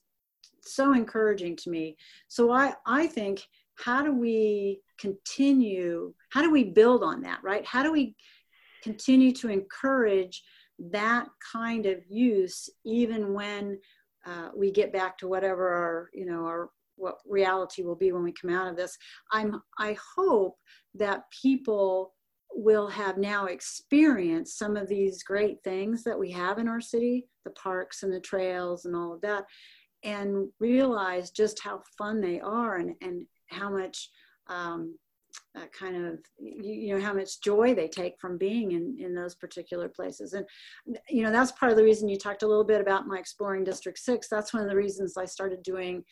so 0.61 0.93
encouraging 0.93 1.55
to 1.57 1.69
me. 1.69 1.97
So 2.27 2.51
I, 2.51 2.73
I 2.85 3.07
think, 3.07 3.41
how 3.75 4.03
do 4.03 4.13
we 4.13 4.81
continue? 4.99 6.13
How 6.29 6.41
do 6.41 6.51
we 6.51 6.65
build 6.65 7.03
on 7.03 7.21
that, 7.23 7.39
right? 7.43 7.65
How 7.65 7.83
do 7.83 7.91
we 7.91 8.15
continue 8.83 9.31
to 9.33 9.49
encourage 9.49 10.43
that 10.89 11.27
kind 11.51 11.85
of 11.85 11.99
use 12.09 12.69
even 12.85 13.33
when 13.33 13.77
uh, 14.25 14.49
we 14.55 14.71
get 14.71 14.93
back 14.93 15.17
to 15.17 15.27
whatever 15.27 15.69
our 15.69 16.09
you 16.13 16.25
know 16.25 16.45
our 16.45 16.69
what 16.95 17.17
reality 17.27 17.83
will 17.83 17.95
be 17.95 18.11
when 18.11 18.23
we 18.23 18.31
come 18.33 18.51
out 18.51 18.67
of 18.67 18.75
this 18.75 18.97
i'm 19.31 19.61
i 19.79 19.95
hope 20.15 20.55
that 20.93 21.23
people 21.41 22.13
will 22.53 22.87
have 22.87 23.17
now 23.17 23.45
experienced 23.45 24.57
some 24.57 24.75
of 24.75 24.87
these 24.87 25.23
great 25.23 25.57
things 25.63 26.03
that 26.03 26.17
we 26.17 26.29
have 26.29 26.57
in 26.57 26.67
our 26.67 26.81
city 26.81 27.27
the 27.45 27.51
parks 27.51 28.03
and 28.03 28.13
the 28.13 28.19
trails 28.19 28.85
and 28.85 28.95
all 28.95 29.13
of 29.13 29.21
that 29.21 29.45
and 30.03 30.47
realize 30.59 31.31
just 31.31 31.61
how 31.61 31.81
fun 31.97 32.19
they 32.21 32.39
are 32.39 32.77
and 32.77 32.95
and 33.01 33.25
how 33.49 33.69
much 33.69 34.09
um, 34.47 34.97
uh, 35.57 35.65
kind 35.77 35.95
of 35.95 36.19
you, 36.39 36.73
you, 36.73 36.93
know 36.95 37.03
how 37.03 37.13
much 37.13 37.41
joy 37.41 37.73
they 37.73 37.87
take 37.87 38.19
from 38.19 38.37
being 38.37 38.71
in 38.71 38.97
in 38.99 39.13
those 39.13 39.35
particular 39.35 39.89
places 39.89 40.33
and 40.33 40.45
you 41.09 41.23
know 41.23 41.31
that's 41.31 41.51
part 41.53 41.71
of 41.71 41.77
the 41.77 41.83
reason 41.83 42.07
you 42.07 42.17
talked 42.17 42.43
a 42.43 42.47
little 42.47 42.63
bit 42.63 42.81
about 42.81 43.07
my 43.07 43.17
exploring 43.17 43.63
district 43.63 43.99
6 43.99 44.27
that's 44.29 44.53
one 44.53 44.63
of 44.63 44.69
the 44.69 44.75
reasons 44.75 45.17
i 45.17 45.25
started 45.25 45.61
doing 45.63 46.03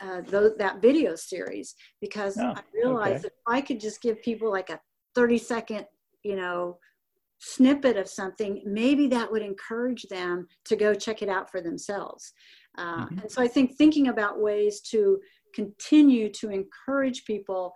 uh, 0.00 0.20
th- 0.22 0.52
that 0.58 0.82
video 0.82 1.14
series 1.14 1.74
because 2.00 2.36
oh, 2.38 2.54
i 2.56 2.62
realized 2.74 3.10
okay. 3.10 3.22
that 3.22 3.26
if 3.26 3.32
i 3.46 3.60
could 3.60 3.80
just 3.80 4.02
give 4.02 4.20
people 4.22 4.50
like 4.50 4.70
a 4.70 4.80
30 5.14 5.38
second 5.38 5.86
you 6.22 6.36
know 6.36 6.78
snippet 7.38 7.96
of 7.96 8.08
something 8.08 8.62
maybe 8.64 9.08
that 9.08 9.30
would 9.30 9.42
encourage 9.42 10.04
them 10.04 10.46
to 10.64 10.76
go 10.76 10.94
check 10.94 11.22
it 11.22 11.28
out 11.28 11.50
for 11.50 11.60
themselves 11.60 12.32
uh, 12.78 13.04
mm-hmm. 13.04 13.18
and 13.18 13.30
so 13.30 13.42
i 13.42 13.48
think 13.48 13.76
thinking 13.76 14.08
about 14.08 14.40
ways 14.40 14.80
to 14.80 15.18
continue 15.54 16.30
to 16.30 16.50
encourage 16.50 17.24
people 17.24 17.72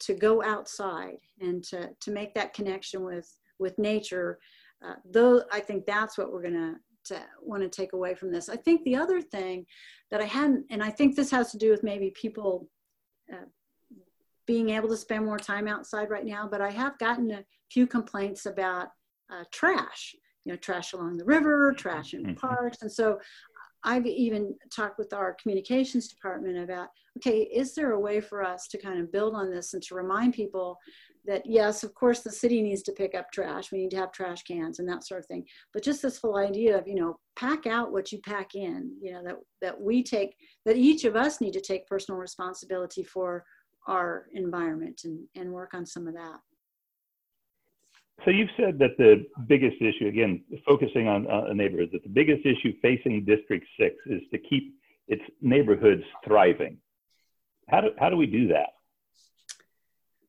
to 0.00 0.14
go 0.14 0.42
outside 0.42 1.18
and 1.40 1.62
to, 1.64 1.90
to 2.00 2.10
make 2.10 2.34
that 2.34 2.54
connection 2.54 3.04
with, 3.04 3.32
with 3.58 3.78
nature, 3.78 4.38
uh, 4.86 4.94
though 5.10 5.42
I 5.52 5.60
think 5.60 5.86
that's 5.86 6.18
what 6.18 6.32
we're 6.32 6.42
going 6.42 6.54
to 6.54 6.74
to 7.06 7.22
want 7.40 7.62
to 7.62 7.68
take 7.68 7.92
away 7.92 8.14
from 8.14 8.32
this. 8.32 8.48
I 8.48 8.56
think 8.56 8.82
the 8.82 8.96
other 8.96 9.20
thing 9.20 9.66
that 10.10 10.20
I 10.20 10.24
hadn't, 10.24 10.66
and 10.70 10.82
I 10.82 10.90
think 10.90 11.14
this 11.14 11.30
has 11.30 11.50
to 11.52 11.58
do 11.58 11.70
with 11.70 11.82
maybe 11.82 12.10
people 12.10 12.68
uh, 13.32 13.46
being 14.46 14.70
able 14.70 14.88
to 14.88 14.96
spend 14.96 15.24
more 15.24 15.38
time 15.38 15.68
outside 15.68 16.10
right 16.10 16.24
now, 16.24 16.48
but 16.48 16.60
I 16.60 16.70
have 16.70 16.98
gotten 16.98 17.30
a 17.30 17.44
few 17.70 17.86
complaints 17.86 18.46
about 18.46 18.88
uh, 19.32 19.44
trash, 19.52 20.14
you 20.44 20.52
know, 20.52 20.56
trash 20.56 20.92
along 20.92 21.16
the 21.16 21.24
river, 21.24 21.72
trash 21.72 22.14
in 22.14 22.22
mm-hmm. 22.22 22.34
parks. 22.34 22.82
And 22.82 22.90
so 22.90 23.18
I've 23.84 24.06
even 24.06 24.54
talked 24.74 24.98
with 24.98 25.12
our 25.12 25.36
communications 25.40 26.08
department 26.08 26.58
about, 26.58 26.88
okay, 27.18 27.42
is 27.42 27.74
there 27.74 27.92
a 27.92 28.00
way 28.00 28.20
for 28.20 28.42
us 28.42 28.66
to 28.68 28.78
kind 28.78 29.00
of 29.00 29.12
build 29.12 29.34
on 29.34 29.50
this 29.50 29.74
and 29.74 29.82
to 29.84 29.94
remind 29.94 30.34
people 30.34 30.78
that 31.26 31.42
yes, 31.44 31.82
of 31.82 31.94
course, 31.94 32.20
the 32.20 32.30
city 32.30 32.62
needs 32.62 32.82
to 32.82 32.92
pick 32.92 33.14
up 33.14 33.30
trash. 33.32 33.72
We 33.72 33.78
need 33.78 33.90
to 33.90 33.96
have 33.96 34.12
trash 34.12 34.42
cans 34.44 34.78
and 34.78 34.88
that 34.88 35.06
sort 35.06 35.20
of 35.20 35.26
thing. 35.26 35.44
But 35.72 35.82
just 35.82 36.02
this 36.02 36.18
whole 36.18 36.36
idea 36.36 36.78
of, 36.78 36.86
you 36.86 36.94
know, 36.94 37.18
pack 37.36 37.66
out 37.66 37.92
what 37.92 38.12
you 38.12 38.20
pack 38.20 38.54
in, 38.54 38.92
you 39.00 39.12
know, 39.12 39.22
that, 39.24 39.36
that 39.60 39.80
we 39.80 40.02
take, 40.02 40.36
that 40.64 40.76
each 40.76 41.04
of 41.04 41.16
us 41.16 41.40
need 41.40 41.52
to 41.52 41.60
take 41.60 41.86
personal 41.86 42.20
responsibility 42.20 43.02
for 43.02 43.44
our 43.88 44.26
environment 44.34 45.02
and, 45.04 45.20
and 45.34 45.52
work 45.52 45.74
on 45.74 45.84
some 45.84 46.06
of 46.06 46.14
that. 46.14 46.38
So 48.24 48.30
you've 48.30 48.50
said 48.56 48.78
that 48.78 48.96
the 48.98 49.26
biggest 49.46 49.76
issue, 49.80 50.08
again, 50.08 50.42
focusing 50.66 51.06
on 51.06 51.30
uh, 51.30 51.52
neighborhoods, 51.52 51.92
that 51.92 52.02
the 52.02 52.08
biggest 52.08 52.44
issue 52.44 52.72
facing 52.82 53.24
District 53.24 53.64
6 53.78 53.94
is 54.06 54.22
to 54.32 54.38
keep 54.38 54.74
its 55.06 55.22
neighborhoods 55.40 56.02
thriving. 56.24 56.78
How 57.68 57.82
do, 57.82 57.90
how 57.98 58.10
do 58.10 58.16
we 58.16 58.26
do 58.26 58.48
that? 58.48 58.70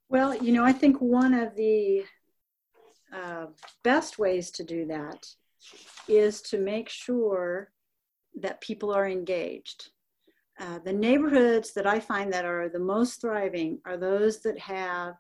Well, 0.10 0.36
you 0.36 0.54
know, 0.54 0.64
I 0.64 0.74
think 0.74 1.02
one 1.02 1.34
of 1.34 1.56
the 1.56 2.04
uh, 3.14 3.48
best 3.84 4.20
ways 4.20 4.52
to 4.52 4.64
do 4.64 4.86
that 4.88 5.26
is 6.08 6.42
to 6.44 6.58
make 6.60 6.90
sure 6.90 7.72
that 8.40 8.62
people 8.62 8.94
are 8.94 9.08
engaged. 9.08 9.90
Uh, 10.60 10.80
the 10.84 10.94
neighborhoods 10.94 11.74
that 11.74 11.86
I 11.86 12.00
find 12.00 12.32
that 12.34 12.46
are 12.46 12.70
the 12.70 12.80
most 12.80 13.22
thriving 13.22 13.80
are 13.86 13.98
those 13.98 14.40
that 14.42 14.58
have 14.60 15.16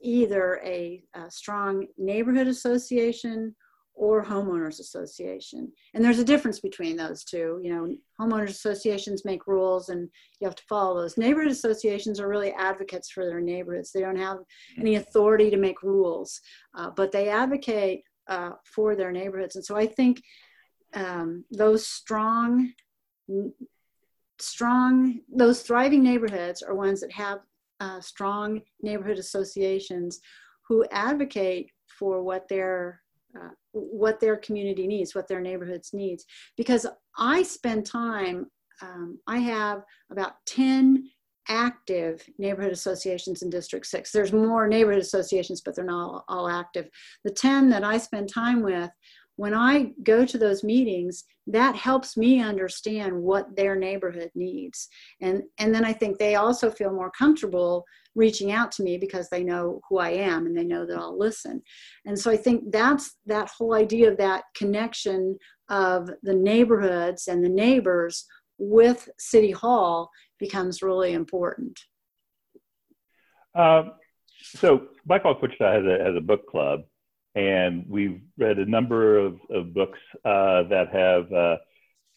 either 0.00 0.60
a, 0.64 1.02
a 1.14 1.30
strong 1.30 1.86
neighborhood 1.96 2.46
association 2.48 3.54
or 3.96 4.22
homeowners 4.22 4.78
association. 4.78 5.72
And 5.94 6.04
there's 6.04 6.18
a 6.18 6.24
difference 6.24 6.60
between 6.60 6.96
those 6.96 7.24
two. 7.24 7.58
You 7.62 7.74
know, 7.74 7.96
homeowners 8.20 8.50
associations 8.50 9.24
make 9.24 9.46
rules 9.46 9.88
and 9.88 10.08
you 10.38 10.46
have 10.46 10.54
to 10.54 10.62
follow 10.68 11.00
those. 11.00 11.16
Neighborhood 11.16 11.50
associations 11.50 12.20
are 12.20 12.28
really 12.28 12.52
advocates 12.52 13.10
for 13.10 13.24
their 13.24 13.40
neighborhoods. 13.40 13.92
They 13.92 14.00
don't 14.00 14.18
have 14.18 14.38
any 14.78 14.96
authority 14.96 15.50
to 15.50 15.56
make 15.56 15.82
rules, 15.82 16.40
uh, 16.74 16.90
but 16.90 17.10
they 17.10 17.30
advocate 17.30 18.02
uh, 18.28 18.50
for 18.64 18.96
their 18.96 19.12
neighborhoods. 19.12 19.56
And 19.56 19.64
so 19.64 19.76
I 19.76 19.86
think 19.86 20.22
um, 20.92 21.44
those 21.50 21.86
strong, 21.86 22.72
strong, 24.38 25.20
those 25.34 25.62
thriving 25.62 26.02
neighborhoods 26.02 26.62
are 26.62 26.74
ones 26.74 27.00
that 27.00 27.12
have 27.12 27.38
uh, 27.80 28.00
strong 28.00 28.60
neighborhood 28.82 29.18
associations 29.18 30.20
who 30.68 30.84
advocate 30.90 31.70
for 31.86 32.22
what 32.22 32.48
their 32.48 33.00
uh, 33.36 33.50
what 33.72 34.18
their 34.18 34.36
community 34.36 34.86
needs, 34.86 35.14
what 35.14 35.28
their 35.28 35.40
neighborhoods 35.40 35.90
needs. 35.92 36.24
Because 36.56 36.86
I 37.18 37.42
spend 37.42 37.84
time, 37.84 38.46
um, 38.80 39.18
I 39.26 39.38
have 39.38 39.82
about 40.10 40.34
10 40.46 41.10
active 41.48 42.24
neighborhood 42.38 42.72
associations 42.72 43.42
in 43.42 43.50
District 43.50 43.86
6. 43.86 44.10
There's 44.10 44.32
more 44.32 44.66
neighborhood 44.66 45.02
associations, 45.02 45.60
but 45.60 45.76
they're 45.76 45.84
not 45.84 46.00
all, 46.00 46.24
all 46.28 46.48
active. 46.48 46.88
The 47.24 47.30
10 47.30 47.68
that 47.70 47.84
I 47.84 47.98
spend 47.98 48.32
time 48.32 48.62
with 48.62 48.90
when 49.36 49.54
I 49.54 49.92
go 50.02 50.24
to 50.24 50.38
those 50.38 50.64
meetings, 50.64 51.24
that 51.46 51.76
helps 51.76 52.16
me 52.16 52.40
understand 52.40 53.14
what 53.14 53.54
their 53.54 53.76
neighborhood 53.76 54.30
needs. 54.34 54.88
And, 55.20 55.42
and 55.58 55.74
then 55.74 55.84
I 55.84 55.92
think 55.92 56.18
they 56.18 56.34
also 56.34 56.70
feel 56.70 56.90
more 56.90 57.10
comfortable 57.10 57.84
reaching 58.14 58.50
out 58.50 58.72
to 58.72 58.82
me 58.82 58.96
because 58.96 59.28
they 59.28 59.44
know 59.44 59.80
who 59.88 59.98
I 59.98 60.10
am 60.10 60.46
and 60.46 60.56
they 60.56 60.64
know 60.64 60.86
that 60.86 60.98
I'll 60.98 61.18
listen. 61.18 61.62
And 62.06 62.18
so 62.18 62.30
I 62.30 62.36
think 62.36 62.72
that's 62.72 63.16
that 63.26 63.50
whole 63.56 63.74
idea 63.74 64.10
of 64.10 64.16
that 64.16 64.44
connection 64.56 65.36
of 65.68 66.10
the 66.22 66.34
neighborhoods 66.34 67.28
and 67.28 67.44
the 67.44 67.50
neighbors 67.50 68.24
with 68.58 69.08
City 69.18 69.50
Hall 69.50 70.10
becomes 70.38 70.82
really 70.82 71.12
important. 71.12 71.78
Uh, 73.54 73.84
so 74.42 74.88
Bike 75.04 75.24
Walk 75.24 75.40
has 75.42 75.84
a, 75.84 76.04
has 76.04 76.16
a 76.16 76.20
book 76.20 76.46
club 76.46 76.80
and 77.36 77.84
we've 77.86 78.20
read 78.38 78.58
a 78.58 78.64
number 78.64 79.18
of, 79.18 79.38
of 79.50 79.74
books 79.74 79.98
uh, 80.24 80.62
that 80.64 80.86
have 80.90 81.30
uh, 81.32 81.56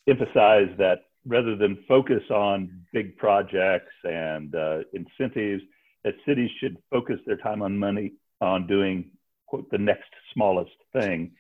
emphasized 0.07 0.77
that 0.77 0.99
rather 1.27 1.57
than 1.57 1.83
focus 1.87 2.23
on 2.31 2.85
big 2.93 3.17
projects 3.17 3.91
and 4.05 4.55
uh, 4.55 4.79
incentives, 4.93 5.61
that 6.05 6.13
cities 6.25 6.49
should 6.59 6.77
focus 6.89 7.17
their 7.27 7.35
time 7.37 7.61
on 7.61 7.77
money 7.77 8.13
on 8.39 8.65
doing 8.65 9.11
quote 9.45 9.69
the 9.71 9.77
next 9.77 10.09
smallest 10.33 10.71
thing 10.93 11.31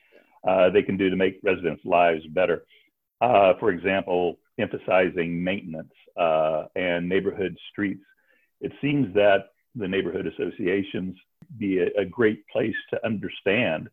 uh, 0.47 0.69
they 0.69 0.83
can 0.83 0.97
do 0.97 1.09
to 1.09 1.15
make 1.15 1.39
residents' 1.41 1.85
lives 1.85 2.25
better. 2.31 2.65
Uh, 3.21 3.53
for 3.59 3.71
example, 3.71 4.39
emphasizing 4.59 5.41
maintenance 5.41 5.93
uh, 6.19 6.65
and 6.75 7.07
neighborhood 7.07 7.57
streets. 7.71 8.03
It 8.59 8.73
seems 8.81 9.13
that 9.13 9.51
the 9.75 9.87
neighborhood 9.87 10.27
associations 10.27 11.15
be 11.57 11.79
a, 11.79 12.01
a, 12.01 12.05
great 12.05 12.47
place 12.47 12.75
to 12.91 13.05
understand 13.05 13.89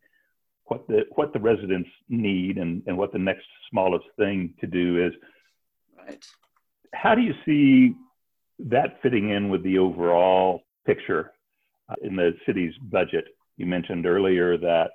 what 0.64 0.86
the 0.88 1.04
what 1.14 1.32
the 1.32 1.38
residents 1.38 1.88
need 2.08 2.58
and, 2.58 2.82
and 2.86 2.96
what 2.96 3.12
the 3.12 3.18
next 3.18 3.46
smallest 3.70 4.06
thing 4.16 4.54
to 4.60 4.66
do 4.66 5.06
is. 5.06 5.12
Right. 5.96 6.26
How 6.92 7.14
do 7.14 7.22
you 7.22 7.34
see 7.44 7.94
that 8.58 9.00
fitting 9.02 9.30
in 9.30 9.48
with 9.48 9.62
the 9.62 9.78
overall 9.78 10.62
picture 10.86 11.32
uh, 11.88 11.94
in 12.02 12.16
the 12.16 12.32
city's 12.46 12.74
budget? 12.82 13.24
You 13.56 13.66
mentioned 13.66 14.06
earlier 14.06 14.58
that 14.58 14.90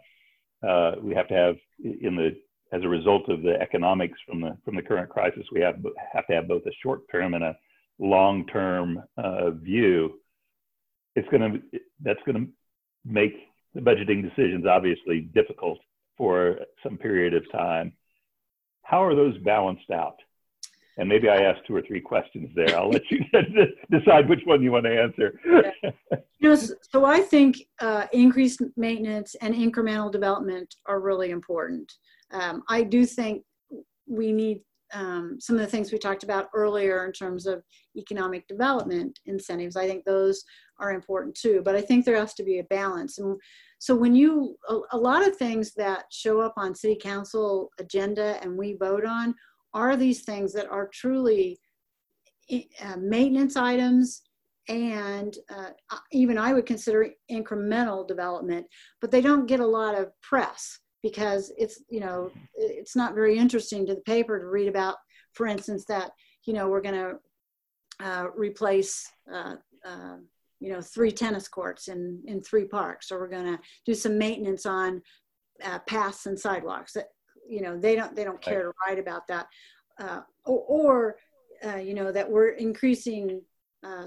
uh, 0.68 0.96
we 1.02 1.16
have 1.16 1.28
to 1.30 1.34
have 1.34 1.56
in 1.84 2.16
the 2.16 2.36
as 2.74 2.84
a 2.84 2.88
result 2.88 3.28
of 3.30 3.42
the 3.42 3.60
economics 3.60 4.18
from 4.26 4.42
the 4.42 4.58
from 4.64 4.76
the 4.76 4.82
current 4.82 5.10
crisis, 5.10 5.46
we 5.52 5.62
have 5.62 5.76
have 6.14 6.28
to 6.28 6.34
have 6.34 6.48
both 6.48 6.66
a 6.66 6.72
short 6.82 7.02
term 7.12 7.34
and 7.34 7.44
a 7.44 7.58
long 8.00 8.46
term 8.48 9.02
uh, 9.18 9.52
view 9.52 10.21
it's 11.16 11.28
going 11.30 11.42
to 11.54 11.80
that's 12.02 12.20
going 12.26 12.46
to 12.46 12.52
make 13.06 13.34
the 13.74 13.82
budgeting 13.82 14.22
decisions 14.22 14.66
obviously 14.66 15.22
difficult 15.34 15.80
for 16.18 16.60
some 16.84 16.98
period 16.98 17.34
of 17.34 17.50
time. 17.52 17.94
How 18.84 19.04
are 19.04 19.16
those 19.16 19.38
balanced 19.40 19.90
out? 19.92 20.18
And 20.98 21.08
maybe 21.08 21.30
I 21.30 21.44
asked 21.44 21.62
two 21.66 21.76
or 21.76 21.82
three 21.82 22.02
questions 22.02 22.50
there. 22.54 22.78
I'll 22.78 22.90
let 22.90 23.10
you 23.10 23.20
decide 23.92 24.28
which 24.28 24.42
one 24.44 24.62
you 24.62 24.72
want 24.72 24.86
to 24.86 25.02
answer. 25.02 25.40
you 26.40 26.50
know, 26.50 26.56
so 26.56 27.06
I 27.06 27.22
think 27.22 27.58
uh, 27.80 28.08
increased 28.12 28.62
maintenance 28.76 29.36
and 29.42 29.56
incremental 29.56 30.12
development 30.12 30.76
are 30.86 31.00
really 31.00 31.32
important. 31.32 31.92
Um, 32.32 32.64
I 32.68 32.84
do 32.84 33.06
think 33.06 33.44
we 34.06 34.34
need 34.34 34.62
um, 34.94 35.38
some 35.40 35.56
of 35.56 35.62
the 35.62 35.68
things 35.68 35.92
we 35.92 35.98
talked 35.98 36.24
about 36.24 36.50
earlier 36.54 37.06
in 37.06 37.14
terms 37.14 37.46
of 37.46 37.64
economic 37.98 38.48
development 38.48 39.20
incentives. 39.26 39.76
I 39.78 39.88
think 39.88 40.04
those 40.04 40.44
are 40.82 40.92
important 40.92 41.36
too, 41.36 41.62
but 41.64 41.76
I 41.76 41.82
think 41.82 42.04
there 42.04 42.18
has 42.18 42.34
to 42.34 42.44
be 42.44 42.60
a 42.60 42.64
balance. 42.66 43.20
And 43.20 43.40
so 43.80 43.96
when 43.96 44.16
you, 44.16 44.58
a, 44.68 44.80
a 44.92 44.98
lot 44.98 45.26
of 45.26 45.38
things 45.38 45.74
that 45.76 46.06
show 46.12 46.42
up 46.42 46.54
on 46.58 46.76
city 46.76 46.98
council 47.02 47.72
agenda 47.80 48.40
and 48.42 48.58
we 48.58 48.74
vote 48.74 49.06
on 49.06 49.36
are 49.74 49.96
these 49.96 50.24
things 50.24 50.52
that 50.54 50.70
are 50.70 50.90
truly 50.94 51.60
uh, 52.52 52.98
maintenance 52.98 53.56
items 53.56 54.24
and 54.68 55.38
uh, 55.50 55.70
even 56.12 56.38
I 56.38 56.54
would 56.54 56.66
consider 56.66 57.10
incremental 57.32 58.08
development, 58.08 58.68
but 59.00 59.12
they 59.12 59.22
don't 59.22 59.48
get 59.48 59.60
a 59.60 59.66
lot 59.66 59.96
of 59.96 60.12
press 60.22 60.80
because 61.04 61.52
it's 61.58 61.82
you 61.90 62.00
know 62.00 62.32
it's 62.54 62.96
not 62.96 63.16
very 63.16 63.38
interesting 63.38 63.86
to 63.86 63.96
the 63.96 64.02
paper 64.02 64.40
to 64.40 64.46
read 64.46 64.68
about 64.68 64.98
for 65.34 65.48
instance 65.48 65.86
that 65.86 66.12
you 66.46 66.54
know 66.54 66.70
we're 66.70 66.82
going 66.82 66.96
to 66.96 67.16
uh, 68.06 68.28
replace 68.36 69.08
uh, 69.34 69.56
uh, 69.86 70.18
you 70.62 70.72
know 70.72 70.82
three 70.82 71.12
tennis 71.12 71.48
courts 71.48 71.90
in 71.90 72.22
in 72.28 72.42
three 72.42 72.66
parks. 72.66 73.12
Or 73.12 73.20
we're 73.20 73.28
going 73.28 73.58
to 73.58 73.60
do 73.86 73.94
some 73.94 74.18
maintenance 74.18 74.66
on 74.66 75.02
uh, 75.64 75.80
paths 75.80 76.26
and 76.28 76.40
sidewalks 76.40 76.94
that 76.94 77.08
you 77.50 77.62
know 77.62 77.78
they 77.78 77.96
don't 77.96 78.16
they 78.16 78.24
don't 78.24 78.42
care 78.42 78.64
to 78.64 78.72
write 78.86 79.00
about 79.00 79.28
that. 79.28 79.48
Uh, 80.00 80.22
or, 80.46 80.64
or 80.68 81.16
uh, 81.66 81.78
you 81.78 81.94
know 81.94 82.12
that 82.12 82.30
we're 82.30 82.50
increasing 82.50 83.42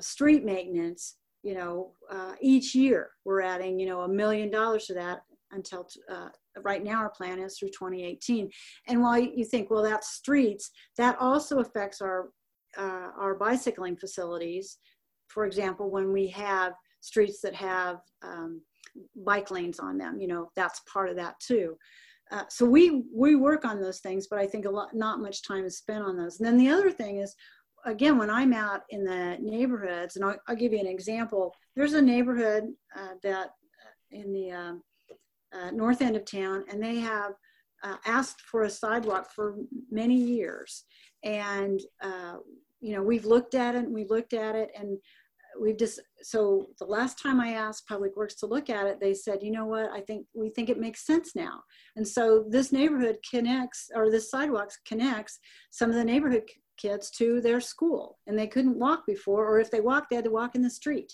street 0.00 0.44
maintenance 0.44 1.16
you 1.42 1.54
know 1.54 1.92
each 2.40 2.74
year. 2.74 3.10
We're 3.24 3.42
adding 3.42 3.78
you 3.78 3.86
know 3.86 4.02
a 4.02 4.08
million 4.08 4.50
dollars 4.50 4.86
to 4.86 4.94
that 4.94 5.22
until 5.54 5.88
uh, 6.10 6.28
right 6.62 6.84
now 6.84 6.98
our 6.98 7.10
plan 7.10 7.40
is 7.40 7.58
through 7.58 7.68
2018 7.68 8.50
and 8.88 9.00
while 9.00 9.18
you 9.18 9.44
think 9.44 9.70
well 9.70 9.82
that's 9.82 10.14
streets 10.14 10.70
that 10.96 11.16
also 11.18 11.60
affects 11.60 12.00
our 12.00 12.30
uh, 12.76 13.10
our 13.18 13.34
bicycling 13.34 13.96
facilities 13.96 14.78
for 15.34 15.44
example 15.44 15.90
when 15.90 16.12
we 16.12 16.26
have 16.28 16.72
streets 17.00 17.40
that 17.42 17.54
have 17.54 17.98
um, 18.22 18.62
bike 19.26 19.50
lanes 19.50 19.78
on 19.78 19.98
them 19.98 20.18
you 20.18 20.28
know 20.28 20.50
that's 20.56 20.80
part 20.92 21.10
of 21.10 21.16
that 21.16 21.34
too 21.40 21.76
uh, 22.30 22.44
so 22.48 22.64
we 22.64 23.02
we 23.14 23.36
work 23.36 23.64
on 23.64 23.80
those 23.80 24.00
things 24.00 24.28
but 24.28 24.38
i 24.38 24.46
think 24.46 24.64
a 24.64 24.70
lot 24.70 24.94
not 24.94 25.20
much 25.20 25.42
time 25.42 25.64
is 25.64 25.76
spent 25.76 26.04
on 26.04 26.16
those 26.16 26.38
and 26.38 26.46
then 26.46 26.56
the 26.56 26.68
other 26.68 26.90
thing 26.90 27.18
is 27.18 27.34
again, 27.84 28.18
when 28.18 28.30
I'm 28.30 28.52
out 28.52 28.82
in 28.90 29.04
the 29.04 29.36
neighborhoods, 29.40 30.16
and 30.16 30.24
I'll, 30.24 30.36
I'll 30.48 30.56
give 30.56 30.72
you 30.72 30.78
an 30.78 30.86
example. 30.86 31.54
There's 31.76 31.92
a 31.92 32.02
neighborhood 32.02 32.64
uh, 32.96 33.14
that 33.22 33.46
uh, 33.46 33.90
in 34.10 34.32
the 34.32 34.50
um, 34.52 34.82
uh, 35.54 35.70
north 35.70 36.02
end 36.02 36.16
of 36.16 36.24
town, 36.24 36.64
and 36.70 36.82
they 36.82 36.96
have 36.96 37.32
uh, 37.82 37.96
asked 38.06 38.40
for 38.40 38.62
a 38.62 38.70
sidewalk 38.70 39.30
for 39.30 39.56
many 39.90 40.16
years. 40.16 40.84
And, 41.22 41.80
uh, 42.02 42.36
you 42.80 42.94
know, 42.94 43.02
we've 43.02 43.26
looked 43.26 43.54
at 43.54 43.74
it 43.74 43.84
and 43.84 43.94
we 43.94 44.06
looked 44.06 44.32
at 44.32 44.54
it 44.54 44.70
and 44.78 44.98
we've 45.60 45.78
just, 45.78 46.00
so 46.22 46.68
the 46.78 46.86
last 46.86 47.18
time 47.18 47.40
I 47.40 47.52
asked 47.52 47.86
Public 47.88 48.16
Works 48.16 48.34
to 48.36 48.46
look 48.46 48.70
at 48.70 48.86
it, 48.86 49.00
they 49.00 49.14
said, 49.14 49.42
you 49.42 49.50
know 49.50 49.66
what, 49.66 49.90
I 49.90 50.00
think, 50.00 50.26
we 50.34 50.50
think 50.50 50.68
it 50.68 50.78
makes 50.78 51.06
sense 51.06 51.34
now. 51.34 51.62
And 51.96 52.06
so 52.06 52.44
this 52.48 52.72
neighborhood 52.72 53.18
connects, 53.28 53.90
or 53.94 54.10
this 54.10 54.30
sidewalks 54.30 54.78
connects 54.86 55.38
some 55.70 55.90
of 55.90 55.96
the 55.96 56.04
neighborhood 56.04 56.44
kids 56.76 57.10
to 57.10 57.40
their 57.40 57.60
school 57.60 58.18
and 58.26 58.38
they 58.38 58.46
couldn't 58.46 58.78
walk 58.78 59.06
before 59.06 59.46
or 59.46 59.60
if 59.60 59.70
they 59.70 59.80
walked 59.80 60.10
they 60.10 60.16
had 60.16 60.24
to 60.24 60.30
walk 60.30 60.54
in 60.54 60.62
the 60.62 60.70
street 60.70 61.12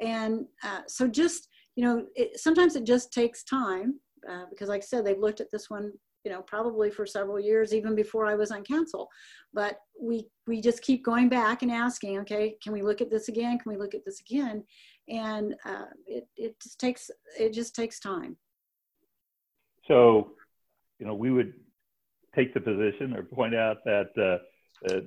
and 0.00 0.44
uh, 0.64 0.80
so 0.86 1.08
just 1.08 1.48
you 1.76 1.84
know 1.84 2.06
it, 2.14 2.38
sometimes 2.38 2.76
it 2.76 2.84
just 2.84 3.12
takes 3.12 3.42
time 3.44 3.98
uh, 4.30 4.44
because 4.50 4.68
like 4.68 4.82
i 4.82 4.84
said 4.84 5.04
they've 5.04 5.18
looked 5.18 5.40
at 5.40 5.50
this 5.50 5.68
one 5.68 5.92
you 6.24 6.30
know 6.30 6.42
probably 6.42 6.90
for 6.90 7.06
several 7.06 7.40
years 7.40 7.72
even 7.72 7.94
before 7.94 8.26
i 8.26 8.34
was 8.34 8.50
on 8.50 8.64
council. 8.64 9.08
But 9.52 9.78
we 10.00 10.28
we 10.46 10.60
just 10.60 10.82
keep 10.82 11.04
going 11.04 11.28
back 11.28 11.62
and 11.62 11.70
asking 11.70 12.18
okay 12.20 12.56
can 12.62 12.72
we 12.72 12.82
look 12.82 13.00
at 13.00 13.10
this 13.10 13.28
again? 13.28 13.58
Can 13.58 13.72
we 13.72 13.78
look 13.78 13.94
at 13.94 14.04
this 14.04 14.20
again? 14.20 14.64
And 15.08 15.56
uh, 15.64 15.86
it, 16.06 16.28
it 16.36 16.60
just 16.62 16.78
takes 16.78 17.10
it 17.38 17.52
just 17.52 17.74
takes 17.74 17.98
time. 18.00 18.36
So 19.86 20.32
you 20.98 21.06
know 21.06 21.14
we 21.14 21.30
would 21.30 21.54
take 22.34 22.54
the 22.54 22.60
position 22.60 23.14
or 23.16 23.22
point 23.22 23.54
out 23.54 23.78
that 23.84 24.10
uh, 24.16 24.92
uh, 24.92 25.00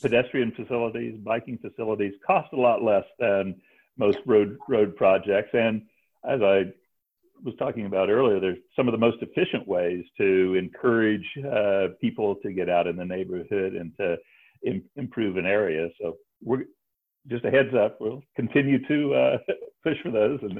pedestrian 0.00 0.52
facilities, 0.52 1.18
biking 1.18 1.58
facilities 1.58 2.14
cost 2.26 2.52
a 2.52 2.56
lot 2.56 2.82
less 2.82 3.04
than 3.18 3.60
most 3.96 4.18
road 4.26 4.58
road 4.68 4.96
projects. 4.96 5.50
And 5.54 5.82
as 6.24 6.40
I 6.40 6.64
was 7.44 7.54
talking 7.58 7.86
about 7.86 8.08
earlier, 8.08 8.40
there's 8.40 8.58
some 8.76 8.88
of 8.88 8.92
the 8.92 8.98
most 8.98 9.18
efficient 9.20 9.66
ways 9.66 10.04
to 10.18 10.54
encourage 10.54 11.26
uh, 11.50 11.88
people 12.00 12.36
to 12.36 12.52
get 12.52 12.68
out 12.68 12.86
in 12.86 12.96
the 12.96 13.04
neighborhood 13.04 13.74
and 13.74 13.92
to 13.98 14.16
Im- 14.64 14.84
improve 14.96 15.36
an 15.36 15.46
area. 15.46 15.88
So 16.00 16.16
we're 16.42 16.64
just 17.28 17.44
a 17.44 17.50
heads 17.50 17.74
up. 17.74 18.00
We'll 18.00 18.22
continue 18.36 18.86
to 18.86 19.14
uh, 19.14 19.38
push 19.82 19.96
for 20.02 20.10
those 20.10 20.38
and 20.42 20.58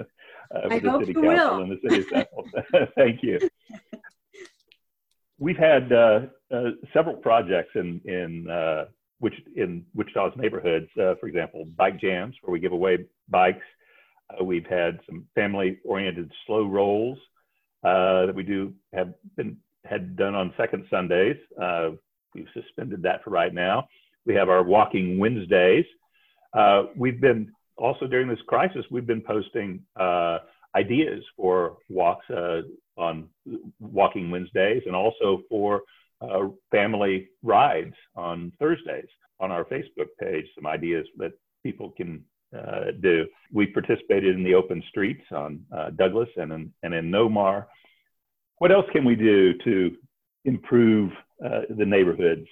uh, 0.54 0.68
I 0.70 0.78
the 0.78 0.98
city 1.00 1.14
council 1.14 1.22
will. 1.22 1.62
and 1.62 1.72
the 1.72 1.88
city 1.88 2.04
council. 2.04 2.44
Thank 2.96 3.22
you. 3.22 3.38
We've 5.38 5.56
had 5.56 5.92
uh, 5.92 6.20
uh, 6.52 6.70
several 6.92 7.16
projects 7.16 7.70
in 7.74 8.00
in 8.04 8.48
uh, 8.50 8.84
which 9.18 9.34
in 9.56 9.84
Wichita's 9.94 10.32
neighborhoods. 10.36 10.88
Uh, 10.96 11.14
for 11.20 11.26
example, 11.26 11.64
bike 11.76 12.00
jams 12.00 12.34
where 12.42 12.52
we 12.52 12.60
give 12.60 12.72
away 12.72 13.06
bikes. 13.28 13.64
Uh, 14.30 14.44
we've 14.44 14.66
had 14.66 14.98
some 15.06 15.26
family-oriented 15.34 16.30
slow 16.46 16.66
rolls 16.66 17.18
uh, 17.84 18.26
that 18.26 18.34
we 18.34 18.42
do 18.42 18.72
have 18.92 19.12
been 19.36 19.56
had 19.84 20.16
done 20.16 20.34
on 20.34 20.54
second 20.56 20.86
Sundays. 20.88 21.36
we've 22.34 22.46
suspended 22.54 23.02
that 23.02 23.22
for 23.24 23.30
right 23.30 23.52
now. 23.52 23.88
We 24.24 24.34
have 24.34 24.48
our 24.48 24.62
walking 24.62 25.18
Wednesdays. 25.18 25.84
we've 26.96 27.20
been 27.20 27.52
also 27.76 28.06
during 28.06 28.28
this 28.28 28.38
crisis, 28.46 28.84
we've 28.90 29.06
been 29.06 29.22
posting 29.22 29.82
ideas 30.74 31.22
for 31.36 31.78
walks 31.88 32.28
uh, 32.30 32.62
on 32.96 33.28
Walking 33.80 34.30
Wednesdays 34.30 34.82
and 34.86 34.94
also 34.94 35.42
for 35.48 35.82
uh, 36.20 36.48
family 36.70 37.28
rides 37.42 37.94
on 38.16 38.52
Thursdays 38.58 39.08
on 39.40 39.50
our 39.50 39.64
Facebook 39.64 40.08
page. 40.20 40.46
Some 40.54 40.66
ideas 40.66 41.06
that 41.18 41.32
people 41.62 41.90
can 41.90 42.24
uh, 42.56 42.92
do. 43.00 43.26
We 43.52 43.66
participated 43.66 44.36
in 44.36 44.44
the 44.44 44.54
open 44.54 44.82
streets 44.88 45.24
on 45.30 45.64
uh, 45.74 45.90
Douglas 45.90 46.28
and 46.36 46.52
in, 46.52 46.72
and 46.82 46.94
in 46.94 47.10
Nomar. 47.10 47.66
What 48.58 48.72
else 48.72 48.86
can 48.92 49.04
we 49.04 49.16
do 49.16 49.54
to 49.64 49.96
improve 50.44 51.12
uh, 51.44 51.62
the 51.70 51.84
neighborhoods 51.84 52.46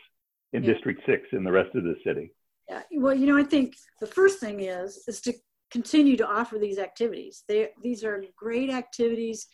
in 0.52 0.64
Yeah. 0.64 0.72
District 0.72 1.00
6 1.06 1.22
and 1.32 1.46
the 1.46 1.52
rest 1.52 1.74
of 1.74 1.84
the 1.84 1.96
city? 2.04 2.32
Yeah, 2.68 2.82
well, 2.92 3.14
you 3.14 3.26
know, 3.26 3.36
I 3.36 3.42
think 3.44 3.74
the 4.00 4.06
first 4.06 4.38
thing 4.40 4.60
is 4.60 5.04
is 5.08 5.20
to 5.22 5.32
continue 5.70 6.16
to 6.16 6.26
offer 6.26 6.58
these 6.58 6.78
activities. 6.78 7.44
They, 7.48 7.68
these 7.82 8.04
are 8.04 8.24
great 8.36 8.70
activities, 8.70 9.46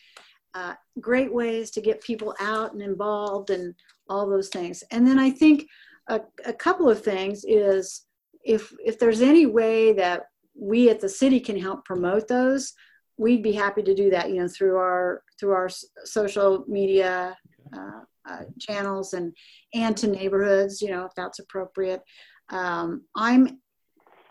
uh, 0.55 0.75
great 1.01 1.33
ways 1.33 1.71
to 1.73 1.81
get 1.81 2.01
people 2.03 2.35
out 2.41 2.73
and 2.73 2.83
involved 2.83 3.51
and 3.51 3.75
all 4.09 4.29
those 4.29 4.49
things. 4.49 4.83
And 4.91 5.07
then 5.07 5.19
I 5.19 5.31
think 5.31 5.67
a, 6.09 6.21
a 6.45 6.53
couple 6.53 6.89
of 6.89 7.03
things 7.03 7.45
is 7.47 8.07
if 8.45 8.73
if 8.85 8.99
there's 8.99 9.23
any 9.23 9.45
way 9.47 9.93
that 9.95 10.27
we 10.59 10.91
at 10.91 11.01
the 11.01 11.09
city 11.09 11.41
can 11.41 11.59
help 11.59 11.85
promote 11.85 12.29
those, 12.29 12.73
we'd 13.19 13.43
be 13.43 13.53
happy 13.53 13.83
to 13.83 13.95
do 13.95 14.11
that. 14.11 14.31
You 14.31 14.43
know, 14.43 14.49
through 14.49 14.77
our 14.77 15.23
through 15.39 15.53
our 15.53 15.69
social 16.05 16.65
media. 16.69 17.37
Uh, 17.77 18.01
uh, 18.29 18.43
channels 18.59 19.13
and 19.13 19.33
and 19.75 19.97
to 19.97 20.09
neighborhoods, 20.09 20.83
you 20.83 20.91
know, 20.91 21.05
if 21.05 21.13
that's 21.17 21.39
appropriate. 21.39 22.03
Um, 22.51 23.03
I'm 23.15 23.61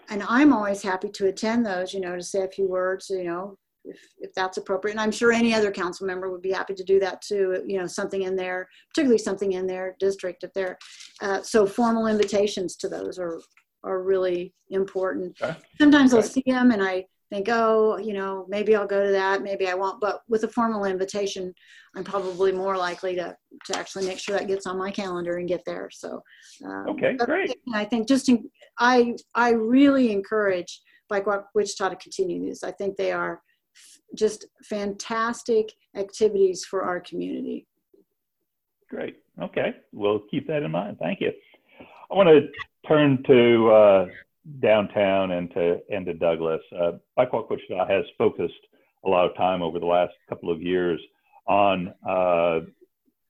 and 0.10 0.24
I'm 0.28 0.54
always 0.54 0.82
happy 0.82 1.10
to 1.10 1.28
attend 1.28 1.66
those, 1.66 1.94
you 1.94 2.00
know, 2.00 2.16
to 2.16 2.22
say 2.22 2.44
a 2.44 2.48
few 2.48 2.68
words, 2.68 3.10
you 3.10 3.24
know, 3.24 3.58
if, 3.84 4.00
if 4.20 4.34
that's 4.34 4.58
appropriate. 4.58 4.94
And 4.94 5.02
I'm 5.02 5.12
sure 5.12 5.32
any 5.32 5.54
other 5.54 5.72
council 5.72 6.06
member 6.06 6.30
would 6.30 6.42
be 6.42 6.52
happy 6.52 6.74
to 6.76 6.84
do 6.84 7.00
that 7.00 7.22
too, 7.22 7.64
you 7.66 7.80
know, 7.80 7.88
something 7.88 8.24
in 8.24 8.36
their, 8.36 8.68
particularly 8.90 9.18
something 9.18 9.54
in 9.54 9.66
their 9.66 9.96
district 10.00 10.44
if 10.44 10.54
they're, 10.54 10.78
uh, 11.22 11.42
so 11.42 11.66
formal 11.66 12.08
invitations 12.08 12.76
to 12.78 12.90
those 12.90 13.18
are, 13.18 13.40
are 13.86 14.02
really 14.02 14.54
important. 14.70 15.38
Okay. 15.42 15.58
Sometimes 15.78 16.14
I'll 16.14 16.22
see 16.22 16.44
them 16.46 16.72
and 16.72 16.84
I 16.84 17.06
think, 17.32 17.48
oh, 17.50 17.98
you 17.98 18.14
know, 18.14 18.46
maybe 18.50 18.76
I'll 18.76 18.88
go 18.88 19.04
to 19.06 19.12
that, 19.12 19.44
maybe 19.44 19.68
I 19.68 19.74
won't. 19.74 20.02
But 20.02 20.22
with 20.28 20.44
a 20.44 20.48
formal 20.48 20.86
invitation, 20.86 21.54
I'm 21.96 22.04
probably 22.04 22.52
more 22.52 22.78
likely 22.78 23.16
to, 23.16 23.36
to 23.66 23.78
actually 23.78 24.08
make 24.08 24.20
sure 24.20 24.38
that 24.38 24.48
gets 24.48 24.66
on 24.66 24.78
my 24.78 24.92
calendar 24.92 25.38
and 25.38 25.48
get 25.48 25.64
there. 25.66 25.90
So, 25.92 26.22
um, 26.66 26.90
Okay, 26.90 27.14
great. 27.14 27.56
I 27.74 27.86
think 27.86 28.08
just 28.08 28.30
in, 28.30 28.50
I 28.80 29.16
I 29.34 29.52
really 29.52 30.12
encourage 30.12 30.82
Bike 31.10 31.28
Walk 31.28 31.50
Wichita 31.54 31.90
to 31.90 31.96
continue 31.96 32.40
these. 32.42 32.64
I 32.64 32.72
think 32.72 32.98
they 32.98 33.12
are 33.12 33.42
f- 33.76 34.02
just 34.16 34.46
fantastic 34.64 35.72
activities 35.96 36.66
for 36.66 36.84
our 36.84 37.00
community. 37.00 37.68
Great. 38.90 39.18
Okay. 39.42 39.76
We'll 39.92 40.20
keep 40.32 40.48
that 40.48 40.64
in 40.64 40.72
mind. 40.72 40.98
Thank 41.00 41.22
you. 41.22 41.32
I 42.12 42.14
want 42.14 42.30
to 42.30 42.48
turn 42.88 43.24
to 43.28 43.70
uh, 43.70 44.08
downtown 44.62 45.32
and 45.32 45.52
to 45.52 45.80
and 45.90 46.06
to 46.06 46.14
Douglas. 46.14 46.62
Uh, 46.78 46.94
Wichita 47.18 47.88
has 47.88 48.06
focused 48.18 48.54
a 49.06 49.10
lot 49.10 49.30
of 49.30 49.36
time 49.36 49.62
over 49.62 49.80
the 49.80 49.86
last 49.86 50.14
couple 50.30 50.52
of 50.52 50.62
years 50.62 51.00
on 51.48 51.94
uh, 52.08 52.62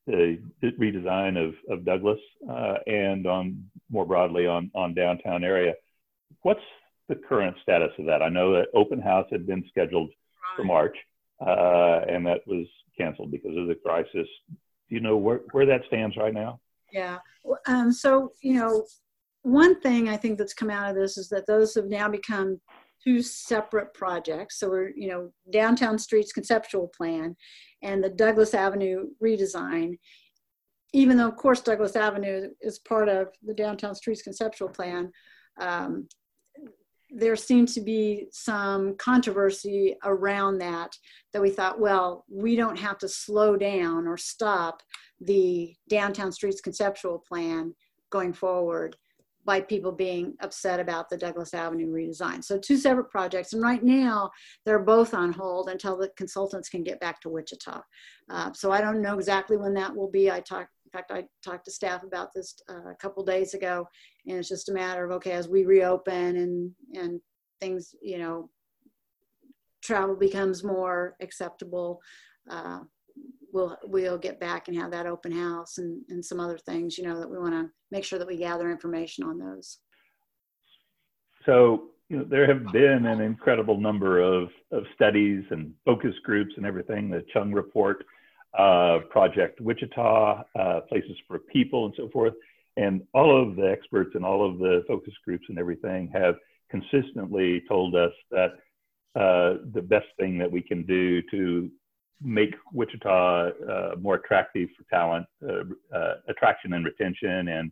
the 0.07 0.39
redesign 0.63 1.37
of, 1.37 1.55
of 1.69 1.85
Douglas 1.85 2.19
uh, 2.49 2.75
and 2.87 3.25
on 3.25 3.65
more 3.89 4.05
broadly 4.05 4.47
on, 4.47 4.71
on 4.75 4.93
downtown 4.93 5.43
area. 5.43 5.73
What's 6.41 6.61
the 7.09 7.15
current 7.15 7.55
status 7.61 7.91
of 7.97 8.05
that? 8.05 8.21
I 8.21 8.29
know 8.29 8.53
that 8.53 8.67
open 8.73 9.01
house 9.01 9.27
had 9.31 9.45
been 9.47 9.63
scheduled 9.69 10.11
for 10.55 10.63
March, 10.63 10.95
uh, 11.41 12.01
and 12.07 12.25
that 12.25 12.41
was 12.45 12.67
canceled 12.97 13.31
because 13.31 13.57
of 13.57 13.67
the 13.67 13.75
crisis. 13.75 14.27
Do 14.47 14.95
you 14.95 15.01
know 15.01 15.17
where, 15.17 15.41
where 15.51 15.65
that 15.65 15.81
stands 15.87 16.15
right 16.17 16.33
now? 16.33 16.59
Yeah. 16.91 17.17
Um, 17.67 17.91
so, 17.91 18.31
you 18.41 18.53
know, 18.53 18.85
one 19.45 19.79
thing 19.79 20.09
I 20.09 20.17
think 20.17 20.39
that's 20.39 20.55
come 20.55 20.71
out 20.71 20.89
of 20.89 20.95
this 20.95 21.19
is 21.19 21.29
that 21.29 21.45
those 21.45 21.75
have 21.75 21.85
now 21.85 22.09
become 22.09 22.59
two 23.03 23.21
separate 23.21 23.93
projects. 23.93 24.59
So 24.59 24.69
we're, 24.69 24.89
you 24.95 25.07
know, 25.07 25.31
downtown 25.51 25.99
streets 25.99 26.31
conceptual 26.31 26.89
plan 26.97 27.35
and 27.83 28.03
the 28.03 28.09
Douglas 28.09 28.55
Avenue 28.55 29.05
redesign. 29.23 29.99
Even 30.93 31.15
though, 31.15 31.27
of 31.27 31.35
course, 31.35 31.61
Douglas 31.61 31.95
Avenue 31.95 32.49
is 32.59 32.79
part 32.79 33.07
of 33.07 33.27
the 33.45 33.53
downtown 33.53 33.93
streets 33.93 34.23
conceptual 34.23 34.69
plan, 34.69 35.11
um, 35.61 36.07
there 37.11 37.35
seemed 37.35 37.67
to 37.67 37.81
be 37.81 38.25
some 38.31 38.95
controversy 38.97 39.95
around 40.05 40.57
that 40.57 40.97
that 41.33 41.41
we 41.41 41.51
thought 41.51 41.79
well 41.79 42.25
we 42.27 42.55
don't 42.55 42.79
have 42.79 42.97
to 42.97 43.07
slow 43.07 43.55
down 43.55 44.07
or 44.07 44.17
stop 44.17 44.81
the 45.21 45.73
downtown 45.87 46.31
streets 46.31 46.59
conceptual 46.59 47.23
plan 47.29 47.73
going 48.09 48.33
forward 48.33 48.97
by 49.45 49.61
people 49.61 49.91
being 49.91 50.33
upset 50.41 50.79
about 50.79 51.09
the 51.09 51.17
Douglas 51.17 51.53
Avenue 51.53 51.91
redesign. 51.91 52.43
So 52.43 52.57
two 52.57 52.77
separate 52.77 53.09
projects, 53.11 53.53
and 53.53 53.61
right 53.61 53.83
now 53.83 54.31
they're 54.65 54.79
both 54.79 55.13
on 55.13 55.31
hold 55.31 55.69
until 55.69 55.97
the 55.97 56.09
consultants 56.17 56.67
can 56.67 56.83
get 56.83 56.99
back 56.99 57.21
to 57.21 57.29
Wichita. 57.29 57.81
Uh, 58.29 58.51
so 58.53 58.71
I 58.71 58.81
don't 58.81 59.01
know 59.01 59.15
exactly 59.15 59.57
when 59.57 59.73
that 59.75 59.95
will 59.95 60.09
be. 60.09 60.31
I 60.31 60.39
talked, 60.39 60.71
in 60.85 60.91
fact, 60.91 61.11
I 61.11 61.25
talked 61.43 61.65
to 61.65 61.71
staff 61.71 62.03
about 62.03 62.29
this 62.33 62.55
uh, 62.69 62.89
a 62.89 62.95
couple 62.95 63.23
days 63.23 63.53
ago, 63.53 63.87
and 64.27 64.37
it's 64.37 64.49
just 64.49 64.69
a 64.69 64.73
matter 64.73 65.05
of 65.05 65.11
okay, 65.11 65.33
as 65.33 65.47
we 65.47 65.65
reopen 65.65 66.37
and 66.37 66.71
and 66.93 67.21
things, 67.61 67.93
you 68.01 68.17
know, 68.17 68.49
travel 69.83 70.15
becomes 70.15 70.63
more 70.63 71.15
acceptable. 71.21 72.01
Uh, 72.49 72.79
we'll 73.55 73.77
we'll 73.83 74.17
get 74.17 74.39
back 74.39 74.67
and 74.67 74.77
have 74.77 74.91
that 74.91 75.07
open 75.07 75.31
house 75.31 75.77
and, 75.77 76.03
and 76.09 76.23
some 76.23 76.39
other 76.39 76.57
things 76.57 76.97
you 76.97 77.03
know 77.03 77.19
that 77.19 77.29
we 77.29 77.37
want 77.39 77.53
to 77.53 77.69
make 77.91 78.03
sure 78.03 78.19
that 78.19 78.27
we 78.27 78.37
gather 78.37 78.69
information 78.69 79.23
on 79.23 79.39
those 79.39 79.79
so 81.45 81.89
you 82.09 82.17
know, 82.17 82.23
there 82.23 82.47
have 82.47 82.71
been 82.71 83.05
an 83.05 83.21
incredible 83.21 83.79
number 83.79 84.19
of, 84.19 84.49
of 84.71 84.83
studies 84.93 85.43
and 85.49 85.73
focus 85.85 86.13
groups 86.23 86.53
and 86.57 86.65
everything. 86.65 87.09
The 87.09 87.25
Chung 87.33 87.51
Report, 87.51 88.05
uh, 88.57 88.99
Project 89.09 89.59
Wichita, 89.59 90.43
uh, 90.57 90.81
Places 90.81 91.17
for 91.27 91.39
People, 91.39 91.85
and 91.85 91.93
so 91.97 92.09
forth. 92.09 92.33
And 92.77 93.01
all 93.13 93.41
of 93.41 93.55
the 93.55 93.69
experts 93.69 94.11
and 94.13 94.23
all 94.25 94.47
of 94.47 94.59
the 94.59 94.83
focus 94.87 95.13
groups 95.23 95.45
and 95.49 95.57
everything 95.57 96.11
have 96.13 96.35
consistently 96.69 97.63
told 97.67 97.95
us 97.95 98.11
that 98.31 98.51
uh, 99.15 99.61
the 99.73 99.81
best 99.81 100.07
thing 100.19 100.37
that 100.37 100.51
we 100.51 100.61
can 100.61 100.85
do 100.85 101.21
to 101.31 101.71
make 102.21 102.55
Wichita 102.71 103.49
uh, 103.49 103.95
more 103.99 104.15
attractive 104.15 104.69
for 104.77 104.83
talent, 104.89 105.25
uh, 105.47 105.95
uh, 105.95 106.15
attraction 106.27 106.73
and 106.73 106.85
retention, 106.85 107.47
and 107.49 107.71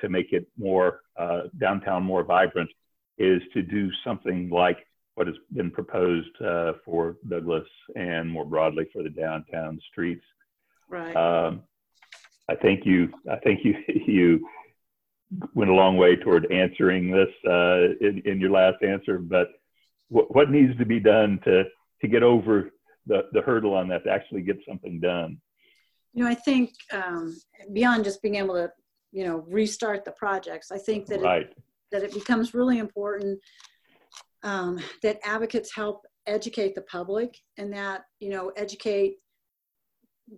to 0.00 0.08
make 0.08 0.32
it 0.32 0.46
more 0.56 1.00
downtown 1.58 2.02
more 2.02 2.24
vibrant 2.24 2.70
is 3.18 3.42
to 3.52 3.62
do 3.62 3.90
something 4.04 4.48
like 4.50 4.86
what 5.16 5.26
has 5.26 5.36
been 5.54 5.70
proposed 5.70 6.30
uh, 6.42 6.74
for 6.84 7.16
Douglas 7.28 7.66
and 7.94 8.30
more 8.30 8.44
broadly 8.44 8.86
for 8.92 9.02
the 9.02 9.08
downtown 9.08 9.80
streets. 9.90 10.24
Right. 10.88 11.16
Um, 11.16 11.62
I 12.48 12.54
think 12.54 12.84
you. 12.84 13.12
I 13.30 13.36
think 13.36 13.60
you. 13.64 13.74
You 14.06 14.46
went 15.54 15.70
a 15.70 15.74
long 15.74 15.96
way 15.96 16.14
toward 16.14 16.52
answering 16.52 17.10
this 17.10 17.28
uh, 17.44 17.96
in, 18.00 18.22
in, 18.24 18.38
your 18.38 18.50
last 18.50 18.76
answer. 18.84 19.18
But 19.18 19.48
what, 20.08 20.32
what 20.32 20.50
needs 20.52 20.78
to 20.78 20.86
be 20.86 21.00
done 21.00 21.40
to 21.44 21.64
to 22.02 22.08
get 22.08 22.22
over 22.22 22.70
the, 23.06 23.22
the 23.32 23.40
hurdle 23.40 23.74
on 23.74 23.88
that 23.88 24.04
to 24.04 24.10
actually 24.10 24.42
get 24.42 24.58
something 24.68 25.00
done? 25.00 25.38
You 26.12 26.24
know, 26.24 26.30
I 26.30 26.34
think 26.34 26.72
um, 26.92 27.36
beyond 27.72 28.04
just 28.04 28.22
being 28.22 28.36
able 28.36 28.54
to, 28.54 28.70
you 29.12 29.24
know, 29.26 29.44
restart 29.48 30.04
the 30.04 30.12
projects, 30.12 30.70
I 30.70 30.78
think 30.78 31.06
that 31.06 31.20
right. 31.20 31.42
it, 31.42 31.56
that 31.92 32.02
it 32.02 32.14
becomes 32.14 32.54
really 32.54 32.78
important 32.78 33.38
um, 34.42 34.78
that 35.02 35.18
advocates 35.24 35.74
help 35.74 36.06
educate 36.26 36.74
the 36.74 36.82
public 36.82 37.38
and 37.58 37.72
that 37.72 38.04
you 38.20 38.30
know 38.30 38.50
educate 38.56 39.16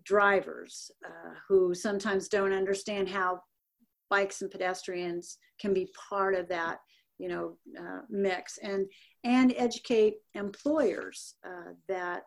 drivers 0.05 0.91
uh, 1.07 1.35
who 1.49 1.75
sometimes 1.75 2.29
don't 2.29 2.53
understand 2.53 3.09
how 3.09 3.41
bikes 4.11 4.43
and 4.43 4.51
pedestrians 4.51 5.39
can 5.61 5.73
be 5.73 5.89
part 6.09 6.35
of 6.35 6.49
that 6.49 6.79
you 7.19 7.29
know 7.29 7.57
uh, 7.79 8.01
mix 8.11 8.59
and 8.59 8.87
and 9.25 9.55
educate 9.57 10.17
employers 10.35 11.35
uh, 11.47 11.73
that 11.89 12.25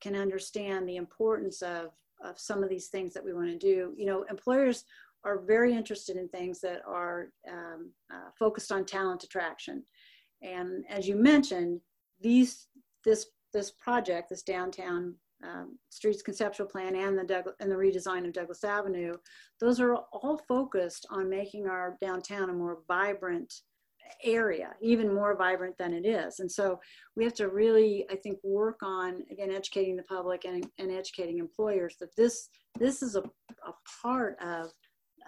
can 0.00 0.14
understand 0.14 0.88
the 0.88 0.96
importance 0.96 1.62
of 1.62 1.90
of 2.24 2.38
some 2.38 2.64
of 2.64 2.68
these 2.68 2.88
things 2.88 3.14
that 3.14 3.24
we 3.24 3.32
want 3.32 3.48
to 3.48 3.56
do 3.56 3.92
you 3.96 4.06
know 4.06 4.24
employers 4.30 4.84
are 5.24 5.38
very 5.38 5.74
interested 5.74 6.16
in 6.16 6.28
things 6.28 6.60
that 6.60 6.82
are 6.86 7.30
um, 7.48 7.90
uh, 8.12 8.30
focused 8.38 8.72
on 8.72 8.84
talent 8.84 9.24
attraction. 9.24 9.82
And 10.42 10.84
as 10.88 11.08
you 11.08 11.16
mentioned, 11.16 11.80
these 12.20 12.68
this 13.04 13.26
this 13.52 13.70
project, 13.70 14.28
this 14.28 14.42
downtown 14.42 15.14
um, 15.42 15.78
streets 15.88 16.22
conceptual 16.22 16.66
plan 16.66 16.94
and 16.94 17.16
the 17.16 17.24
Doug- 17.24 17.54
and 17.60 17.70
the 17.70 17.76
redesign 17.76 18.26
of 18.26 18.32
Douglas 18.32 18.64
Avenue, 18.64 19.16
those 19.60 19.80
are 19.80 19.94
all 20.12 20.40
focused 20.48 21.06
on 21.10 21.30
making 21.30 21.66
our 21.66 21.96
downtown 22.00 22.50
a 22.50 22.52
more 22.52 22.78
vibrant 22.86 23.52
area, 24.24 24.74
even 24.80 25.14
more 25.14 25.36
vibrant 25.36 25.76
than 25.78 25.92
it 25.92 26.06
is. 26.06 26.40
And 26.40 26.50
so 26.50 26.80
we 27.16 27.24
have 27.24 27.34
to 27.34 27.48
really, 27.48 28.06
I 28.10 28.16
think, 28.16 28.38
work 28.42 28.78
on 28.82 29.22
again 29.30 29.50
educating 29.50 29.96
the 29.96 30.02
public 30.02 30.44
and, 30.44 30.66
and 30.78 30.90
educating 30.90 31.38
employers 31.38 31.96
that 32.00 32.14
this 32.16 32.48
this 32.78 33.02
is 33.02 33.16
a, 33.16 33.20
a 33.20 33.72
part 34.02 34.36
of 34.40 34.70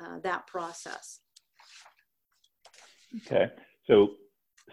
uh, 0.02 0.18
that 0.22 0.46
process. 0.46 1.20
Okay. 3.26 3.46
So, 3.86 4.10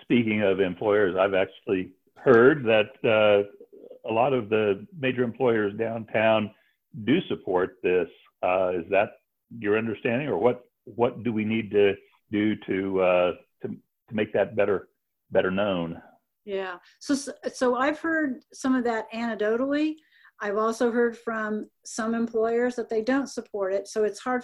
speaking 0.01 0.43
of 0.43 0.59
employers, 0.59 1.15
I've 1.19 1.33
actually 1.33 1.91
heard 2.15 2.63
that 2.65 2.89
uh, 3.03 4.09
a 4.09 4.13
lot 4.13 4.33
of 4.33 4.49
the 4.49 4.85
major 4.97 5.23
employers 5.23 5.73
downtown 5.77 6.51
do 7.05 7.19
support 7.27 7.77
this. 7.83 8.07
Uh, 8.43 8.71
is 8.75 8.85
that 8.91 9.09
your 9.57 9.77
understanding, 9.77 10.27
or 10.27 10.37
what? 10.37 10.63
What 10.85 11.23
do 11.23 11.33
we 11.33 11.43
need 11.43 11.71
to 11.71 11.95
do 12.31 12.55
to 12.67 13.01
uh, 13.01 13.31
to 14.09 14.15
make 14.15 14.33
that 14.33 14.55
better 14.55 14.89
better 15.31 15.51
known? 15.51 16.01
Yeah. 16.45 16.77
So 16.99 17.15
so 17.53 17.75
I've 17.75 17.99
heard 17.99 18.43
some 18.53 18.75
of 18.75 18.83
that 18.85 19.11
anecdotally. 19.13 19.95
I've 20.39 20.57
also 20.57 20.91
heard 20.91 21.17
from 21.17 21.67
some 21.83 22.13
employers 22.13 22.75
that 22.75 22.89
they 22.89 23.01
don't 23.01 23.27
support 23.27 23.73
it. 23.73 23.87
So 23.87 24.03
it's 24.03 24.19
hard 24.19 24.43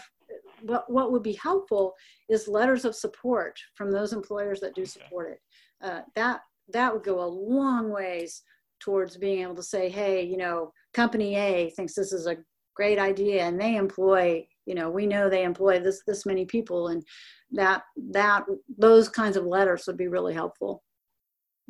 what, 0.61 0.89
what 0.91 1.11
would 1.11 1.23
be 1.23 1.33
helpful 1.33 1.93
is 2.29 2.47
letters 2.47 2.85
of 2.85 2.95
support 2.95 3.57
from 3.75 3.91
those 3.91 4.13
employers 4.13 4.59
that 4.61 4.75
do 4.75 4.85
support 4.85 5.31
it. 5.31 5.39
Uh, 5.83 6.01
that, 6.15 6.41
that 6.69 6.93
would 6.93 7.03
go 7.03 7.23
a 7.23 7.25
long 7.25 7.91
ways 7.91 8.41
towards 8.79 9.17
being 9.17 9.41
able 9.41 9.55
to 9.55 9.63
say, 9.63 9.89
hey, 9.89 10.23
you 10.23 10.37
know, 10.37 10.71
company 10.93 11.35
A 11.35 11.69
thinks 11.71 11.93
this 11.93 12.13
is 12.13 12.27
a 12.27 12.37
great 12.75 12.99
idea 12.99 13.43
and 13.43 13.59
they 13.59 13.75
employ, 13.75 14.45
you 14.65 14.75
know, 14.75 14.89
we 14.89 15.07
know 15.07 15.29
they 15.29 15.43
employ 15.43 15.79
this, 15.79 16.01
this 16.07 16.25
many 16.25 16.45
people 16.45 16.89
and 16.89 17.03
that, 17.51 17.83
that, 18.11 18.43
those 18.77 19.09
kinds 19.09 19.37
of 19.37 19.45
letters 19.45 19.83
would 19.87 19.97
be 19.97 20.07
really 20.07 20.33
helpful. 20.33 20.83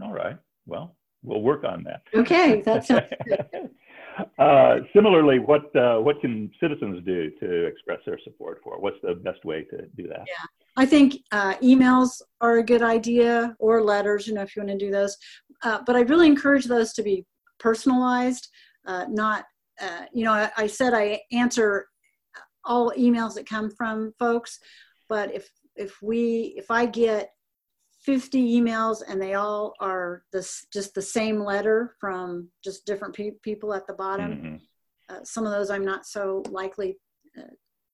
All 0.02 0.14
right. 0.14 0.38
Well, 0.66 0.96
we'll 1.24 1.42
work 1.42 1.64
on 1.64 1.84
that. 1.84 2.02
Okay, 2.14 2.62
that 2.66 2.86
sounds 2.86 3.08
good. 3.26 3.70
Uh, 4.38 4.80
similarly, 4.94 5.40
what 5.40 5.76
uh, 5.76 5.98
what 5.98 6.22
can 6.22 6.52
citizens 6.60 7.04
do 7.06 7.32
to 7.40 7.66
express 7.66 8.00
their 8.06 8.20
support 8.24 8.60
for? 8.64 8.80
What's 8.80 8.98
the 9.02 9.16
best 9.16 9.44
way 9.44 9.64
to 9.64 9.88
do 9.98 10.08
that? 10.08 10.24
Yeah, 10.28 10.46
I 10.78 10.86
think 10.86 11.16
uh, 11.32 11.56
emails 11.56 12.22
are 12.42 12.60
a 12.60 12.64
good 12.64 12.84
idea, 12.84 13.56
or 13.60 13.82
letters. 13.82 14.28
You 14.28 14.36
know, 14.36 14.42
if 14.42 14.56
you 14.56 14.62
want 14.62 14.78
to 14.78 14.86
do 14.86 14.92
those, 14.92 15.18
uh, 15.64 15.80
but 15.86 15.96
I 15.96 16.02
really 16.02 16.28
encourage 16.28 16.66
those 16.66 16.94
to 16.94 17.04
be 17.04 17.26
personalized, 17.60 18.48
uh, 18.86 19.06
not. 19.10 19.46
Uh, 19.82 20.04
you 20.14 20.24
know, 20.24 20.32
I, 20.32 20.52
I 20.56 20.68
said 20.68 20.94
I 20.94 21.20
answer 21.32 21.88
all 22.66 22.92
emails 22.98 23.36
that 23.36 23.48
come 23.48 23.70
from 23.70 24.14
folks, 24.20 24.60
but 25.10 25.34
if 25.34 25.50
if 25.76 26.02
we 26.02 26.54
if 26.58 26.70
I 26.70 26.86
get 26.86 27.32
50 28.06 28.60
emails 28.60 29.02
and 29.08 29.22
they 29.22 29.34
all 29.34 29.74
are 29.80 30.24
this 30.34 30.66
just 30.74 30.94
the 30.94 31.02
same 31.02 31.40
letter 31.40 31.96
from 32.00 32.50
just 32.64 32.86
different 32.86 33.16
pe- 33.16 33.32
people 33.42 33.74
at 33.74 33.88
the 33.88 33.94
bottom 33.94 34.32
mm-hmm. 34.32 34.56
uh, 35.08 35.24
some 35.24 35.46
of 35.46 35.54
those 35.54 35.70
i'm 35.70 35.86
not 35.86 36.06
so 36.06 36.44
likely 36.50 36.98
uh, 37.40 37.44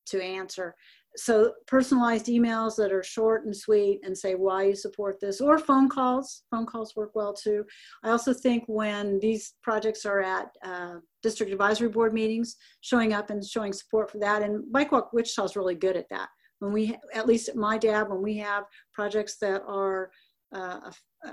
to 0.10 0.22
answer. 0.22 0.76
So 1.16 1.54
personalized 1.66 2.28
emails 2.28 2.76
that 2.76 2.92
are 2.92 3.04
short 3.04 3.46
and 3.46 3.56
sweet 3.56 4.02
and 4.04 4.16
say 4.16 4.36
why 4.36 4.64
you 4.66 4.76
support 4.76 5.20
this? 5.20 5.42
or 5.42 5.58
phone 5.58 5.90
calls 5.90 6.44
phone 6.52 6.66
calls 6.66 6.96
work 6.96 7.12
well 7.16 7.34
too. 7.34 7.66
I 8.04 8.10
also 8.10 8.34
think 8.34 8.64
when 8.68 9.20
these 9.20 9.54
projects 9.64 10.06
are 10.06 10.22
at 10.22 10.50
uh, 10.64 10.98
district 11.22 11.52
advisory 11.52 11.90
board 11.90 12.14
meetings 12.14 12.56
showing 12.82 13.14
up 13.14 13.30
and 13.30 13.44
showing 13.46 13.74
support 13.74 14.10
for 14.10 14.20
that 14.20 14.42
and 14.42 14.72
bike 14.72 14.92
walk 14.92 15.12
wichita 15.14 15.44
is 15.44 15.56
really 15.56 15.76
good 15.76 15.98
at 15.98 16.10
that 16.10 16.30
when 16.60 16.74
we, 16.74 16.98
at 17.14 17.26
least 17.26 17.50
at 17.50 17.56
my 17.56 17.78
dab, 17.78 18.10
when 18.10 18.22
we 18.22 18.38
have 18.38 18.66
projects 18.94 19.38
that 19.38 19.64
are 19.66 20.12
uh, 20.54 20.92
uh, 21.26 21.32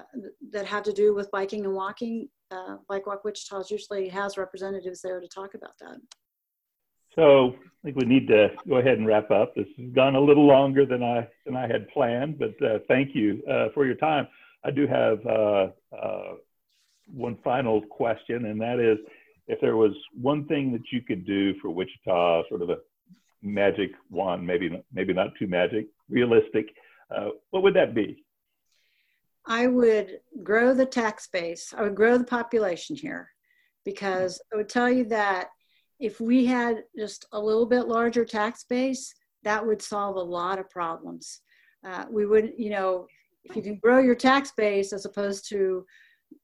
that 0.50 0.66
have 0.66 0.82
to 0.82 0.92
do 0.92 1.14
with 1.14 1.30
biking 1.30 1.64
and 1.64 1.74
walking, 1.74 2.28
uh, 2.50 2.76
Bike 2.88 3.06
Walk 3.06 3.24
Wichita 3.24 3.62
usually 3.70 4.08
has 4.08 4.36
representatives 4.36 5.00
there 5.00 5.20
to 5.20 5.28
talk 5.28 5.54
about 5.54 5.72
that. 5.80 5.96
So 7.14 7.54
I 7.56 7.82
think 7.82 7.96
we 7.96 8.04
need 8.04 8.28
to 8.28 8.50
go 8.68 8.76
ahead 8.76 8.98
and 8.98 9.06
wrap 9.06 9.30
up. 9.30 9.54
This 9.54 9.66
has 9.78 9.90
gone 9.94 10.16
a 10.16 10.20
little 10.20 10.46
longer 10.46 10.84
than 10.84 11.02
I 11.02 11.28
than 11.46 11.56
I 11.56 11.66
had 11.66 11.88
planned, 11.88 12.38
but 12.38 12.62
uh, 12.62 12.78
thank 12.88 13.14
you 13.14 13.42
uh, 13.50 13.68
for 13.72 13.86
your 13.86 13.94
time. 13.94 14.28
I 14.64 14.70
do 14.70 14.86
have 14.86 15.24
uh, 15.24 15.68
uh, 15.96 16.34
one 17.06 17.38
final 17.42 17.80
question, 17.80 18.46
and 18.46 18.60
that 18.60 18.80
is, 18.80 18.98
if 19.48 19.60
there 19.60 19.76
was 19.76 19.92
one 20.20 20.46
thing 20.46 20.72
that 20.72 20.92
you 20.92 21.02
could 21.02 21.26
do 21.26 21.54
for 21.60 21.70
Wichita, 21.70 22.42
sort 22.48 22.62
of 22.62 22.70
a 22.70 22.78
magic 23.42 23.92
wand, 24.10 24.46
maybe 24.46 24.82
maybe 24.92 25.12
not 25.12 25.28
too 25.38 25.46
magic, 25.46 25.86
realistic. 26.08 26.66
Uh, 27.14 27.28
what 27.50 27.62
would 27.62 27.74
that 27.74 27.94
be? 27.94 28.24
I 29.46 29.68
would 29.68 30.18
grow 30.42 30.74
the 30.74 30.86
tax 30.86 31.28
base. 31.28 31.72
I 31.76 31.82
would 31.82 31.94
grow 31.94 32.18
the 32.18 32.24
population 32.24 32.96
here 32.96 33.30
because 33.84 34.40
I 34.52 34.56
would 34.56 34.68
tell 34.68 34.90
you 34.90 35.04
that 35.04 35.48
if 36.00 36.20
we 36.20 36.44
had 36.44 36.82
just 36.98 37.26
a 37.32 37.40
little 37.40 37.66
bit 37.66 37.86
larger 37.86 38.24
tax 38.24 38.64
base, 38.68 39.14
that 39.44 39.64
would 39.64 39.80
solve 39.80 40.16
a 40.16 40.20
lot 40.20 40.58
of 40.58 40.68
problems. 40.68 41.40
Uh, 41.86 42.04
we 42.10 42.26
would, 42.26 42.52
you 42.58 42.70
know, 42.70 43.06
if 43.44 43.54
you 43.54 43.62
can 43.62 43.76
grow 43.76 44.00
your 44.00 44.16
tax 44.16 44.52
base 44.56 44.92
as 44.92 45.04
opposed 45.04 45.48
to 45.50 45.86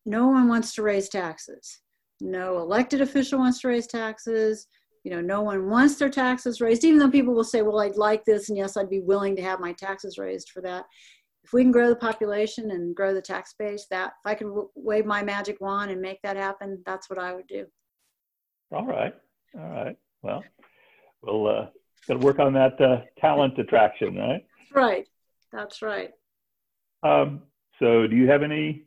no 0.07 0.29
one 0.29 0.49
wants 0.49 0.75
to 0.75 0.83
raise 0.83 1.09
taxes. 1.09 1.81
No 2.23 2.59
elected 2.59 3.01
official 3.01 3.41
wants 3.41 3.61
to 3.61 3.68
raise 3.68 3.87
taxes. 3.89 4.68
You 5.03 5.11
know 5.11 5.20
no 5.20 5.43
one 5.43 5.68
wants 5.68 5.97
their 5.97 6.09
taxes 6.09 6.61
raised 6.61 6.85
even 6.85 7.01
though 7.01 7.11
people 7.11 7.35
will 7.35 7.43
say 7.43 7.62
well 7.62 7.81
i'd 7.81 7.97
like 7.97 8.25
this 8.25 8.49
and 8.49 8.57
yes 8.57 8.77
i'd 8.77 8.89
be 8.89 9.01
willing 9.01 9.35
to 9.35 9.43
have 9.43 9.59
my 9.59 9.73
taxes 9.73 10.16
raised 10.16 10.51
for 10.51 10.62
that. 10.62 10.85
If 11.43 11.53
we 11.53 11.62
can 11.62 11.73
grow 11.73 11.89
the 11.89 11.97
population 11.97 12.70
and 12.70 12.95
grow 12.95 13.12
the 13.12 13.20
tax 13.20 13.53
base 13.59 13.87
that 13.91 14.12
if 14.25 14.31
i 14.31 14.35
can 14.37 14.68
wave 14.77 15.05
my 15.05 15.25
magic 15.25 15.61
wand 15.61 15.91
and 15.91 16.01
make 16.01 16.23
that 16.23 16.37
happen 16.37 16.81
that's 16.87 17.11
what 17.11 17.18
i 17.18 17.35
would 17.35 17.49
do. 17.49 17.66
All 18.70 18.87
right. 18.87 19.14
All 19.59 19.68
right. 19.68 19.97
Well 20.23 20.45
we'll 21.23 21.49
uh, 21.49 21.66
got 22.07 22.20
to 22.20 22.25
work 22.25 22.39
on 22.39 22.53
that 22.53 22.81
uh, 22.81 23.01
talent 23.20 23.59
attraction 23.59 24.14
right? 24.14 24.47
Right. 24.73 25.09
That's 25.53 25.83
right. 25.83 26.11
Um, 27.03 27.43
So, 27.81 28.07
do 28.07 28.14
you 28.14 28.29
have 28.29 28.45
any 28.45 28.85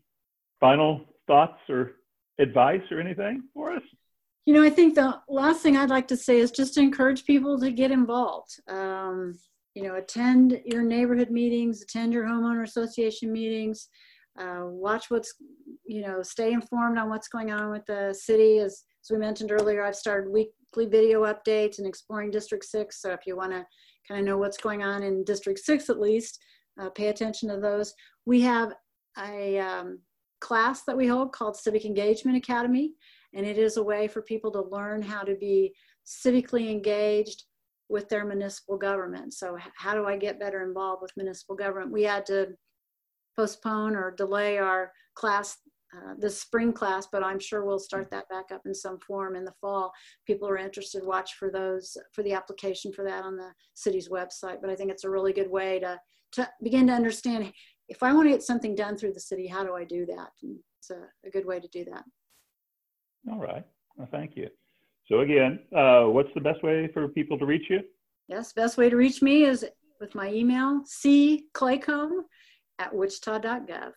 final 0.62 1.02
thoughts 1.28 1.60
or 1.68 1.96
advice 2.40 2.82
or 2.92 3.00
anything 3.00 3.44
for 3.54 3.72
us? 3.72 3.84
You 4.46 4.54
know, 4.54 4.64
I 4.64 4.70
think 4.70 4.96
the 4.96 5.20
last 5.28 5.64
thing 5.64 5.76
I'd 5.76 5.90
like 5.90 6.08
to 6.10 6.18
say 6.18 6.38
is 6.38 6.52
just 6.52 6.76
to 6.76 6.80
encourage 6.80 7.26
people 7.26 7.60
to 7.60 7.72
get 7.72 7.92
involved. 7.92 8.60
Um, 8.68 9.40
you 9.74 9.84
know, 9.84 9.96
attend 9.96 10.62
your 10.66 10.84
neighborhood 10.84 11.32
meetings, 11.32 11.82
attend 11.82 12.14
your 12.14 12.26
homeowner 12.26 12.64
association 12.64 13.32
meetings, 13.34 13.90
uh, 14.40 14.62
watch 14.64 15.10
what's, 15.10 15.34
you 15.86 16.02
know, 16.02 16.22
stay 16.22 16.54
informed 16.54 16.98
on 16.98 17.10
what's 17.10 17.28
going 17.28 17.52
on 17.52 17.72
with 17.72 17.86
the 17.88 18.14
city. 18.14 18.60
As, 18.60 18.84
as 19.04 19.12
we 19.12 19.18
mentioned 19.18 19.52
earlier, 19.52 19.84
I've 19.84 19.96
started 19.96 20.30
weekly 20.30 20.86
video 20.86 21.24
updates 21.24 21.80
and 21.80 21.88
exploring 21.88 22.32
District 22.32 22.64
6. 22.64 23.02
So 23.02 23.12
if 23.12 23.22
you 23.26 23.36
want 23.36 23.52
to 23.52 23.66
kind 24.08 24.20
of 24.20 24.26
know 24.26 24.38
what's 24.38 24.58
going 24.58 24.84
on 24.84 25.04
in 25.04 25.24
District 25.24 25.60
6 25.60 25.90
at 25.90 26.00
least, 26.00 26.40
uh, 26.80 26.90
pay 26.90 27.08
attention 27.08 27.50
to 27.50 27.58
those. 27.58 27.94
We 28.26 28.42
have 28.42 28.74
a 29.18 29.60
um, 29.60 30.00
class 30.42 30.84
that 30.84 30.98
we 30.98 31.08
hold 31.08 31.32
called 31.32 31.58
Civic 31.58 31.86
Engagement 31.86 32.38
Academy, 32.38 32.94
and 33.34 33.46
it 33.46 33.58
is 33.58 33.78
a 33.78 33.84
way 33.84 34.08
for 34.08 34.22
people 34.22 34.52
to 34.52 34.62
learn 34.62 35.02
how 35.02 35.24
to 35.24 35.36
be 35.36 35.74
civically 36.06 36.72
engaged 36.72 37.44
with 37.90 38.10
their 38.10 38.26
municipal 38.26 38.78
government. 38.78 39.34
So, 39.34 39.58
how 39.76 39.94
do 39.94 40.06
I 40.06 40.18
get 40.18 40.40
better 40.40 40.64
involved 40.64 41.02
with 41.02 41.18
municipal 41.18 41.56
government? 41.56 41.92
We 41.92 42.04
had 42.04 42.26
to 42.28 42.50
postpone 43.36 43.96
or 43.96 44.12
delay 44.12 44.58
our 44.58 44.92
class 45.16 45.58
uh, 45.96 46.14
this 46.18 46.42
spring 46.42 46.74
class, 46.74 47.08
but 47.10 47.24
I'm 47.24 47.40
sure 47.40 47.64
we'll 47.64 47.80
start 47.80 48.10
that 48.12 48.28
back 48.28 48.46
up 48.52 48.62
in 48.66 48.74
some 48.74 49.00
form 49.00 49.36
in 49.36 49.46
the 49.46 49.54
fall. 49.62 49.94
People 50.28 50.50
are 50.50 50.58
interested, 50.58 51.06
watch 51.06 51.36
for 51.36 51.50
those, 51.50 51.96
for 52.12 52.24
the 52.24 52.34
application 52.34 52.92
for 52.92 53.06
that 53.06 53.24
on 53.24 53.38
the 53.38 53.52
city's 53.76 54.10
website. 54.10 54.58
But 54.62 54.70
I 54.70 54.76
think 54.76 54.92
it's 54.92 55.04
a 55.04 55.10
really 55.10 55.32
good 55.32 55.50
way 55.50 55.80
to, 55.80 56.00
to 56.34 56.50
begin 56.64 56.88
to 56.88 56.94
understand 56.94 57.54
if 57.88 58.04
I 58.04 58.14
want 58.14 58.28
to 58.28 58.32
get 58.32 58.44
something 58.44 58.76
done 58.76 58.98
through 58.98 59.14
the 59.14 59.20
city, 59.20 59.48
how 59.48 59.64
do 59.64 59.76
I 59.76 59.84
do 59.84 60.06
that? 60.08 60.30
And 60.42 60.58
it's 60.80 60.90
a, 60.90 61.08
a 61.26 61.30
good 61.30 61.46
way 61.46 61.60
to 61.60 61.68
do 61.68 61.86
that. 61.86 62.04
All 63.32 63.40
right. 63.40 63.64
Well, 63.96 64.08
thank 64.12 64.36
you. 64.36 64.50
So 65.08 65.20
again, 65.20 65.60
uh, 65.76 66.04
what's 66.06 66.34
the 66.34 66.42
best 66.42 66.64
way 66.64 66.90
for 66.94 67.08
people 67.08 67.38
to 67.38 67.46
reach 67.46 67.70
you? 67.70 67.82
Yes, 68.28 68.54
best 68.54 68.78
way 68.78 68.90
to 68.90 68.96
reach 68.96 69.22
me 69.22 69.44
is 69.44 69.66
with 70.00 70.16
my 70.16 70.32
email, 70.32 70.82
cclaycomb 70.84 72.24
at 72.80 72.94
wichita.gov. 72.94 73.92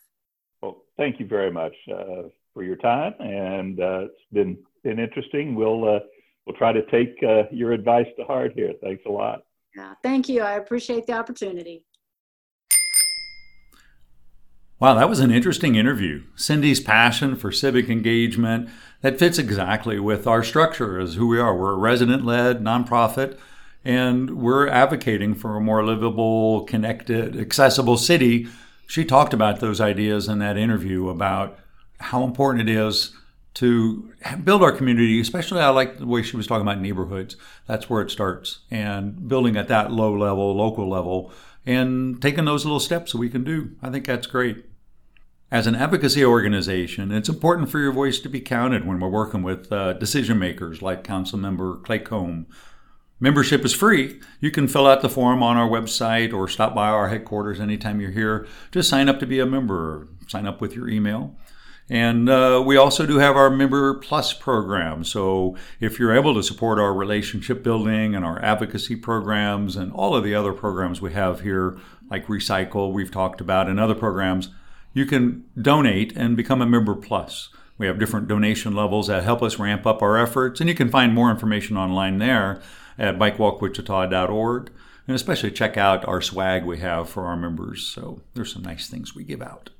Well, 0.61 0.83
thank 0.97 1.19
you 1.19 1.27
very 1.27 1.51
much 1.51 1.75
uh, 1.91 2.29
for 2.53 2.63
your 2.63 2.77
time, 2.77 3.15
and 3.21 3.81
uh, 3.81 4.01
it's 4.07 4.25
been 4.33 4.59
been 4.85 4.99
interesting. 4.99 5.55
We'll 5.55 5.89
uh, 5.89 6.01
we'll 6.47 6.57
try 6.57 6.73
to 6.73 6.85
take 6.91 7.17
uh, 7.23 7.45
your 7.51 7.73
advice 7.73 8.07
to 8.19 8.25
heart 8.25 8.53
here. 8.55 8.73
Thanks 8.83 9.03
a 9.07 9.11
lot. 9.11 9.43
Yeah, 9.77 9.95
thank 10.03 10.29
you. 10.29 10.43
I 10.43 10.55
appreciate 10.55 11.07
the 11.07 11.13
opportunity. 11.13 11.85
Wow, 14.81 14.95
that 14.95 15.09
was 15.09 15.19
an 15.19 15.33
interesting 15.33 15.75
interview. 15.75 16.23
Cindy's 16.37 16.79
passion 16.79 17.35
for 17.35 17.51
civic 17.51 17.89
engagement 17.89 18.71
that 19.01 19.19
fits 19.19 19.37
exactly 19.37 19.99
with 19.99 20.29
our 20.29 20.45
structure 20.45 21.01
as 21.01 21.15
who 21.15 21.27
we 21.27 21.41
are. 21.41 21.57
We're 21.57 21.73
a 21.73 21.77
resident-led 21.77 22.63
nonprofit, 22.63 23.37
and 23.85 24.39
we're 24.39 24.69
advocating 24.69 25.35
for 25.35 25.57
a 25.57 25.61
more 25.61 25.85
livable, 25.85 26.63
connected, 26.63 27.37
accessible 27.37 27.97
city. 27.97 28.47
She 28.87 29.05
talked 29.05 29.35
about 29.35 29.59
those 29.59 29.81
ideas 29.81 30.29
in 30.29 30.39
that 30.39 30.57
interview 30.57 31.09
about 31.09 31.59
how 31.99 32.23
important 32.23 32.69
it 32.69 32.73
is 32.73 33.17
to 33.59 34.09
build 34.45 34.63
our 34.63 34.71
community, 34.71 35.21
especially 35.21 35.61
I 35.61 35.71
like 35.71 35.99
the 35.99 36.07
way 36.07 36.23
she 36.23 36.37
was 36.37 36.47
talking 36.47 36.63
about 36.63 36.81
neighborhoods. 36.81 37.35
That's 37.67 37.91
where 37.91 38.01
it 38.01 38.11
starts. 38.11 38.61
And 38.71 39.29
building 39.29 39.57
at 39.57 39.67
that 39.67 39.91
low 39.91 40.17
level, 40.17 40.55
local 40.55 40.89
level, 40.89 41.33
and 41.67 42.23
taking 42.23 42.45
those 42.45 42.65
little 42.65 42.79
steps 42.79 43.11
that 43.11 43.19
we 43.19 43.29
can 43.29 43.43
do. 43.43 43.73
I 43.83 43.91
think 43.91 44.07
that's 44.07 44.29
great. 44.29 44.65
As 45.51 45.67
an 45.67 45.75
advocacy 45.75 46.25
organization, 46.25 47.11
it's 47.11 47.29
important 47.29 47.69
for 47.69 47.81
your 47.81 47.91
voice 47.91 48.21
to 48.21 48.29
be 48.29 48.41
counted 48.41 48.87
when 48.87 49.01
we're 49.01 49.09
working 49.09 49.43
with 49.43 49.73
uh, 49.73 49.95
decision 49.95 50.39
makers 50.39 50.81
like 50.81 51.03
Councilmember 51.03 51.83
Claycomb. 51.83 52.47
Membership 53.19 53.65
is 53.65 53.75
free. 53.75 54.21
You 54.41 54.53
can 54.53 54.69
fill 54.69 54.87
out 54.87 55.03
the 55.03 55.09
form 55.09 55.43
on 55.43 55.57
our 55.57 55.69
website 55.69 56.33
or 56.33 56.47
stop 56.47 56.77
by 56.77 56.87
our 56.91 57.09
headquarters 57.09 57.59
anytime 57.59 58.01
you're 58.01 58.13
here. 58.13 58.47
Just 58.71 58.89
sign 58.89 59.09
up 59.09 59.19
to 59.19 59.27
be 59.27 59.41
a 59.41 59.47
member, 59.47 60.07
sign 60.29 60.47
up 60.47 60.61
with 60.61 60.77
your 60.77 60.89
email. 60.89 61.35
And 61.91 62.29
uh, 62.29 62.63
we 62.65 62.77
also 62.77 63.07
do 63.07 63.19
have 63.19 63.37
our 63.37 63.49
Member 63.49 63.95
Plus 63.95 64.35
program. 64.35 65.05
So 65.05 65.57
if 65.81 65.99
you're 65.99 66.15
able 66.15 66.35
to 66.35 66.43
support 66.43 66.79
our 66.79 66.93
relationship 66.93 67.63
building 67.63 68.15
and 68.15 68.25
our 68.25 68.43
advocacy 68.45 68.97
programs 68.97 69.75
and 69.75 69.93
all 69.93 70.15
of 70.15 70.23
the 70.23 70.35
other 70.35 70.53
programs 70.53 71.01
we 71.01 71.15
have 71.15 71.41
here, 71.41 71.79
like 72.11 72.27
Recycle, 72.27 72.93
we've 72.93 73.11
talked 73.11 73.41
about, 73.41 73.69
and 73.69 73.81
other 73.81 73.95
programs, 73.95 74.51
you 74.93 75.07
can 75.07 75.45
donate 75.61 76.15
and 76.15 76.37
become 76.37 76.61
a 76.61 76.67
Member 76.67 76.95
Plus. 76.95 77.49
We 77.79 77.87
have 77.87 77.99
different 77.99 78.29
donation 78.29 78.75
levels 78.75 79.07
that 79.07 79.23
help 79.23 79.43
us 79.43 79.59
ramp 79.59 79.87
up 79.87 80.03
our 80.03 80.19
efforts, 80.19 80.61
and 80.61 80.69
you 80.69 80.75
can 80.75 80.91
find 80.91 81.15
more 81.15 81.31
information 81.31 81.77
online 81.77 82.19
there 82.19 82.61
at 82.99 83.19
bikewalkwichita.org. 83.19 84.71
And 85.07 85.15
especially 85.15 85.53
check 85.53 85.79
out 85.79 86.07
our 86.07 86.21
swag 86.21 86.67
we 86.67 86.81
have 86.81 87.09
for 87.09 87.25
our 87.25 87.37
members. 87.37 87.87
So 87.87 88.21
there's 88.35 88.53
some 88.53 88.63
nice 88.63 88.91
things 88.91 89.15
we 89.15 89.25
give 89.25 89.41
out. 89.41 89.71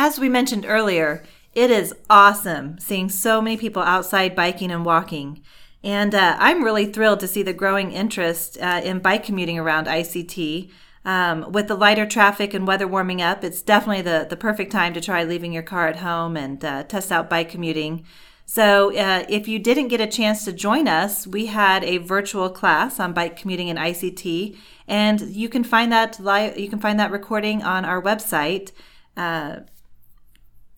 As 0.00 0.16
we 0.16 0.28
mentioned 0.28 0.64
earlier, 0.64 1.24
it 1.56 1.72
is 1.72 1.92
awesome 2.08 2.78
seeing 2.78 3.08
so 3.08 3.42
many 3.42 3.56
people 3.56 3.82
outside 3.82 4.36
biking 4.36 4.70
and 4.70 4.84
walking. 4.84 5.42
And 5.82 6.14
uh, 6.14 6.36
I'm 6.38 6.62
really 6.62 6.86
thrilled 6.86 7.18
to 7.18 7.26
see 7.26 7.42
the 7.42 7.52
growing 7.52 7.90
interest 7.90 8.58
uh, 8.60 8.80
in 8.84 9.00
bike 9.00 9.24
commuting 9.24 9.58
around 9.58 9.88
ICT. 9.88 10.70
Um, 11.04 11.50
with 11.50 11.66
the 11.66 11.74
lighter 11.74 12.06
traffic 12.06 12.54
and 12.54 12.64
weather 12.64 12.86
warming 12.86 13.20
up, 13.20 13.42
it's 13.42 13.60
definitely 13.60 14.02
the, 14.02 14.24
the 14.30 14.36
perfect 14.36 14.70
time 14.70 14.94
to 14.94 15.00
try 15.00 15.24
leaving 15.24 15.52
your 15.52 15.64
car 15.64 15.88
at 15.88 15.96
home 15.96 16.36
and 16.36 16.64
uh, 16.64 16.84
test 16.84 17.10
out 17.10 17.28
bike 17.28 17.48
commuting. 17.48 18.04
So, 18.46 18.96
uh, 18.96 19.26
if 19.28 19.48
you 19.48 19.58
didn't 19.58 19.88
get 19.88 20.00
a 20.00 20.06
chance 20.06 20.44
to 20.44 20.52
join 20.52 20.86
us, 20.86 21.26
we 21.26 21.46
had 21.46 21.82
a 21.82 21.98
virtual 21.98 22.50
class 22.50 23.00
on 23.00 23.14
bike 23.14 23.36
commuting 23.36 23.68
and 23.68 23.80
ICT, 23.80 24.56
and 24.86 25.20
you 25.22 25.48
can 25.48 25.64
find 25.64 25.90
that 25.90 26.20
live. 26.20 26.56
You 26.56 26.68
can 26.70 26.78
find 26.78 27.00
that 27.00 27.10
recording 27.10 27.64
on 27.64 27.84
our 27.84 28.00
website. 28.00 28.70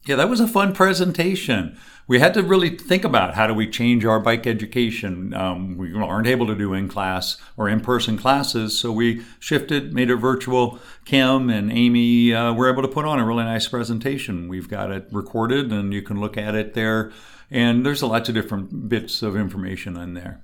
Yeah, 0.06 0.16
that 0.16 0.30
was 0.30 0.40
a 0.40 0.48
fun 0.48 0.72
presentation. 0.72 1.78
We 2.06 2.18
had 2.18 2.34
to 2.34 2.42
really 2.42 2.76
think 2.76 3.04
about 3.04 3.34
how 3.34 3.46
do 3.46 3.54
we 3.54 3.68
change 3.70 4.04
our 4.04 4.18
bike 4.18 4.46
education. 4.46 5.32
Um, 5.34 5.76
we 5.76 5.94
aren't 5.94 6.26
able 6.26 6.46
to 6.46 6.56
do 6.56 6.72
in 6.72 6.88
class 6.88 7.36
or 7.56 7.68
in 7.68 7.80
person 7.80 8.16
classes, 8.16 8.76
so 8.76 8.90
we 8.90 9.22
shifted, 9.38 9.92
made 9.92 10.10
it 10.10 10.16
virtual. 10.16 10.80
Kim 11.04 11.50
and 11.50 11.70
Amy 11.70 12.34
uh, 12.34 12.52
were 12.54 12.68
able 12.68 12.82
to 12.82 12.88
put 12.88 13.04
on 13.04 13.20
a 13.20 13.26
really 13.26 13.44
nice 13.44 13.68
presentation. 13.68 14.48
We've 14.48 14.68
got 14.68 14.90
it 14.90 15.06
recorded, 15.12 15.70
and 15.70 15.92
you 15.92 16.02
can 16.02 16.18
look 16.18 16.36
at 16.36 16.54
it 16.54 16.74
there. 16.74 17.12
And 17.50 17.84
there's 17.84 18.02
lots 18.02 18.28
of 18.28 18.34
different 18.34 18.88
bits 18.88 19.22
of 19.22 19.36
information 19.36 19.96
in 19.96 20.14
there. 20.14 20.42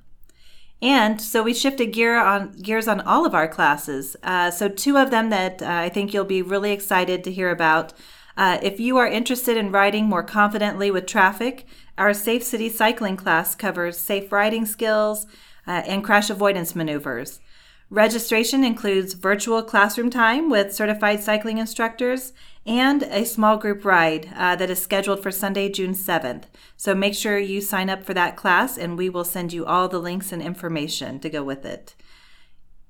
And 0.83 1.21
so 1.21 1.43
we 1.43 1.55
shifted 1.55 1.87
gear 1.87 2.17
on 2.17 2.53
gears 2.53 2.87
on 2.87 3.01
all 3.01 3.25
of 3.25 3.35
our 3.35 3.49
classes. 3.49 4.15
Uh, 4.23 4.51
so 4.51 4.69
two 4.69 4.99
of 4.99 5.11
them 5.11 5.31
that 5.31 5.63
uh, 5.63 5.67
I 5.67 5.89
think 5.89 6.13
you'll 6.13 6.25
be 6.25 6.43
really 6.43 6.73
excited 6.73 7.25
to 7.25 7.33
hear 7.33 7.51
about. 7.51 7.95
Uh, 8.37 8.59
if 8.63 8.79
you 8.79 8.99
are 8.99 9.09
interested 9.09 9.57
in 9.57 9.73
riding 9.73 10.07
more 10.07 10.23
confidently 10.23 10.91
with 10.91 11.07
traffic, 11.07 11.67
our 11.97 12.13
Safe 12.13 12.43
City 12.43 12.69
Cycling 12.69 13.17
class 13.17 13.55
covers 13.55 13.97
safe 13.99 14.31
riding 14.31 14.67
skills 14.67 15.27
uh, 15.67 15.83
and 15.87 16.05
crash 16.05 16.29
avoidance 16.29 16.75
maneuvers. 16.75 17.41
Registration 17.89 18.65
includes 18.65 19.15
virtual 19.15 19.63
classroom 19.63 20.11
time 20.11 20.51
with 20.51 20.75
certified 20.75 21.23
cycling 21.23 21.59
instructors 21.59 22.33
and 22.67 23.05
a 23.05 23.25
small 23.25 23.57
group 23.57 23.85
ride 23.85 24.29
uh, 24.35 24.57
that 24.57 24.71
is 24.71 24.83
scheduled 24.83 25.23
for 25.23 25.31
Sunday, 25.31 25.69
June 25.69 25.95
7th. 25.95 26.45
So 26.77 26.97
make 26.97 27.15
sure 27.15 27.39
you 27.39 27.61
sign 27.61 27.89
up 27.89 28.03
for 28.03 28.13
that 28.13 28.37
class 28.37 28.77
and 28.77 28.99
we 28.99 29.09
will 29.09 29.25
send 29.25 29.53
you 29.53 29.65
all 29.65 29.89
the 29.89 30.01
links 30.01 30.33
and 30.33 30.43
information 30.43 31.21
to 31.21 31.31
go 31.31 31.45
with 31.45 31.65
it. 31.65 31.95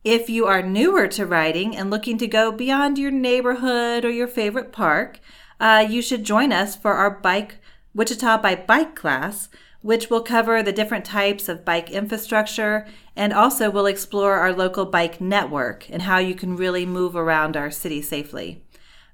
If 0.06 0.30
you 0.30 0.46
are 0.46 0.62
newer 0.62 1.08
to 1.08 1.26
riding 1.26 1.76
and 1.76 1.90
looking 1.90 2.16
to 2.18 2.28
go 2.28 2.52
beyond 2.52 2.96
your 2.96 3.10
neighborhood 3.10 4.04
or 4.04 4.10
your 4.10 4.28
favorite 4.28 4.70
park, 4.70 5.18
uh, 5.58 5.84
you 5.90 6.00
should 6.00 6.22
join 6.22 6.52
us 6.52 6.76
for 6.76 6.92
our 6.92 7.10
bike 7.10 7.56
Wichita 7.92 8.38
by 8.38 8.54
Bike 8.54 8.94
class, 8.94 9.48
which 9.82 10.08
will 10.08 10.22
cover 10.22 10.62
the 10.62 10.72
different 10.72 11.04
types 11.04 11.48
of 11.48 11.64
bike 11.64 11.90
infrastructure 11.90 12.86
and 13.16 13.32
also 13.32 13.68
will 13.68 13.86
explore 13.86 14.34
our 14.34 14.52
local 14.52 14.84
bike 14.84 15.20
network 15.20 15.90
and 15.90 16.02
how 16.02 16.18
you 16.18 16.36
can 16.36 16.54
really 16.54 16.86
move 16.86 17.16
around 17.16 17.56
our 17.56 17.72
city 17.72 18.00
safely. 18.00 18.62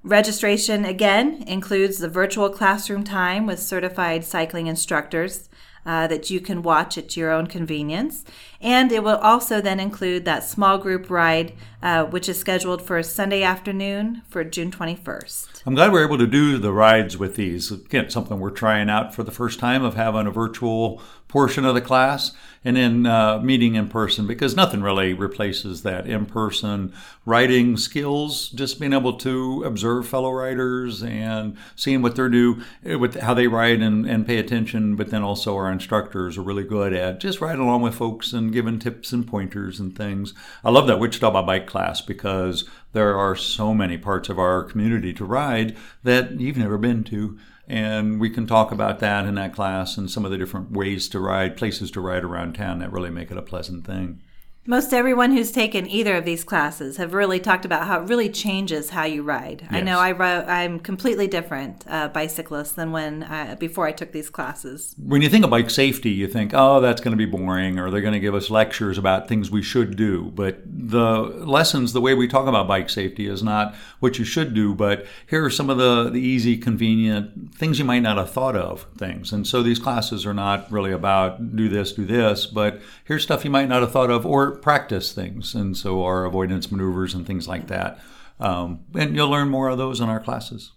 Registration 0.02 0.84
again 0.84 1.42
includes 1.46 2.00
the 2.00 2.08
virtual 2.08 2.50
classroom 2.50 3.02
time 3.02 3.46
with 3.46 3.60
certified 3.60 4.26
cycling 4.26 4.66
instructors 4.66 5.48
uh, 5.84 6.06
that 6.06 6.30
you 6.30 6.40
can 6.40 6.62
watch 6.62 6.96
at 6.96 7.16
your 7.16 7.30
own 7.30 7.46
convenience. 7.46 8.24
And 8.60 8.92
it 8.92 9.02
will 9.02 9.16
also 9.16 9.60
then 9.60 9.80
include 9.80 10.24
that 10.24 10.44
small 10.44 10.78
group 10.78 11.10
ride, 11.10 11.52
uh, 11.82 12.04
which 12.04 12.28
is 12.28 12.38
scheduled 12.38 12.82
for 12.82 12.96
a 12.98 13.04
Sunday 13.04 13.42
afternoon 13.42 14.22
for 14.28 14.44
June 14.44 14.70
21st. 14.70 15.62
I'm 15.66 15.74
glad 15.74 15.92
we're 15.92 16.04
able 16.04 16.18
to 16.18 16.26
do 16.26 16.58
the 16.58 16.72
rides 16.72 17.18
with 17.18 17.34
these. 17.36 17.70
Again, 17.70 18.10
something 18.10 18.38
we're 18.38 18.50
trying 18.50 18.88
out 18.88 19.14
for 19.14 19.22
the 19.22 19.32
first 19.32 19.58
time 19.58 19.84
of 19.84 19.94
having 19.94 20.26
a 20.26 20.30
virtual 20.30 21.02
portion 21.32 21.64
of 21.64 21.74
the 21.74 21.80
class 21.80 22.32
and 22.62 22.76
then 22.76 23.06
uh, 23.06 23.38
meeting 23.38 23.74
in 23.74 23.88
person 23.88 24.26
because 24.26 24.54
nothing 24.54 24.82
really 24.82 25.14
replaces 25.14 25.82
that 25.82 26.06
in 26.06 26.26
person 26.26 26.92
writing 27.24 27.78
skills. 27.78 28.50
Just 28.50 28.78
being 28.78 28.92
able 28.92 29.14
to 29.14 29.64
observe 29.64 30.06
fellow 30.06 30.30
writers 30.30 31.02
and 31.02 31.56
seeing 31.74 32.02
what 32.02 32.16
they're 32.16 32.28
do 32.28 32.62
eh, 32.84 32.96
with 32.96 33.18
how 33.18 33.32
they 33.32 33.48
write 33.48 33.80
and, 33.80 34.04
and 34.04 34.26
pay 34.26 34.36
attention. 34.36 34.94
But 34.94 35.10
then 35.10 35.22
also 35.22 35.56
our 35.56 35.72
instructors 35.72 36.36
are 36.36 36.42
really 36.42 36.64
good 36.64 36.92
at 36.92 37.18
just 37.18 37.40
riding 37.40 37.62
along 37.62 37.80
with 37.80 37.94
folks 37.94 38.34
and 38.34 38.52
giving 38.52 38.78
tips 38.78 39.10
and 39.10 39.26
pointers 39.26 39.80
and 39.80 39.96
things. 39.96 40.34
I 40.62 40.70
love 40.70 40.86
that 40.86 41.00
Wichita 41.00 41.30
by 41.30 41.40
Bike 41.40 41.66
class 41.66 42.02
because 42.02 42.68
there 42.92 43.16
are 43.16 43.34
so 43.34 43.72
many 43.72 43.96
parts 43.96 44.28
of 44.28 44.38
our 44.38 44.62
community 44.64 45.14
to 45.14 45.24
ride 45.24 45.76
that 46.04 46.38
you've 46.38 46.58
never 46.58 46.76
been 46.76 47.04
to 47.04 47.38
and 47.72 48.20
we 48.20 48.28
can 48.28 48.46
talk 48.46 48.70
about 48.70 49.00
that 49.00 49.24
in 49.24 49.36
that 49.36 49.54
class 49.54 49.96
and 49.96 50.10
some 50.10 50.26
of 50.26 50.30
the 50.30 50.36
different 50.36 50.72
ways 50.72 51.08
to 51.08 51.18
ride, 51.18 51.56
places 51.56 51.90
to 51.92 52.02
ride 52.02 52.22
around 52.22 52.52
town 52.52 52.80
that 52.80 52.92
really 52.92 53.08
make 53.08 53.30
it 53.30 53.38
a 53.38 53.42
pleasant 53.42 53.86
thing. 53.86 54.20
Most 54.64 54.94
everyone 54.94 55.32
who's 55.32 55.50
taken 55.50 55.90
either 55.90 56.14
of 56.14 56.24
these 56.24 56.44
classes 56.44 56.96
have 56.98 57.14
really 57.14 57.40
talked 57.40 57.64
about 57.64 57.84
how 57.88 58.00
it 58.00 58.08
really 58.08 58.28
changes 58.28 58.90
how 58.90 59.02
you 59.02 59.24
ride. 59.24 59.62
Yes. 59.62 59.72
I 59.72 59.80
know 59.80 59.98
I 59.98 60.12
wrote, 60.12 60.44
I'm 60.46 60.78
completely 60.78 61.26
different 61.26 61.84
uh, 61.88 62.06
bicyclist 62.10 62.76
than 62.76 62.92
when 62.92 63.24
I, 63.24 63.56
before 63.56 63.88
I 63.88 63.92
took 63.92 64.12
these 64.12 64.30
classes. 64.30 64.94
When 65.04 65.20
you 65.20 65.28
think 65.28 65.42
of 65.42 65.50
bike 65.50 65.68
safety, 65.68 66.10
you 66.10 66.28
think, 66.28 66.52
oh, 66.54 66.80
that's 66.80 67.00
going 67.00 67.10
to 67.10 67.16
be 67.16 67.26
boring, 67.26 67.80
or 67.80 67.90
they're 67.90 68.00
going 68.00 68.12
to 68.12 68.20
give 68.20 68.36
us 68.36 68.50
lectures 68.50 68.98
about 68.98 69.26
things 69.26 69.50
we 69.50 69.62
should 69.62 69.96
do. 69.96 70.30
But 70.32 70.62
the 70.64 71.22
lessons, 71.22 71.92
the 71.92 72.00
way 72.00 72.14
we 72.14 72.28
talk 72.28 72.46
about 72.46 72.68
bike 72.68 72.88
safety, 72.88 73.26
is 73.26 73.42
not 73.42 73.74
what 73.98 74.20
you 74.20 74.24
should 74.24 74.54
do, 74.54 74.76
but 74.76 75.06
here 75.26 75.44
are 75.44 75.50
some 75.50 75.70
of 75.70 75.78
the, 75.78 76.08
the 76.08 76.20
easy, 76.20 76.56
convenient 76.56 77.52
things 77.52 77.80
you 77.80 77.84
might 77.84 77.98
not 77.98 78.16
have 78.16 78.30
thought 78.30 78.54
of 78.54 78.86
things. 78.96 79.32
And 79.32 79.44
so 79.44 79.60
these 79.60 79.80
classes 79.80 80.24
are 80.24 80.34
not 80.34 80.70
really 80.70 80.92
about 80.92 81.56
do 81.56 81.68
this, 81.68 81.90
do 81.90 82.04
this, 82.04 82.46
but 82.46 82.80
here's 83.04 83.24
stuff 83.24 83.44
you 83.44 83.50
might 83.50 83.68
not 83.68 83.82
have 83.82 83.90
thought 83.90 84.10
of, 84.12 84.24
or 84.24 84.51
practice 84.52 85.12
things, 85.12 85.54
and 85.54 85.76
so 85.76 86.04
our 86.04 86.24
avoidance 86.24 86.70
maneuvers 86.70 87.14
and 87.14 87.26
things 87.26 87.48
like 87.48 87.68
that. 87.68 87.98
Um, 88.40 88.80
and 88.94 89.14
you'll 89.14 89.30
learn 89.30 89.48
more 89.48 89.68
of 89.68 89.78
those 89.78 90.00
in 90.00 90.08
our 90.08 90.20
classes. 90.20 90.72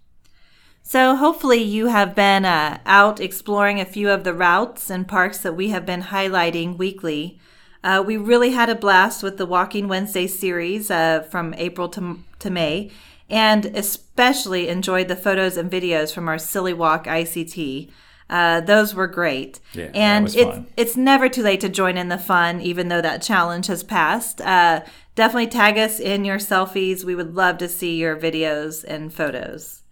So, 0.87 1.15
hopefully, 1.15 1.63
you 1.63 1.87
have 1.87 2.13
been 2.13 2.45
uh, 2.45 2.77
out 2.85 3.19
exploring 3.19 3.81
a 3.81 3.85
few 3.85 4.09
of 4.11 4.23
the 4.23 4.35
routes 4.35 4.91
and 4.91 5.07
parks 5.07 5.39
that 5.39 5.55
we 5.55 5.69
have 5.69 5.83
been 5.83 6.03
highlighting 6.03 6.77
weekly. 6.77 7.39
Uh, 7.83 8.03
we 8.05 8.17
really 8.17 8.51
had 8.51 8.69
a 8.69 8.75
blast 8.75 9.23
with 9.23 9.37
the 9.37 9.47
Walking 9.47 9.87
Wednesday 9.87 10.27
series 10.27 10.91
uh, 10.91 11.21
from 11.23 11.55
April 11.55 11.89
to, 11.89 12.19
to 12.37 12.51
May, 12.51 12.91
and 13.31 13.65
especially 13.65 14.67
enjoyed 14.67 15.07
the 15.07 15.15
photos 15.15 15.57
and 15.57 15.71
videos 15.71 16.13
from 16.13 16.27
our 16.27 16.37
Silly 16.37 16.73
Walk 16.73 17.05
ICT. 17.05 17.89
Uh, 18.29 18.59
those 18.61 18.95
were 18.95 19.07
great. 19.07 19.59
Yeah, 19.73 19.91
and 19.93 20.25
it's 20.25 20.35
fun. 20.35 20.67
it's 20.75 20.97
never 20.97 21.29
too 21.29 21.43
late 21.43 21.61
to 21.61 21.69
join 21.69 21.97
in 21.97 22.09
the 22.09 22.17
fun, 22.17 22.59
even 22.59 22.87
though 22.87 23.01
that 23.01 23.21
challenge 23.21 23.67
has 23.67 23.83
passed. 23.83 24.41
Uh, 24.41 24.81
definitely 25.13 25.47
tag 25.47 25.77
us 25.77 25.99
in 25.99 26.25
your 26.25 26.37
selfies. 26.37 27.03
We 27.03 27.15
would 27.15 27.35
love 27.35 27.59
to 27.59 27.69
see 27.69 27.97
your 27.97 28.15
videos 28.17 28.83
and 28.83 29.13
photos. 29.13 29.83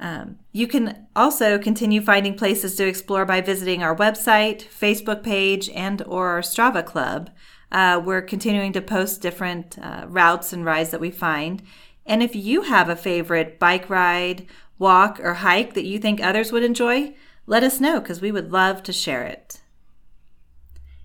Um, 0.00 0.40
you 0.50 0.66
can 0.66 1.06
also 1.14 1.60
continue 1.60 2.00
finding 2.02 2.34
places 2.34 2.74
to 2.74 2.86
explore 2.86 3.24
by 3.24 3.40
visiting 3.40 3.84
our 3.84 3.94
website, 3.94 4.64
Facebook 4.66 5.22
page, 5.22 5.68
and 5.70 6.02
or 6.06 6.30
our 6.30 6.40
Strava 6.40 6.84
club. 6.84 7.30
Uh, 7.70 8.02
we're 8.04 8.22
continuing 8.22 8.72
to 8.72 8.82
post 8.82 9.22
different 9.22 9.78
uh, 9.80 10.04
routes 10.08 10.52
and 10.52 10.64
rides 10.64 10.90
that 10.90 11.00
we 11.00 11.12
find. 11.12 11.62
And 12.04 12.20
if 12.20 12.34
you 12.34 12.62
have 12.62 12.88
a 12.88 12.96
favorite 12.96 13.60
bike 13.60 13.88
ride, 13.88 14.46
walk, 14.76 15.20
or 15.20 15.34
hike 15.34 15.74
that 15.74 15.84
you 15.84 16.00
think 16.00 16.20
others 16.20 16.50
would 16.50 16.64
enjoy, 16.64 17.14
let 17.46 17.62
us 17.62 17.80
know 17.80 18.00
because 18.00 18.20
we 18.20 18.32
would 18.32 18.52
love 18.52 18.82
to 18.84 18.92
share 18.92 19.24
it. 19.24 19.60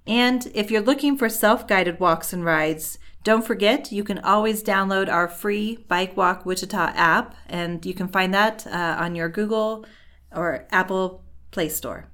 And 0.05 0.47
if 0.53 0.71
you're 0.71 0.81
looking 0.81 1.17
for 1.17 1.29
self 1.29 1.67
guided 1.67 1.99
walks 1.99 2.31
and 2.31 2.45
rides, 2.45 2.97
don't 3.23 3.45
forget 3.45 3.91
you 3.91 4.05
can 4.05 4.19
always 4.19 4.63
download 4.63 5.09
our 5.09 5.27
free 5.27 5.85
Bike 5.89 6.15
Walk 6.15 6.45
Wichita 6.45 6.93
app, 6.95 7.35
and 7.47 7.85
you 7.85 7.93
can 7.93 8.07
find 8.07 8.33
that 8.33 8.65
uh, 8.67 8.95
on 8.99 9.15
your 9.15 9.27
Google 9.27 9.85
or 10.31 10.65
Apple 10.71 11.25
Play 11.51 11.67
Store. 11.67 12.09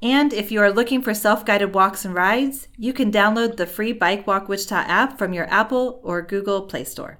And 0.00 0.32
if 0.32 0.50
you 0.50 0.60
are 0.60 0.72
looking 0.72 1.02
for 1.02 1.12
self 1.12 1.44
guided 1.44 1.74
walks 1.74 2.04
and 2.04 2.14
rides, 2.14 2.68
you 2.78 2.92
can 2.92 3.12
download 3.12 3.56
the 3.56 3.66
free 3.66 3.92
Bike 3.92 4.26
Walk 4.26 4.48
Wichita 4.48 4.84
app 4.86 5.18
from 5.18 5.32
your 5.32 5.50
Apple 5.50 6.00
or 6.02 6.22
Google 6.22 6.62
Play 6.62 6.84
Store. 6.84 7.18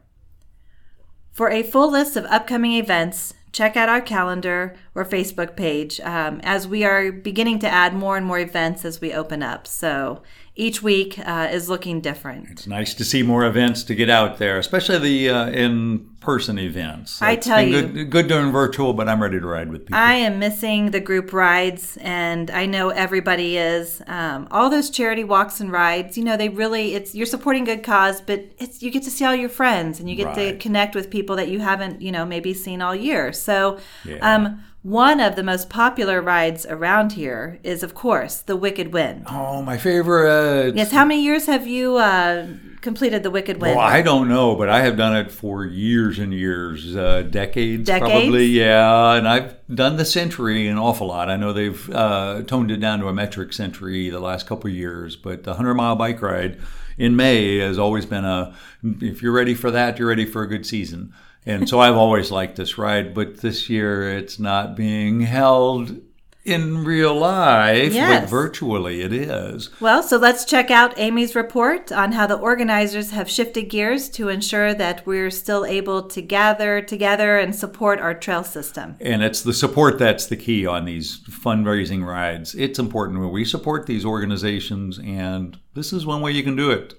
For 1.33 1.51
a 1.51 1.63
full 1.63 1.91
list 1.91 2.17
of 2.17 2.25
upcoming 2.27 2.73
events, 2.73 3.35
check 3.57 3.75
out 3.75 3.89
our 3.89 4.03
calendar 4.03 4.77
or 4.95 5.03
Facebook 5.03 5.57
page 5.57 5.99
um, 6.01 6.41
as 6.43 6.69
we 6.69 6.85
are 6.85 7.11
beginning 7.11 7.59
to 7.59 7.67
add 7.67 7.95
more 7.95 8.19
and 8.19 8.27
more 8.27 8.39
events 8.39 8.85
as 8.85 9.01
we 9.01 9.15
open 9.15 9.43
up. 9.43 9.67
So 9.67 10.23
each 10.57 10.83
week 10.83 11.19
uh, 11.19 11.49
is 11.53 11.69
looking 11.69 12.01
different. 12.01 12.51
It's 12.51 12.67
nice 12.67 12.95
to 12.95 13.05
see 13.05 13.23
more 13.23 13.45
events 13.45 13.85
to 13.85 13.95
get 13.95 14.09
out 14.09 14.39
there, 14.39 14.59
especially 14.59 14.99
the 14.99 15.29
uh, 15.29 15.51
in-person 15.51 16.59
events. 16.59 17.21
I 17.21 17.37
tell 17.37 17.61
you, 17.61 17.83
good, 17.83 18.11
good 18.11 18.29
doing 18.29 18.51
virtual, 18.51 18.95
but 18.95 19.07
I'm 19.07 19.23
ready 19.23 19.39
to 19.39 19.47
ride 19.47 19.71
with 19.71 19.83
people. 19.83 19.99
I 19.99 20.15
am 20.15 20.39
missing 20.39 20.93
the 20.93 21.01
group 21.01 21.35
rides, 21.35 21.99
and 22.01 22.51
I 22.51 22.65
know 22.65 22.89
everybody 22.89 23.59
is. 23.59 24.03
Um, 24.07 24.49
all 24.51 24.71
those 24.71 24.89
charity 24.89 25.25
walks 25.25 25.61
and 25.61 25.71
rides, 25.71 26.17
you 26.17 26.25
know, 26.25 26.39
they 26.39 26.49
really 26.49 26.95
it's 26.95 27.15
you're 27.15 27.27
supporting 27.27 27.65
good 27.65 27.83
cause, 27.83 28.23
but 28.23 28.47
it's 28.59 28.83
you 28.83 28.91
get 28.91 29.03
to 29.03 29.11
see 29.11 29.27
all 29.27 29.35
your 29.35 29.51
friends 29.51 30.01
and 30.01 30.09
you 30.09 30.17
get 30.17 30.29
right. 30.29 30.53
to 30.53 30.59
connect 30.59 30.95
with 30.95 31.11
people 31.11 31.37
that 31.37 31.49
you 31.49 31.61
haven't, 31.61 32.01
you 32.01 32.11
know, 32.11 32.25
maybe 32.25 32.55
seen 32.55 32.81
all 32.81 32.95
year. 32.95 33.31
So, 33.35 33.79
yeah. 34.07 34.17
um, 34.23 34.65
one 34.87 35.19
of 35.19 35.35
the 35.35 35.43
most 35.43 35.69
popular 35.69 36.23
rides 36.23 36.65
around 36.65 37.15
here 37.15 37.59
is, 37.65 37.83
of 37.83 37.93
course, 37.93 38.37
the 38.37 38.55
Wicked 38.55 38.93
Wind. 38.93 39.25
Oh, 39.29 39.61
my 39.61 39.79
favorite. 39.79 40.77
Yes. 40.77 40.93
How 40.93 41.05
many 41.05 41.25
years 41.25 41.47
have 41.47 41.67
you 41.67 41.97
uh, 41.97 42.47
completed 42.83 43.25
the 43.25 43.31
Wicked 43.33 43.61
Wind? 43.61 43.75
Well, 43.75 43.85
I 43.85 44.01
don't 44.01 44.29
know, 44.29 44.55
but 44.55 44.69
I 44.69 44.83
have 44.83 44.97
done 44.97 45.17
it 45.17 45.33
for 45.33 45.65
years 45.65 46.21
and 46.21 46.33
years, 46.33 46.95
uh, 46.95 47.23
decades, 47.23 47.85
decades, 47.85 48.13
probably. 48.13 48.47
Yeah, 48.47 49.15
and 49.15 49.27
I've 49.27 49.57
done 49.67 49.97
the 49.97 50.05
century 50.05 50.69
an 50.69 50.79
awful 50.79 51.09
lot. 51.09 51.29
I 51.29 51.37
know 51.37 51.53
they've 51.53 51.91
uh, 51.91 52.43
toned 52.47 52.71
it 52.71 52.79
down 52.79 53.01
to 53.01 53.09
a 53.09 53.13
metric 53.13 53.53
century 53.55 54.09
the 54.09 54.21
last 54.21 54.47
couple 54.47 54.71
years, 54.71 55.17
but 55.17 55.43
the 55.43 55.55
hundred 55.55 55.75
mile 55.75 55.97
bike 55.97 56.23
ride 56.23 56.61
in 56.97 57.17
May 57.17 57.59
has 57.59 57.77
always 57.77 58.07
been 58.07 58.25
a. 58.25 58.55
If 58.85 59.21
you're 59.21 59.33
ready 59.33 59.55
for 59.55 59.73
that, 59.73 59.99
you're 59.99 60.09
ready 60.09 60.27
for 60.27 60.43
a 60.43 60.47
good 60.47 60.65
season. 60.65 61.13
And 61.47 61.69
so 61.69 61.79
I've 61.79 61.97
always 61.97 62.31
liked 62.31 62.57
this 62.57 62.77
ride, 62.77 63.15
but 63.15 63.41
this 63.41 63.71
year 63.71 64.11
it's 64.11 64.39
not 64.39 64.77
being 64.77 65.21
held 65.21 66.01
in 66.47 66.85
real 66.85 67.15
life, 67.15 67.93
yes. 67.93 68.21
but 68.21 68.31
virtually 68.31 69.03
it 69.03 69.13
is. 69.13 69.69
Well, 69.81 70.03
so 70.03 70.17
let's 70.17 70.45
check 70.45 70.71
out 70.71 70.97
Amy's 70.97 71.35
report 71.35 71.91
on 71.91 72.13
how 72.13 72.27
the 72.29 72.37
organizers 72.37 73.11
have 73.11 73.29
shifted 73.29 73.65
gears 73.65 74.09
to 74.11 74.29
ensure 74.29 74.73
that 74.73 75.05
we're 75.05 75.31
still 75.33 75.67
able 75.67 76.05
to 76.05 76.23
gather 76.23 76.81
together 76.81 77.37
and 77.39 77.55
support 77.55 78.01
our 78.01 78.15
trail 78.15 78.45
system. 78.45 78.97
And 79.01 79.25
it's 79.25 79.43
the 79.43 79.53
support 79.53 79.99
that's 79.99 80.27
the 80.27 80.37
key 80.37 80.67
on 80.67 80.85
these 80.85 81.19
fundraising 81.25 82.07
rides. 82.07 82.55
It's 82.55 82.79
important 82.79 83.19
when 83.19 83.31
we 83.31 83.45
support 83.45 83.87
these 83.87 84.05
organizations, 84.05 85.01
and 85.01 85.59
this 85.75 85.93
is 85.93 86.07
one 86.07 86.23
way 86.23 86.31
you 86.31 86.45
can 86.45 86.55
do 86.55 86.71
it. 86.71 86.95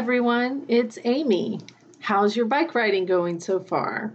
Everyone, 0.00 0.64
it's 0.66 0.98
Amy. 1.04 1.60
How's 1.98 2.34
your 2.34 2.46
bike 2.46 2.74
riding 2.74 3.04
going 3.04 3.38
so 3.38 3.60
far? 3.60 4.14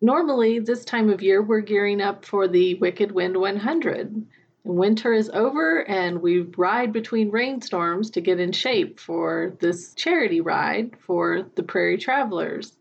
Normally, 0.00 0.60
this 0.60 0.84
time 0.84 1.10
of 1.10 1.22
year, 1.22 1.42
we're 1.42 1.58
gearing 1.58 2.00
up 2.00 2.24
for 2.24 2.46
the 2.46 2.74
Wicked 2.74 3.10
Wind 3.10 3.36
100. 3.36 4.26
Winter 4.62 5.12
is 5.12 5.30
over, 5.30 5.80
and 5.88 6.22
we 6.22 6.42
ride 6.56 6.92
between 6.92 7.32
rainstorms 7.32 8.10
to 8.10 8.20
get 8.20 8.38
in 8.38 8.52
shape 8.52 9.00
for 9.00 9.56
this 9.58 9.92
charity 9.94 10.40
ride 10.40 10.92
for 11.00 11.46
the 11.56 11.64
Prairie 11.64 11.98
Travelers. 11.98 12.76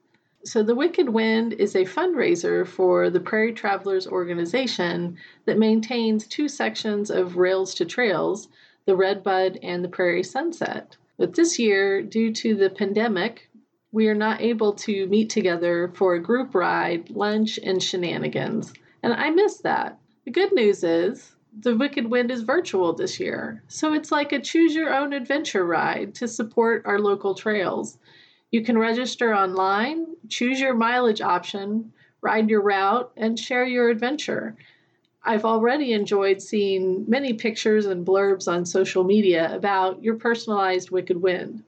So, 0.45 0.61
the 0.61 0.75
Wicked 0.75 1.09
Wind 1.09 1.53
is 1.53 1.73
a 1.73 1.85
fundraiser 1.85 2.67
for 2.67 3.09
the 3.09 3.19
Prairie 3.19 3.53
Travelers 3.53 4.05
organization 4.05 5.17
that 5.45 5.57
maintains 5.57 6.27
two 6.27 6.47
sections 6.47 7.09
of 7.09 7.35
Rails 7.35 7.73
to 7.73 7.85
Trails, 7.85 8.47
the 8.85 8.95
Redbud 8.95 9.57
and 9.63 9.83
the 9.83 9.89
Prairie 9.89 10.21
Sunset. 10.21 10.97
But 11.17 11.35
this 11.35 11.59
year, 11.59 12.01
due 12.01 12.33
to 12.33 12.55
the 12.55 12.69
pandemic, 12.69 13.49
we 13.91 14.07
are 14.07 14.15
not 14.15 14.41
able 14.41 14.73
to 14.73 15.05
meet 15.07 15.29
together 15.29 15.91
for 15.93 16.15
a 16.15 16.21
group 16.21 16.55
ride, 16.55 17.11
lunch, 17.11 17.59
and 17.61 17.81
shenanigans. 17.81 18.73
And 19.03 19.13
I 19.13 19.29
miss 19.29 19.59
that. 19.59 19.99
The 20.25 20.31
good 20.31 20.51
news 20.53 20.83
is 20.83 21.35
the 21.59 21.77
Wicked 21.77 22.09
Wind 22.09 22.31
is 22.31 22.41
virtual 22.41 22.93
this 22.93 23.19
year. 23.19 23.61
So 23.67 23.93
it's 23.93 24.11
like 24.11 24.31
a 24.31 24.39
choose 24.39 24.73
your 24.73 24.93
own 24.93 25.13
adventure 25.13 25.65
ride 25.65 26.15
to 26.15 26.27
support 26.27 26.83
our 26.85 26.97
local 26.97 27.35
trails. 27.35 27.99
You 28.49 28.63
can 28.63 28.77
register 28.77 29.35
online, 29.35 30.07
choose 30.29 30.59
your 30.59 30.73
mileage 30.73 31.21
option, 31.21 31.93
ride 32.21 32.49
your 32.49 32.61
route, 32.61 33.11
and 33.17 33.37
share 33.37 33.65
your 33.65 33.89
adventure. 33.89 34.55
I've 35.25 35.45
already 35.45 35.93
enjoyed 35.93 36.41
seeing 36.41 37.05
many 37.07 37.33
pictures 37.33 37.85
and 37.85 38.05
blurbs 38.05 38.51
on 38.51 38.65
social 38.65 39.05
media 39.05 39.55
about 39.55 40.03
your 40.03 40.15
personalized 40.15 40.91
Wicked 40.91 41.21
Wind. 41.21 41.63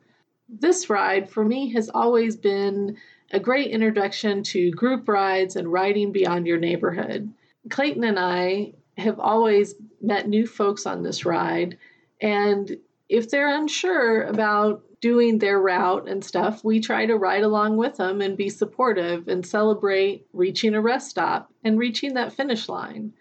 This 0.49 0.89
ride 0.89 1.29
for 1.29 1.45
me 1.45 1.71
has 1.73 1.89
always 1.89 2.35
been 2.35 2.97
a 3.31 3.39
great 3.39 3.71
introduction 3.71 4.43
to 4.43 4.71
group 4.71 5.07
rides 5.07 5.55
and 5.55 5.71
riding 5.71 6.11
beyond 6.11 6.47
your 6.47 6.59
neighborhood. 6.59 7.33
Clayton 7.69 8.03
and 8.03 8.19
I 8.19 8.73
have 8.97 9.19
always 9.19 9.75
met 10.01 10.27
new 10.27 10.45
folks 10.45 10.85
on 10.85 11.03
this 11.03 11.25
ride, 11.25 11.77
and 12.21 12.77
if 13.09 13.29
they're 13.29 13.57
unsure 13.57 14.23
about 14.23 14.83
doing 15.01 15.37
their 15.39 15.59
route 15.59 16.07
and 16.07 16.23
stuff, 16.23 16.63
we 16.63 16.79
try 16.79 17.05
to 17.05 17.17
ride 17.17 17.43
along 17.43 17.77
with 17.77 17.97
them 17.97 18.21
and 18.21 18.37
be 18.37 18.49
supportive 18.49 19.27
and 19.27 19.45
celebrate 19.45 20.25
reaching 20.33 20.73
a 20.73 20.81
rest 20.81 21.09
stop 21.09 21.51
and 21.63 21.79
reaching 21.79 22.15
that 22.15 22.33
finish 22.33 22.67
line. 22.67 23.13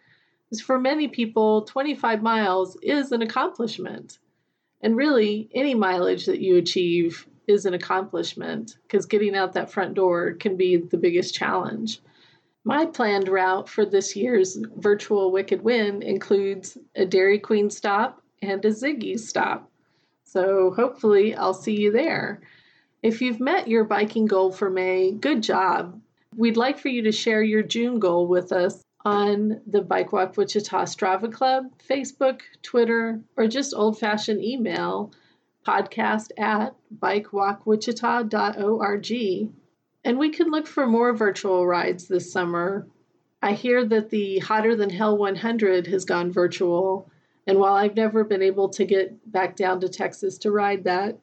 Because 0.49 0.61
for 0.61 0.79
many 0.79 1.09
people, 1.09 1.63
25 1.63 2.23
miles 2.23 2.77
is 2.83 3.13
an 3.13 3.23
accomplishment. 3.23 4.19
And 4.81 4.97
really, 4.97 5.49
any 5.55 5.75
mileage 5.75 6.27
that 6.27 6.41
you 6.41 6.57
achieve 6.57 7.27
is 7.47 7.67
an 7.67 7.75
accomplishment 7.75 8.77
because 8.83 9.07
getting 9.07 9.35
out 9.35 9.53
that 9.55 9.71
front 9.71 9.95
door 9.95 10.33
can 10.35 10.57
be 10.57 10.77
the 10.77 10.97
biggest 10.97 11.35
challenge. 11.35 12.01
My 12.65 12.87
planned 12.87 13.29
route 13.29 13.69
for 13.69 13.85
this 13.85 14.17
year's 14.17 14.59
virtual 14.77 15.31
Wicked 15.31 15.63
Wind 15.63 16.03
includes 16.03 16.79
a 16.95 17.05
Dairy 17.05 17.39
Queen 17.39 17.69
stop 17.69 18.23
and 18.41 18.65
a 18.65 18.69
Ziggy's 18.69 19.29
stop. 19.29 19.71
So 20.25 20.73
hopefully 20.75 21.35
I'll 21.35 21.55
see 21.55 21.79
you 21.79 21.93
there. 21.93 22.41
If 23.03 23.21
you've 23.21 23.41
met 23.41 23.69
your 23.69 23.85
biking 23.85 24.27
goal 24.27 24.51
for 24.51 24.71
May, 24.71 25.13
good 25.13 25.43
job. 25.43 26.01
We'd 26.37 26.57
like 26.57 26.79
for 26.79 26.89
you 26.89 27.03
to 27.03 27.13
share 27.13 27.43
your 27.43 27.63
June 27.63 27.99
goal 27.99 28.27
with 28.27 28.51
us 28.51 28.84
on 29.05 29.61
the 29.67 29.83
Bike 29.83 30.13
Walk 30.13 30.37
Wichita 30.37 30.85
Strava 30.85 31.33
Club, 31.33 31.65
Facebook, 31.89 32.41
Twitter, 32.63 33.21
or 33.37 33.47
just 33.47 33.75
old 33.75 33.99
fashioned 33.99 34.43
email 34.43 35.13
podcast 35.67 36.31
at 36.39 36.75
bikewalkwichita.org. 36.99 39.53
And 40.07 40.19
we 40.19 40.29
can 40.31 40.51
look 40.51 40.67
for 40.67 40.87
more 40.87 41.15
virtual 41.15 41.67
rides 41.67 42.09
this 42.09 42.33
summer. 42.33 42.87
I 43.43 43.53
hear 43.53 43.85
that 43.87 44.11
the 44.11 44.39
Hotter 44.39 44.77
Than 44.77 44.91
Hell 44.91 45.19
100 45.19 45.87
has 45.89 46.05
gone 46.05 46.33
virtual, 46.33 47.11
and 47.47 47.59
while 47.59 47.75
I've 47.75 47.97
never 47.97 48.25
been 48.25 48.43
able 48.43 48.71
to 48.71 48.87
get 48.87 49.31
back 49.31 49.57
down 49.57 49.81
to 49.81 49.89
Texas 49.89 50.39
to 50.39 50.51
ride 50.51 50.85
that, 50.85 51.19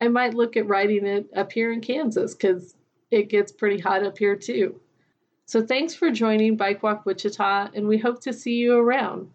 I 0.00 0.08
might 0.08 0.34
look 0.34 0.56
at 0.56 0.68
riding 0.68 1.06
it 1.06 1.28
up 1.34 1.52
here 1.52 1.72
in 1.72 1.80
Kansas 1.80 2.34
because 2.34 2.76
it 3.10 3.28
gets 3.28 3.50
pretty 3.50 3.80
hot 3.80 4.04
up 4.04 4.18
here 4.18 4.36
too. 4.36 4.80
So 5.46 5.64
thanks 5.64 5.94
for 5.94 6.10
joining 6.10 6.56
Bike 6.56 6.82
Walk 6.82 7.04
Wichita, 7.04 7.68
and 7.74 7.86
we 7.86 7.98
hope 7.98 8.20
to 8.22 8.32
see 8.32 8.54
you 8.54 8.76
around. 8.76 9.30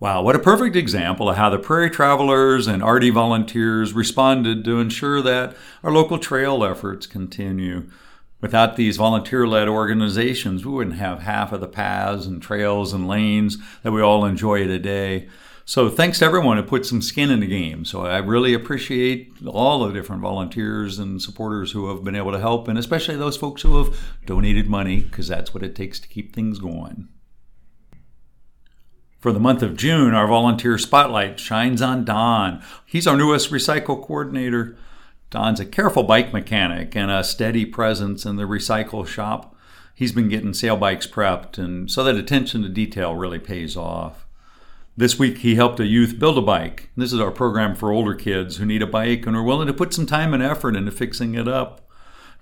Wow, 0.00 0.22
what 0.22 0.34
a 0.34 0.38
perfect 0.38 0.74
example 0.74 1.28
of 1.28 1.36
how 1.36 1.50
the 1.50 1.58
Prairie 1.58 1.90
Travelers 1.90 2.66
and 2.66 2.82
RD 2.82 3.12
volunteers 3.12 3.92
responded 3.92 4.64
to 4.64 4.80
ensure 4.80 5.20
that 5.20 5.54
our 5.82 5.92
local 5.92 6.18
trail 6.18 6.64
efforts 6.64 7.06
continue. 7.06 7.90
Without 8.40 8.76
these 8.76 8.96
volunteer 8.96 9.46
led 9.46 9.68
organizations, 9.68 10.64
we 10.64 10.72
wouldn't 10.72 10.96
have 10.96 11.20
half 11.20 11.52
of 11.52 11.60
the 11.60 11.68
paths 11.68 12.24
and 12.24 12.40
trails 12.40 12.94
and 12.94 13.06
lanes 13.06 13.58
that 13.82 13.92
we 13.92 14.00
all 14.00 14.24
enjoy 14.24 14.66
today. 14.66 15.28
So, 15.70 15.88
thanks 15.88 16.18
to 16.18 16.24
everyone 16.24 16.56
who 16.56 16.64
put 16.64 16.84
some 16.84 17.00
skin 17.00 17.30
in 17.30 17.38
the 17.38 17.46
game. 17.46 17.84
So, 17.84 18.04
I 18.04 18.18
really 18.18 18.54
appreciate 18.54 19.34
all 19.46 19.86
the 19.86 19.92
different 19.92 20.20
volunteers 20.20 20.98
and 20.98 21.22
supporters 21.22 21.70
who 21.70 21.88
have 21.94 22.02
been 22.02 22.16
able 22.16 22.32
to 22.32 22.40
help, 22.40 22.66
and 22.66 22.76
especially 22.76 23.14
those 23.14 23.36
folks 23.36 23.62
who 23.62 23.78
have 23.78 23.96
donated 24.26 24.68
money, 24.68 24.98
because 24.98 25.28
that's 25.28 25.54
what 25.54 25.62
it 25.62 25.76
takes 25.76 26.00
to 26.00 26.08
keep 26.08 26.34
things 26.34 26.58
going. 26.58 27.06
For 29.20 29.30
the 29.30 29.38
month 29.38 29.62
of 29.62 29.76
June, 29.76 30.12
our 30.12 30.26
volunteer 30.26 30.76
spotlight 30.76 31.38
shines 31.38 31.80
on 31.80 32.04
Don. 32.04 32.60
He's 32.84 33.06
our 33.06 33.16
newest 33.16 33.52
recycle 33.52 34.04
coordinator. 34.04 34.76
Don's 35.30 35.60
a 35.60 35.64
careful 35.64 36.02
bike 36.02 36.32
mechanic 36.32 36.96
and 36.96 37.12
a 37.12 37.22
steady 37.22 37.64
presence 37.64 38.26
in 38.26 38.34
the 38.34 38.42
recycle 38.42 39.06
shop. 39.06 39.54
He's 39.94 40.10
been 40.10 40.28
getting 40.28 40.52
sale 40.52 40.76
bikes 40.76 41.06
prepped, 41.06 41.58
and 41.58 41.88
so 41.88 42.02
that 42.02 42.16
attention 42.16 42.62
to 42.62 42.68
detail 42.68 43.14
really 43.14 43.38
pays 43.38 43.76
off. 43.76 44.26
This 45.00 45.18
week, 45.18 45.38
he 45.38 45.54
helped 45.54 45.80
a 45.80 45.86
youth 45.86 46.18
build 46.18 46.36
a 46.36 46.42
bike. 46.42 46.90
This 46.94 47.10
is 47.10 47.20
our 47.20 47.30
program 47.30 47.74
for 47.74 47.90
older 47.90 48.14
kids 48.14 48.58
who 48.58 48.66
need 48.66 48.82
a 48.82 48.86
bike 48.86 49.24
and 49.24 49.34
are 49.34 49.42
willing 49.42 49.66
to 49.66 49.72
put 49.72 49.94
some 49.94 50.04
time 50.04 50.34
and 50.34 50.42
effort 50.42 50.76
into 50.76 50.90
fixing 50.90 51.34
it 51.34 51.48
up. 51.48 51.88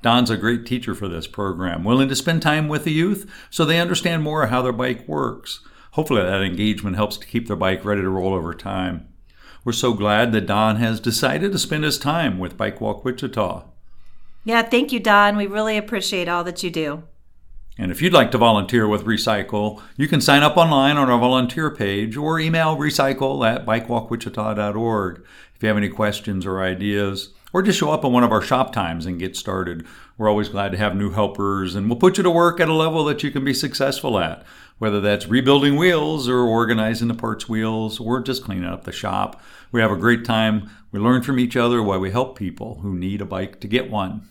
Don's 0.02 0.28
a 0.28 0.36
great 0.36 0.66
teacher 0.66 0.92
for 0.92 1.06
this 1.06 1.28
program, 1.28 1.84
willing 1.84 2.09
to 2.09 2.16
spend 2.16 2.42
time 2.42 2.66
with 2.66 2.82
the 2.82 2.90
youth 2.90 3.30
so 3.48 3.64
they 3.64 3.78
understand 3.78 4.24
more 4.24 4.48
how 4.48 4.61
their 4.61 4.72
bike 4.72 5.06
works. 5.06 5.61
Hopefully, 5.92 6.22
that 6.22 6.42
engagement 6.42 6.96
helps 6.96 7.16
to 7.18 7.28
keep 7.28 7.46
their 7.46 7.54
bike 7.54 7.84
ready 7.84 8.02
to 8.02 8.11
roll 8.11 8.34
over 8.34 8.52
time. 8.52 9.06
We're 9.64 9.70
so 9.70 9.92
glad 9.92 10.32
that 10.32 10.46
Don 10.46 10.78
has 10.78 10.98
decided 10.98 11.52
to 11.52 11.61
spend 11.61 11.84
his 11.84 11.96
time 11.96 12.40
with 12.40 12.56
Bike 12.56 12.80
Walk 12.80 13.04
Wichita. 13.04 13.66
Yeah, 14.42 14.62
thank 14.62 14.90
you, 14.90 14.98
Don. 14.98 15.36
We 15.36 15.46
really 15.46 15.78
appreciate 15.78 16.28
all 16.28 16.42
that 16.42 16.64
you 16.64 16.72
do. 16.72 17.04
And 17.78 17.92
if 17.92 18.02
you'd 18.02 18.12
like 18.12 18.32
to 18.32 18.38
volunteer 18.38 18.88
with 18.88 19.04
Recycle, 19.04 19.80
you 19.96 20.08
can 20.08 20.20
sign 20.20 20.42
up 20.42 20.56
online 20.56 20.96
on 20.96 21.08
our 21.08 21.18
volunteer 21.18 21.70
page 21.70 22.16
or 22.16 22.40
email 22.40 22.76
recycle 22.76 23.48
at 23.48 23.64
bikewalkwichita.org 23.64 25.24
if 25.54 25.62
you 25.62 25.68
have 25.68 25.76
any 25.76 25.88
questions 25.88 26.44
or 26.44 26.60
ideas, 26.60 27.30
or 27.52 27.62
just 27.62 27.78
show 27.78 27.90
up 27.90 28.04
on 28.04 28.12
one 28.12 28.24
of 28.24 28.32
our 28.32 28.42
shop 28.42 28.72
times 28.72 29.06
and 29.06 29.18
get 29.18 29.36
started. 29.36 29.86
We're 30.16 30.28
always 30.28 30.48
glad 30.48 30.72
to 30.72 30.78
have 30.78 30.96
new 30.96 31.10
helpers, 31.10 31.74
and 31.74 31.88
we'll 31.88 31.98
put 31.98 32.16
you 32.16 32.22
to 32.24 32.30
work 32.30 32.60
at 32.60 32.68
a 32.68 32.74
level 32.74 33.04
that 33.04 33.22
you 33.22 33.30
can 33.30 33.44
be 33.44 33.54
successful 33.54 34.18
at 34.18 34.44
whether 34.78 35.00
that's 35.00 35.26
rebuilding 35.26 35.76
wheels 35.76 36.28
or 36.28 36.40
organizing 36.40 37.08
the 37.08 37.14
parts 37.14 37.48
wheels 37.48 38.00
or 38.00 38.20
just 38.20 38.44
cleaning 38.44 38.64
up 38.64 38.84
the 38.84 38.92
shop. 38.92 39.40
We 39.72 39.80
have 39.80 39.90
a 39.90 39.96
great 39.96 40.24
time. 40.24 40.70
We 40.92 41.00
learn 41.00 41.22
from 41.22 41.38
each 41.38 41.56
other 41.56 41.82
while 41.82 41.98
we 41.98 42.10
help 42.10 42.38
people 42.38 42.80
who 42.80 42.94
need 42.94 43.20
a 43.20 43.26
bike 43.26 43.60
to 43.60 43.68
get 43.68 43.90
one. 43.90 44.28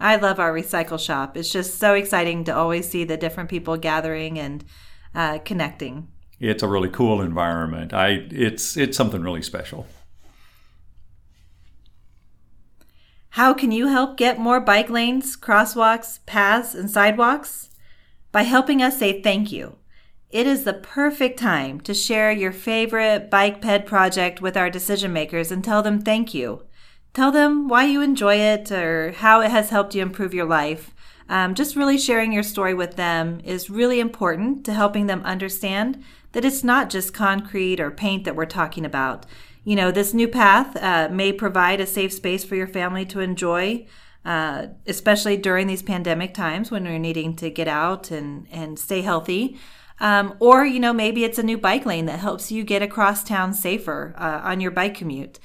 I 0.00 0.16
love 0.16 0.40
our 0.40 0.52
recycle 0.52 0.98
shop. 0.98 1.36
It's 1.36 1.52
just 1.52 1.78
so 1.78 1.92
exciting 1.92 2.44
to 2.44 2.56
always 2.56 2.88
see 2.88 3.04
the 3.04 3.18
different 3.18 3.50
people 3.50 3.76
gathering 3.76 4.38
and 4.38 4.64
uh, 5.14 5.38
connecting. 5.44 6.08
It's 6.40 6.62
a 6.62 6.68
really 6.68 6.88
cool 6.88 7.20
environment. 7.20 7.92
I 7.92 8.26
it's 8.30 8.76
it's 8.76 8.96
something 8.96 9.22
really 9.22 9.42
special. 9.42 9.86
How 13.34 13.52
can 13.52 13.70
you 13.70 13.88
help 13.88 14.16
get 14.16 14.40
more 14.40 14.58
bike 14.58 14.90
lanes, 14.90 15.36
crosswalks, 15.36 16.18
paths, 16.26 16.74
and 16.74 16.90
sidewalks? 16.90 17.68
By 18.32 18.42
helping 18.42 18.82
us 18.82 18.98
say 18.98 19.20
thank 19.20 19.52
you. 19.52 19.76
It 20.30 20.46
is 20.46 20.64
the 20.64 20.74
perfect 20.74 21.38
time 21.38 21.80
to 21.82 21.92
share 21.92 22.32
your 22.32 22.52
favorite 22.52 23.30
bike 23.30 23.60
ped 23.60 23.84
project 23.84 24.40
with 24.40 24.56
our 24.56 24.70
decision 24.70 25.12
makers 25.12 25.52
and 25.52 25.62
tell 25.62 25.82
them 25.82 26.00
thank 26.00 26.32
you. 26.32 26.62
Tell 27.12 27.32
them 27.32 27.68
why 27.68 27.86
you 27.86 28.02
enjoy 28.02 28.36
it 28.36 28.70
or 28.70 29.12
how 29.12 29.40
it 29.40 29.50
has 29.50 29.70
helped 29.70 29.94
you 29.94 30.02
improve 30.02 30.32
your 30.32 30.46
life. 30.46 30.94
Um, 31.28 31.54
just 31.54 31.76
really 31.76 31.98
sharing 31.98 32.32
your 32.32 32.42
story 32.42 32.74
with 32.74 32.96
them 32.96 33.40
is 33.44 33.70
really 33.70 34.00
important 34.00 34.64
to 34.66 34.74
helping 34.74 35.06
them 35.06 35.22
understand 35.24 36.02
that 36.32 36.44
it's 36.44 36.64
not 36.64 36.90
just 36.90 37.14
concrete 37.14 37.80
or 37.80 37.90
paint 37.90 38.24
that 38.24 38.36
we're 38.36 38.46
talking 38.46 38.84
about. 38.84 39.26
You 39.64 39.76
know, 39.76 39.90
this 39.90 40.14
new 40.14 40.28
path 40.28 40.76
uh, 40.76 41.08
may 41.10 41.32
provide 41.32 41.80
a 41.80 41.86
safe 41.86 42.12
space 42.12 42.44
for 42.44 42.54
your 42.54 42.66
family 42.66 43.04
to 43.06 43.20
enjoy, 43.20 43.86
uh, 44.24 44.68
especially 44.86 45.36
during 45.36 45.66
these 45.66 45.82
pandemic 45.82 46.32
times 46.32 46.70
when 46.70 46.84
you're 46.84 46.98
needing 46.98 47.36
to 47.36 47.50
get 47.50 47.68
out 47.68 48.10
and, 48.10 48.46
and 48.50 48.78
stay 48.78 49.02
healthy. 49.02 49.58
Um, 49.98 50.34
or, 50.40 50.64
you 50.64 50.80
know, 50.80 50.92
maybe 50.92 51.24
it's 51.24 51.38
a 51.38 51.42
new 51.42 51.58
bike 51.58 51.84
lane 51.84 52.06
that 52.06 52.20
helps 52.20 52.50
you 52.50 52.64
get 52.64 52.82
across 52.82 53.22
town 53.22 53.52
safer 53.52 54.14
uh, 54.16 54.40
on 54.42 54.60
your 54.60 54.70
bike 54.70 54.94
commute. 54.94 55.38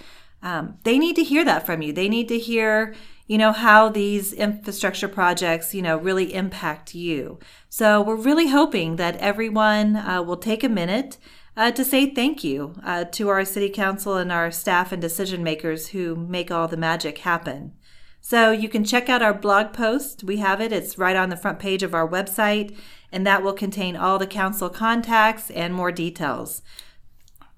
Um, 0.45 0.77
they 0.83 0.99
need 0.99 1.15
to 1.15 1.23
hear 1.23 1.43
that 1.43 1.65
from 1.65 1.81
you. 1.81 1.91
They 1.91 2.07
need 2.07 2.27
to 2.27 2.37
hear, 2.37 2.93
you 3.25 3.39
know, 3.39 3.51
how 3.51 3.89
these 3.89 4.31
infrastructure 4.31 5.07
projects, 5.07 5.73
you 5.73 5.81
know, 5.81 5.97
really 5.97 6.35
impact 6.35 6.93
you. 6.93 7.39
So 7.67 7.99
we're 7.99 8.15
really 8.15 8.49
hoping 8.49 8.97
that 8.97 9.17
everyone 9.17 9.95
uh, 9.95 10.21
will 10.21 10.37
take 10.37 10.63
a 10.63 10.69
minute 10.69 11.17
uh, 11.57 11.71
to 11.71 11.83
say 11.83 12.13
thank 12.13 12.43
you 12.43 12.75
uh, 12.85 13.05
to 13.05 13.29
our 13.29 13.43
city 13.43 13.69
council 13.69 14.17
and 14.17 14.31
our 14.31 14.51
staff 14.51 14.91
and 14.91 15.01
decision 15.01 15.43
makers 15.43 15.87
who 15.87 16.15
make 16.15 16.51
all 16.51 16.67
the 16.67 16.77
magic 16.77 17.17
happen. 17.19 17.73
So 18.21 18.51
you 18.51 18.69
can 18.69 18.83
check 18.83 19.09
out 19.09 19.23
our 19.23 19.33
blog 19.33 19.73
post. 19.73 20.23
We 20.23 20.37
have 20.37 20.61
it. 20.61 20.71
It's 20.71 20.99
right 20.99 21.15
on 21.15 21.29
the 21.29 21.37
front 21.37 21.57
page 21.57 21.81
of 21.81 21.95
our 21.95 22.07
website 22.07 22.77
and 23.11 23.25
that 23.25 23.41
will 23.41 23.53
contain 23.53 23.95
all 23.95 24.19
the 24.19 24.27
council 24.27 24.69
contacts 24.69 25.49
and 25.49 25.73
more 25.73 25.91
details. 25.91 26.61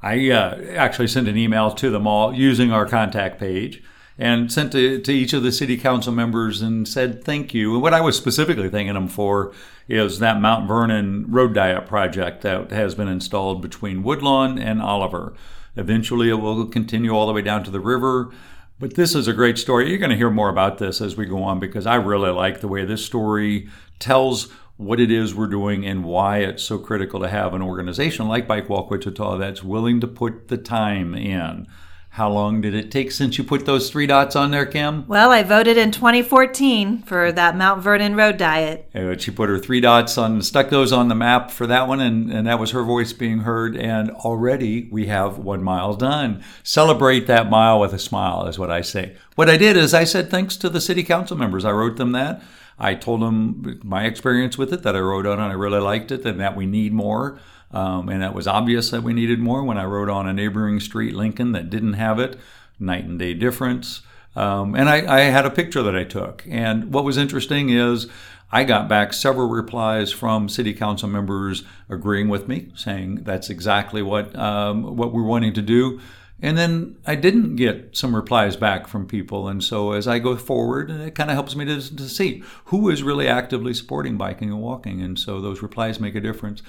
I 0.01 0.29
uh, 0.29 0.61
actually 0.75 1.07
sent 1.07 1.27
an 1.27 1.37
email 1.37 1.71
to 1.71 1.89
them 1.89 2.05
all 2.05 2.33
using 2.33 2.71
our 2.71 2.85
contact 2.85 3.39
page 3.39 3.83
and 4.17 4.51
sent 4.51 4.71
to, 4.71 4.99
to 5.01 5.11
each 5.11 5.33
of 5.33 5.43
the 5.43 5.51
city 5.51 5.77
council 5.77 6.11
members 6.11 6.61
and 6.61 6.87
said 6.87 7.23
thank 7.23 7.53
you. 7.53 7.73
And 7.73 7.81
what 7.81 7.93
I 7.93 8.01
was 8.01 8.17
specifically 8.17 8.69
thanking 8.69 8.93
them 8.93 9.07
for 9.07 9.53
is 9.87 10.19
that 10.19 10.41
Mount 10.41 10.67
Vernon 10.67 11.25
road 11.29 11.53
diet 11.53 11.85
project 11.85 12.41
that 12.41 12.71
has 12.71 12.95
been 12.95 13.07
installed 13.07 13.61
between 13.61 14.03
Woodlawn 14.03 14.57
and 14.57 14.81
Oliver. 14.81 15.33
Eventually, 15.75 16.29
it 16.29 16.35
will 16.35 16.65
continue 16.65 17.11
all 17.11 17.27
the 17.27 17.33
way 17.33 17.41
down 17.41 17.63
to 17.63 17.71
the 17.71 17.79
river. 17.79 18.31
But 18.79 18.95
this 18.95 19.15
is 19.15 19.27
a 19.27 19.33
great 19.33 19.57
story. 19.57 19.89
You're 19.89 19.97
going 19.97 20.11
to 20.11 20.17
hear 20.17 20.29
more 20.29 20.49
about 20.49 20.77
this 20.77 21.01
as 21.01 21.15
we 21.15 21.25
go 21.25 21.43
on 21.43 21.59
because 21.59 21.87
I 21.87 21.95
really 21.95 22.29
like 22.29 22.59
the 22.61 22.67
way 22.67 22.85
this 22.85 23.03
story 23.03 23.69
tells 23.99 24.53
what 24.77 24.99
it 24.99 25.11
is 25.11 25.33
we're 25.33 25.47
doing 25.47 25.85
and 25.85 26.03
why 26.03 26.37
it's 26.37 26.63
so 26.63 26.77
critical 26.77 27.19
to 27.19 27.27
have 27.27 27.53
an 27.53 27.61
organization 27.61 28.27
like 28.27 28.47
Bike 28.47 28.69
Walk 28.69 28.89
Wichita 28.91 29.37
that's 29.37 29.63
willing 29.63 29.99
to 29.99 30.07
put 30.07 30.47
the 30.47 30.57
time 30.57 31.15
in. 31.15 31.67
How 32.11 32.31
long 32.31 32.61
did 32.61 32.73
it 32.73 32.89
take 32.89 33.11
since 33.11 33.37
you 33.37 33.43
put 33.43 33.67
those 33.67 33.91
three 33.91 34.07
dots 34.07 34.35
on 34.35 34.49
there, 34.49 34.65
Kim? 34.65 35.05
Well, 35.07 35.31
I 35.31 35.43
voted 35.43 35.77
in 35.77 35.91
2014 35.91 37.03
for 37.03 37.31
that 37.31 37.55
Mount 37.55 37.83
Vernon 37.83 38.15
Road 38.15 38.37
diet. 38.37 38.89
Uh, 38.95 39.15
she 39.17 39.29
put 39.29 39.49
her 39.49 39.59
three 39.59 39.81
dots 39.81 40.17
on, 40.17 40.41
stuck 40.41 40.71
those 40.71 40.91
on 40.91 41.09
the 41.09 41.15
map 41.15 41.51
for 41.51 41.67
that 41.67 41.87
one, 41.87 41.99
and, 41.99 42.31
and 42.31 42.47
that 42.47 42.57
was 42.57 42.71
her 42.71 42.81
voice 42.81 43.13
being 43.13 43.39
heard. 43.39 43.77
And 43.77 44.09
already 44.09 44.89
we 44.91 45.05
have 45.07 45.37
one 45.37 45.61
mile 45.61 45.93
done. 45.93 46.43
Celebrate 46.63 47.27
that 47.27 47.51
mile 47.51 47.79
with 47.79 47.93
a 47.93 47.99
smile, 47.99 48.47
is 48.47 48.57
what 48.57 48.71
I 48.71 48.81
say. 48.81 49.15
What 49.35 49.49
I 49.49 49.57
did 49.57 49.77
is 49.77 49.93
I 49.93 50.03
said 50.03 50.31
thanks 50.31 50.57
to 50.57 50.69
the 50.69 50.81
city 50.81 51.03
council 51.03 51.37
members. 51.37 51.65
I 51.65 51.71
wrote 51.71 51.97
them 51.97 52.13
that. 52.13 52.41
I 52.79 52.93
told 52.95 53.21
them 53.21 53.79
my 53.83 54.05
experience 54.05 54.57
with 54.57 54.71
it, 54.71 54.83
that 54.83 54.95
I 54.95 54.99
wrote 54.99 55.25
on, 55.25 55.39
and 55.39 55.51
I 55.51 55.55
really 55.55 55.79
liked 55.79 56.11
it, 56.11 56.25
and 56.25 56.39
that 56.39 56.55
we 56.55 56.65
need 56.65 56.93
more. 56.93 57.39
Um, 57.71 58.07
and 58.09 58.23
it 58.23 58.33
was 58.33 58.47
obvious 58.47 58.91
that 58.91 59.03
we 59.03 59.13
needed 59.13 59.39
more 59.39 59.63
when 59.63 59.77
I 59.77 59.85
rode 59.85 60.09
on 60.09 60.27
a 60.27 60.33
neighboring 60.33 60.79
street, 60.79 61.13
Lincoln, 61.13 61.51
that 61.51 61.69
didn't 61.69 61.93
have 61.93 62.19
it. 62.19 62.37
Night 62.79 63.05
and 63.05 63.17
day 63.17 63.33
difference. 63.33 64.01
Um, 64.35 64.75
and 64.75 64.87
I, 64.87 65.17
I 65.17 65.19
had 65.21 65.45
a 65.45 65.49
picture 65.49 65.81
that 65.81 65.95
I 65.95 66.03
took. 66.03 66.45
And 66.47 66.93
what 66.93 67.03
was 67.03 67.17
interesting 67.17 67.69
is 67.69 68.07
I 68.51 68.63
got 68.63 68.87
back 68.87 69.11
several 69.13 69.49
replies 69.49 70.11
from 70.11 70.47
city 70.47 70.73
council 70.73 71.09
members 71.09 71.63
agreeing 71.89 72.29
with 72.29 72.47
me, 72.47 72.71
saying 72.75 73.23
that's 73.23 73.49
exactly 73.49 74.01
what 74.01 74.35
um, 74.37 74.95
what 74.95 75.11
we're 75.11 75.23
wanting 75.23 75.53
to 75.53 75.61
do. 75.61 75.99
And 76.39 76.55
then 76.57 76.97
I 77.05 77.15
didn't 77.15 77.55
get 77.55 77.97
some 77.97 78.15
replies 78.15 78.55
back 78.55 78.87
from 78.87 79.07
people. 79.07 79.47
And 79.47 79.63
so 79.63 79.93
as 79.93 80.07
I 80.07 80.19
go 80.19 80.35
forward, 80.35 80.91
it 80.91 81.15
kind 81.15 81.31
of 81.31 81.33
helps 81.33 81.55
me 81.55 81.65
to, 81.65 81.95
to 81.95 82.07
see 82.07 82.43
who 82.65 82.89
is 82.89 83.01
really 83.01 83.27
actively 83.27 83.73
supporting 83.73 84.17
biking 84.17 84.49
and 84.49 84.61
walking. 84.61 85.01
And 85.01 85.17
so 85.17 85.41
those 85.41 85.63
replies 85.63 85.99
make 85.99 86.13
a 86.13 86.21
difference 86.21 86.61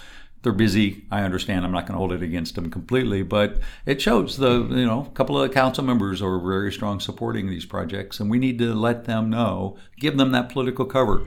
they're 0.43 0.53
busy. 0.53 1.05
I 1.11 1.23
understand. 1.23 1.65
I'm 1.65 1.73
not 1.73 1.87
going 1.87 1.95
to 1.95 1.99
hold 1.99 2.13
it 2.13 2.23
against 2.23 2.55
them 2.55 2.71
completely, 2.71 3.23
but 3.23 3.59
it 3.87 4.01
shows 4.01 4.37
the 4.37 4.67
you 4.71 4.87
know 4.87 5.07
a 5.11 5.15
couple 5.15 5.41
of 5.41 5.49
the 5.49 5.55
council 5.55 5.85
members 5.85 6.23
are 6.23 6.39
very 6.39 6.73
strong 6.73 7.01
supporting 7.01 7.49
these 7.49 7.67
projects, 7.67 8.21
and 8.21 8.31
we 8.31 8.39
need 8.39 8.59
to 8.59 8.75
let 8.75 9.05
them 9.05 9.31
know, 9.31 9.77
give 9.99 10.17
them 10.17 10.33
that 10.33 10.49
political 10.49 10.85
cover. 10.85 11.25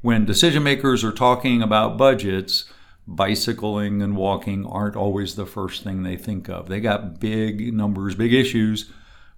When 0.00 0.24
decision 0.24 0.62
makers 0.62 1.04
are 1.04 1.12
talking 1.12 1.62
about 1.62 1.96
budgets, 1.96 2.64
bicycling 3.06 4.02
and 4.02 4.16
walking 4.16 4.66
aren't 4.66 4.96
always 4.96 5.34
the 5.34 5.46
first 5.46 5.84
thing 5.84 6.02
they 6.02 6.16
think 6.16 6.48
of. 6.48 6.68
They 6.68 6.80
got 6.80 7.20
big 7.20 7.72
numbers, 7.74 8.14
big 8.14 8.32
issues 8.32 8.90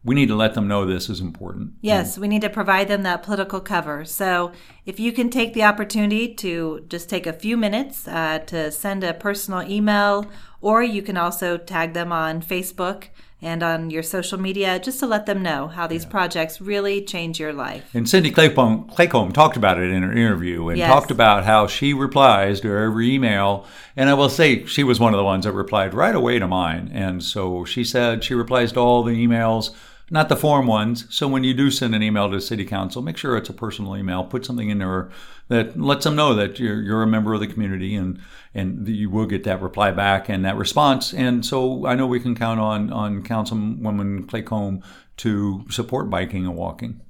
we 0.06 0.14
need 0.14 0.28
to 0.28 0.36
let 0.36 0.54
them 0.54 0.68
know 0.68 0.86
this 0.86 1.10
is 1.10 1.20
important. 1.20 1.72
Yes, 1.80 2.16
we 2.16 2.28
need 2.28 2.42
to 2.42 2.48
provide 2.48 2.86
them 2.86 3.02
that 3.02 3.24
political 3.24 3.60
cover. 3.60 4.04
So 4.04 4.52
if 4.86 5.00
you 5.00 5.10
can 5.10 5.30
take 5.30 5.52
the 5.52 5.64
opportunity 5.64 6.32
to 6.34 6.84
just 6.88 7.10
take 7.10 7.26
a 7.26 7.32
few 7.32 7.56
minutes 7.56 8.06
uh, 8.06 8.38
to 8.46 8.70
send 8.70 9.02
a 9.02 9.14
personal 9.14 9.68
email, 9.68 10.24
or 10.60 10.80
you 10.80 11.02
can 11.02 11.16
also 11.16 11.58
tag 11.58 11.92
them 11.92 12.12
on 12.12 12.40
Facebook 12.40 13.08
and 13.42 13.62
on 13.62 13.90
your 13.90 14.02
social 14.02 14.38
media 14.40 14.78
just 14.78 14.98
to 15.00 15.06
let 15.06 15.26
them 15.26 15.42
know 15.42 15.68
how 15.68 15.86
these 15.86 16.04
yeah. 16.04 16.10
projects 16.10 16.60
really 16.60 17.02
change 17.02 17.38
your 17.38 17.52
life. 17.52 17.94
And 17.94 18.08
Cindy 18.08 18.30
Claycomb, 18.30 18.92
Claycomb 18.94 19.32
talked 19.32 19.56
about 19.56 19.78
it 19.78 19.90
in 19.90 20.02
her 20.02 20.12
interview 20.12 20.68
and 20.68 20.78
yes. 20.78 20.88
talked 20.88 21.10
about 21.10 21.44
how 21.44 21.66
she 21.66 21.92
replies 21.92 22.60
to 22.62 22.68
every 22.68 23.12
email. 23.12 23.66
And 23.94 24.08
I 24.08 24.14
will 24.14 24.30
say 24.30 24.64
she 24.64 24.84
was 24.84 24.98
one 24.98 25.12
of 25.12 25.18
the 25.18 25.24
ones 25.24 25.44
that 25.44 25.52
replied 25.52 25.92
right 25.92 26.14
away 26.14 26.38
to 26.38 26.48
mine. 26.48 26.90
And 26.94 27.22
so 27.22 27.64
she 27.64 27.84
said 27.84 28.24
she 28.24 28.34
replies 28.34 28.72
to 28.72 28.80
all 28.80 29.02
the 29.02 29.12
emails 29.12 29.74
not 30.10 30.28
the 30.28 30.36
form 30.36 30.66
ones. 30.66 31.06
So 31.10 31.26
when 31.26 31.42
you 31.42 31.52
do 31.52 31.70
send 31.70 31.94
an 31.94 32.02
email 32.02 32.30
to 32.30 32.40
city 32.40 32.64
council, 32.64 33.02
make 33.02 33.16
sure 33.16 33.36
it's 33.36 33.48
a 33.48 33.54
personal 33.54 33.96
email. 33.96 34.24
Put 34.24 34.44
something 34.44 34.70
in 34.70 34.78
there 34.78 35.10
that 35.48 35.78
lets 35.78 36.04
them 36.04 36.14
know 36.14 36.34
that 36.34 36.60
you're, 36.60 36.80
you're 36.80 37.02
a 37.02 37.08
member 37.08 37.34
of 37.34 37.40
the 37.40 37.46
community 37.48 37.94
and, 37.96 38.20
and 38.54 38.86
you 38.86 39.10
will 39.10 39.26
get 39.26 39.44
that 39.44 39.60
reply 39.60 39.90
back 39.90 40.28
and 40.28 40.44
that 40.44 40.56
response. 40.56 41.12
And 41.12 41.44
so 41.44 41.86
I 41.86 41.94
know 41.94 42.06
we 42.06 42.20
can 42.20 42.36
count 42.36 42.60
on, 42.60 42.92
on 42.92 43.22
Councilwoman 43.24 44.26
Claycomb 44.26 44.82
to 45.18 45.64
support 45.70 46.08
biking 46.08 46.46
and 46.46 46.56
walking. 46.56 47.00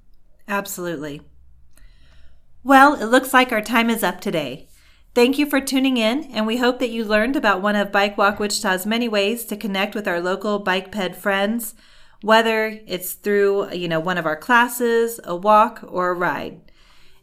Absolutely. 0.49 1.21
Well, 2.65 2.95
it 2.95 3.07
looks 3.07 3.35
like 3.35 3.53
our 3.53 3.63
time 3.63 3.91
is 3.91 4.03
up 4.03 4.21
today. 4.21 4.69
Thank 5.15 5.39
you 5.39 5.47
for 5.47 5.61
tuning 5.61 5.97
in, 5.97 6.25
and 6.25 6.47
we 6.47 6.59
hope 6.59 6.79
that 6.79 6.91
you 6.91 7.05
learned 7.05 7.37
about 7.37 7.63
one 7.63 7.75
of 7.75 7.91
Bike 7.91 8.19
Walk 8.19 8.39
Wichita's 8.39 8.85
many 8.85 9.09
ways 9.09 9.47
to 9.47 9.57
connect 9.57 9.95
with 9.95 10.07
our 10.07 10.21
local 10.21 10.59
bike 10.59 10.93
ped 10.93 11.17
friends 11.17 11.75
whether 12.23 12.81
it's 12.87 13.13
through, 13.13 13.73
you 13.73 13.89
know, 13.89 14.01
one 14.01 14.19
of 14.19 14.27
our 14.27 14.37
classes, 14.37 15.21
a 15.25 15.37
walk, 15.37 15.85
or 15.87 16.11
a 16.11 16.15
ride. 16.15 16.61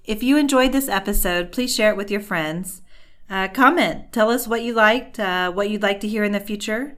If 0.06 0.22
you 0.22 0.38
enjoyed 0.38 0.72
this 0.72 0.90
episode, 0.90 1.52
please 1.52 1.74
share 1.74 1.92
it 1.92 1.98
with 1.98 2.12
your 2.12 2.22
friends. 2.22 2.82
Uh, 3.30 3.48
comment, 3.48 4.12
tell 4.12 4.30
us 4.30 4.48
what 4.48 4.62
you 4.62 4.74
liked, 4.74 5.20
uh, 5.20 5.52
what 5.52 5.70
you'd 5.70 5.82
like 5.82 6.00
to 6.02 6.08
hear 6.08 6.24
in 6.24 6.34
the 6.34 6.40
future. 6.40 6.96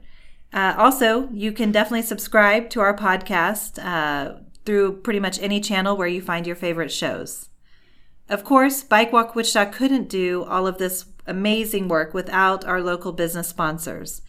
Uh, 0.51 0.73
also, 0.77 1.29
you 1.31 1.51
can 1.51 1.71
definitely 1.71 2.01
subscribe 2.01 2.69
to 2.71 2.79
our 2.79 2.95
podcast 2.95 3.83
uh, 3.83 4.39
through 4.65 5.01
pretty 5.01 5.19
much 5.19 5.39
any 5.39 5.59
channel 5.59 5.95
where 5.95 6.07
you 6.07 6.21
find 6.21 6.47
your 6.47 6.55
favorite 6.55 6.91
shows. 6.91 7.49
Of 8.27 8.43
course, 8.43 8.83
Bike 8.83 9.13
Walk 9.13 9.35
Wichita 9.35 9.65
couldn't 9.71 10.09
do 10.09 10.43
all 10.45 10.65
of 10.65 10.77
this 10.77 11.05
amazing 11.27 11.87
work 11.87 12.13
without 12.13 12.65
our 12.65 12.81
local 12.81 13.11
business 13.11 13.49
sponsors. 13.49 14.21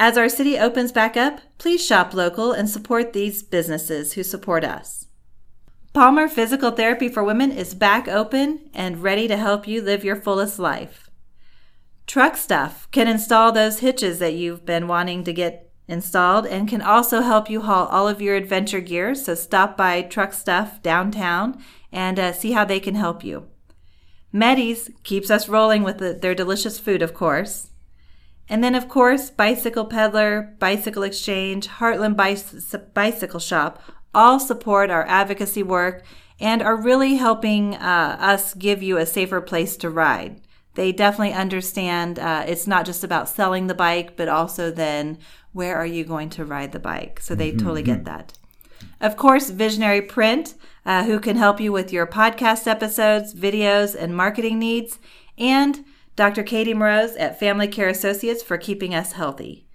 As 0.00 0.16
our 0.16 0.28
city 0.28 0.56
opens 0.56 0.92
back 0.92 1.16
up, 1.16 1.40
please 1.58 1.84
shop 1.84 2.14
local 2.14 2.52
and 2.52 2.70
support 2.70 3.12
these 3.12 3.42
businesses 3.42 4.12
who 4.12 4.22
support 4.22 4.62
us. 4.62 5.08
Palmer 5.92 6.28
Physical 6.28 6.70
Therapy 6.70 7.08
for 7.08 7.24
Women 7.24 7.50
is 7.50 7.74
back 7.74 8.06
open 8.06 8.70
and 8.72 9.02
ready 9.02 9.26
to 9.26 9.36
help 9.36 9.66
you 9.66 9.82
live 9.82 10.04
your 10.04 10.14
fullest 10.14 10.60
life. 10.60 11.10
Truck 12.06 12.36
Stuff 12.36 12.88
can 12.92 13.08
install 13.08 13.50
those 13.50 13.80
hitches 13.80 14.20
that 14.20 14.34
you've 14.34 14.64
been 14.64 14.86
wanting 14.86 15.24
to 15.24 15.32
get 15.32 15.72
installed 15.88 16.46
and 16.46 16.68
can 16.68 16.80
also 16.80 17.22
help 17.22 17.50
you 17.50 17.62
haul 17.62 17.86
all 17.88 18.06
of 18.06 18.22
your 18.22 18.36
adventure 18.36 18.80
gear. 18.80 19.16
So 19.16 19.34
stop 19.34 19.76
by 19.76 20.02
Truck 20.02 20.32
Stuff 20.32 20.80
downtown 20.80 21.60
and 21.90 22.20
uh, 22.20 22.32
see 22.32 22.52
how 22.52 22.64
they 22.64 22.78
can 22.78 22.94
help 22.94 23.24
you. 23.24 23.48
Meddys 24.32 24.90
keeps 25.02 25.28
us 25.28 25.48
rolling 25.48 25.82
with 25.82 25.98
the, 25.98 26.12
their 26.12 26.36
delicious 26.36 26.78
food, 26.78 27.02
of 27.02 27.14
course. 27.14 27.70
And 28.48 28.64
then, 28.64 28.74
of 28.74 28.88
course, 28.88 29.30
Bicycle 29.30 29.84
Peddler, 29.84 30.54
Bicycle 30.58 31.02
Exchange, 31.02 31.68
Heartland 31.68 32.16
Bicycle 32.94 33.40
Shop 33.40 33.82
all 34.14 34.40
support 34.40 34.90
our 34.90 35.06
advocacy 35.06 35.62
work 35.62 36.02
and 36.40 36.62
are 36.62 36.76
really 36.76 37.16
helping 37.16 37.74
uh, 37.74 38.16
us 38.20 38.54
give 38.54 38.82
you 38.82 38.96
a 38.96 39.06
safer 39.06 39.40
place 39.40 39.76
to 39.76 39.90
ride. 39.90 40.40
They 40.74 40.92
definitely 40.92 41.34
understand 41.34 42.18
uh, 42.18 42.44
it's 42.46 42.66
not 42.66 42.86
just 42.86 43.02
about 43.02 43.28
selling 43.28 43.66
the 43.66 43.74
bike, 43.74 44.16
but 44.16 44.28
also 44.28 44.70
then 44.70 45.18
where 45.52 45.76
are 45.76 45.86
you 45.86 46.04
going 46.04 46.30
to 46.30 46.44
ride 46.44 46.72
the 46.72 46.78
bike? 46.78 47.20
So 47.20 47.34
they 47.34 47.50
mm-hmm. 47.50 47.58
totally 47.58 47.82
get 47.82 48.04
that. 48.04 48.38
Of 49.00 49.16
course, 49.16 49.50
Visionary 49.50 50.02
Print, 50.02 50.54
uh, 50.86 51.04
who 51.04 51.18
can 51.18 51.36
help 51.36 51.60
you 51.60 51.72
with 51.72 51.92
your 51.92 52.06
podcast 52.06 52.66
episodes, 52.66 53.34
videos, 53.34 53.94
and 53.94 54.16
marketing 54.16 54.58
needs. 54.58 54.98
And 55.36 55.84
Dr. 56.18 56.42
Katie 56.42 56.74
Moroz 56.74 57.14
at 57.16 57.38
Family 57.38 57.68
Care 57.68 57.88
Associates 57.88 58.42
for 58.42 58.58
keeping 58.58 58.92
us 58.92 59.12
healthy. 59.12 59.68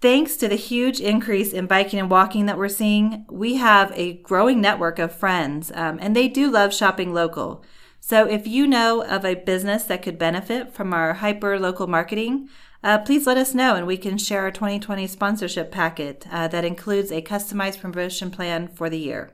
Thanks 0.00 0.34
to 0.38 0.48
the 0.48 0.54
huge 0.54 0.98
increase 0.98 1.52
in 1.52 1.66
biking 1.66 2.00
and 2.00 2.10
walking 2.10 2.46
that 2.46 2.56
we're 2.56 2.70
seeing, 2.70 3.26
we 3.28 3.56
have 3.56 3.92
a 3.94 4.14
growing 4.14 4.62
network 4.62 4.98
of 4.98 5.14
friends, 5.14 5.70
um, 5.74 5.98
and 6.00 6.16
they 6.16 6.26
do 6.26 6.50
love 6.50 6.72
shopping 6.72 7.12
local. 7.12 7.62
So 8.00 8.26
if 8.26 8.46
you 8.46 8.66
know 8.66 9.04
of 9.04 9.26
a 9.26 9.34
business 9.34 9.82
that 9.84 10.00
could 10.00 10.18
benefit 10.18 10.72
from 10.72 10.94
our 10.94 11.12
hyper 11.12 11.58
local 11.58 11.86
marketing, 11.86 12.48
uh, 12.82 13.00
please 13.00 13.26
let 13.26 13.36
us 13.36 13.54
know 13.54 13.74
and 13.74 13.86
we 13.86 13.98
can 13.98 14.16
share 14.16 14.44
our 14.44 14.50
2020 14.50 15.06
sponsorship 15.06 15.70
packet 15.70 16.26
uh, 16.30 16.48
that 16.48 16.64
includes 16.64 17.12
a 17.12 17.20
customized 17.20 17.82
promotion 17.82 18.30
plan 18.30 18.68
for 18.68 18.88
the 18.88 18.98
year. 18.98 19.32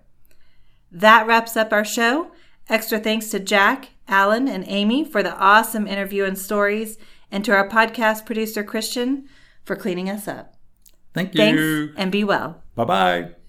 That 0.91 1.29
wraps 1.29 1.57
up 1.57 1.73
our 1.73 1.85
show. 1.85 2.33
Extra 2.69 2.99
thanks 2.99 3.29
to 3.29 3.39
Jack, 3.39 3.91
Alan, 4.09 4.49
and 4.49 4.65
Amy 4.67 5.05
for 5.05 5.23
the 5.23 5.37
awesome 5.37 5.87
interview 5.87 6.25
and 6.25 6.39
stories, 6.39 6.99
and 7.31 7.45
to 7.45 7.53
our 7.53 7.69
podcast 7.69 8.27
producer, 8.27 8.63
Christian, 8.63 9.29
for 9.65 9.77
cleaning 9.77 10.11
us 10.11 10.29
up. 10.29 10.55
Thank 11.15 11.35
you. 11.35 11.39
Thanks, 11.39 11.95
and 11.97 12.13
be 12.13 12.25
well. 12.25 12.63
Bye 12.75 12.85
bye. 12.85 13.44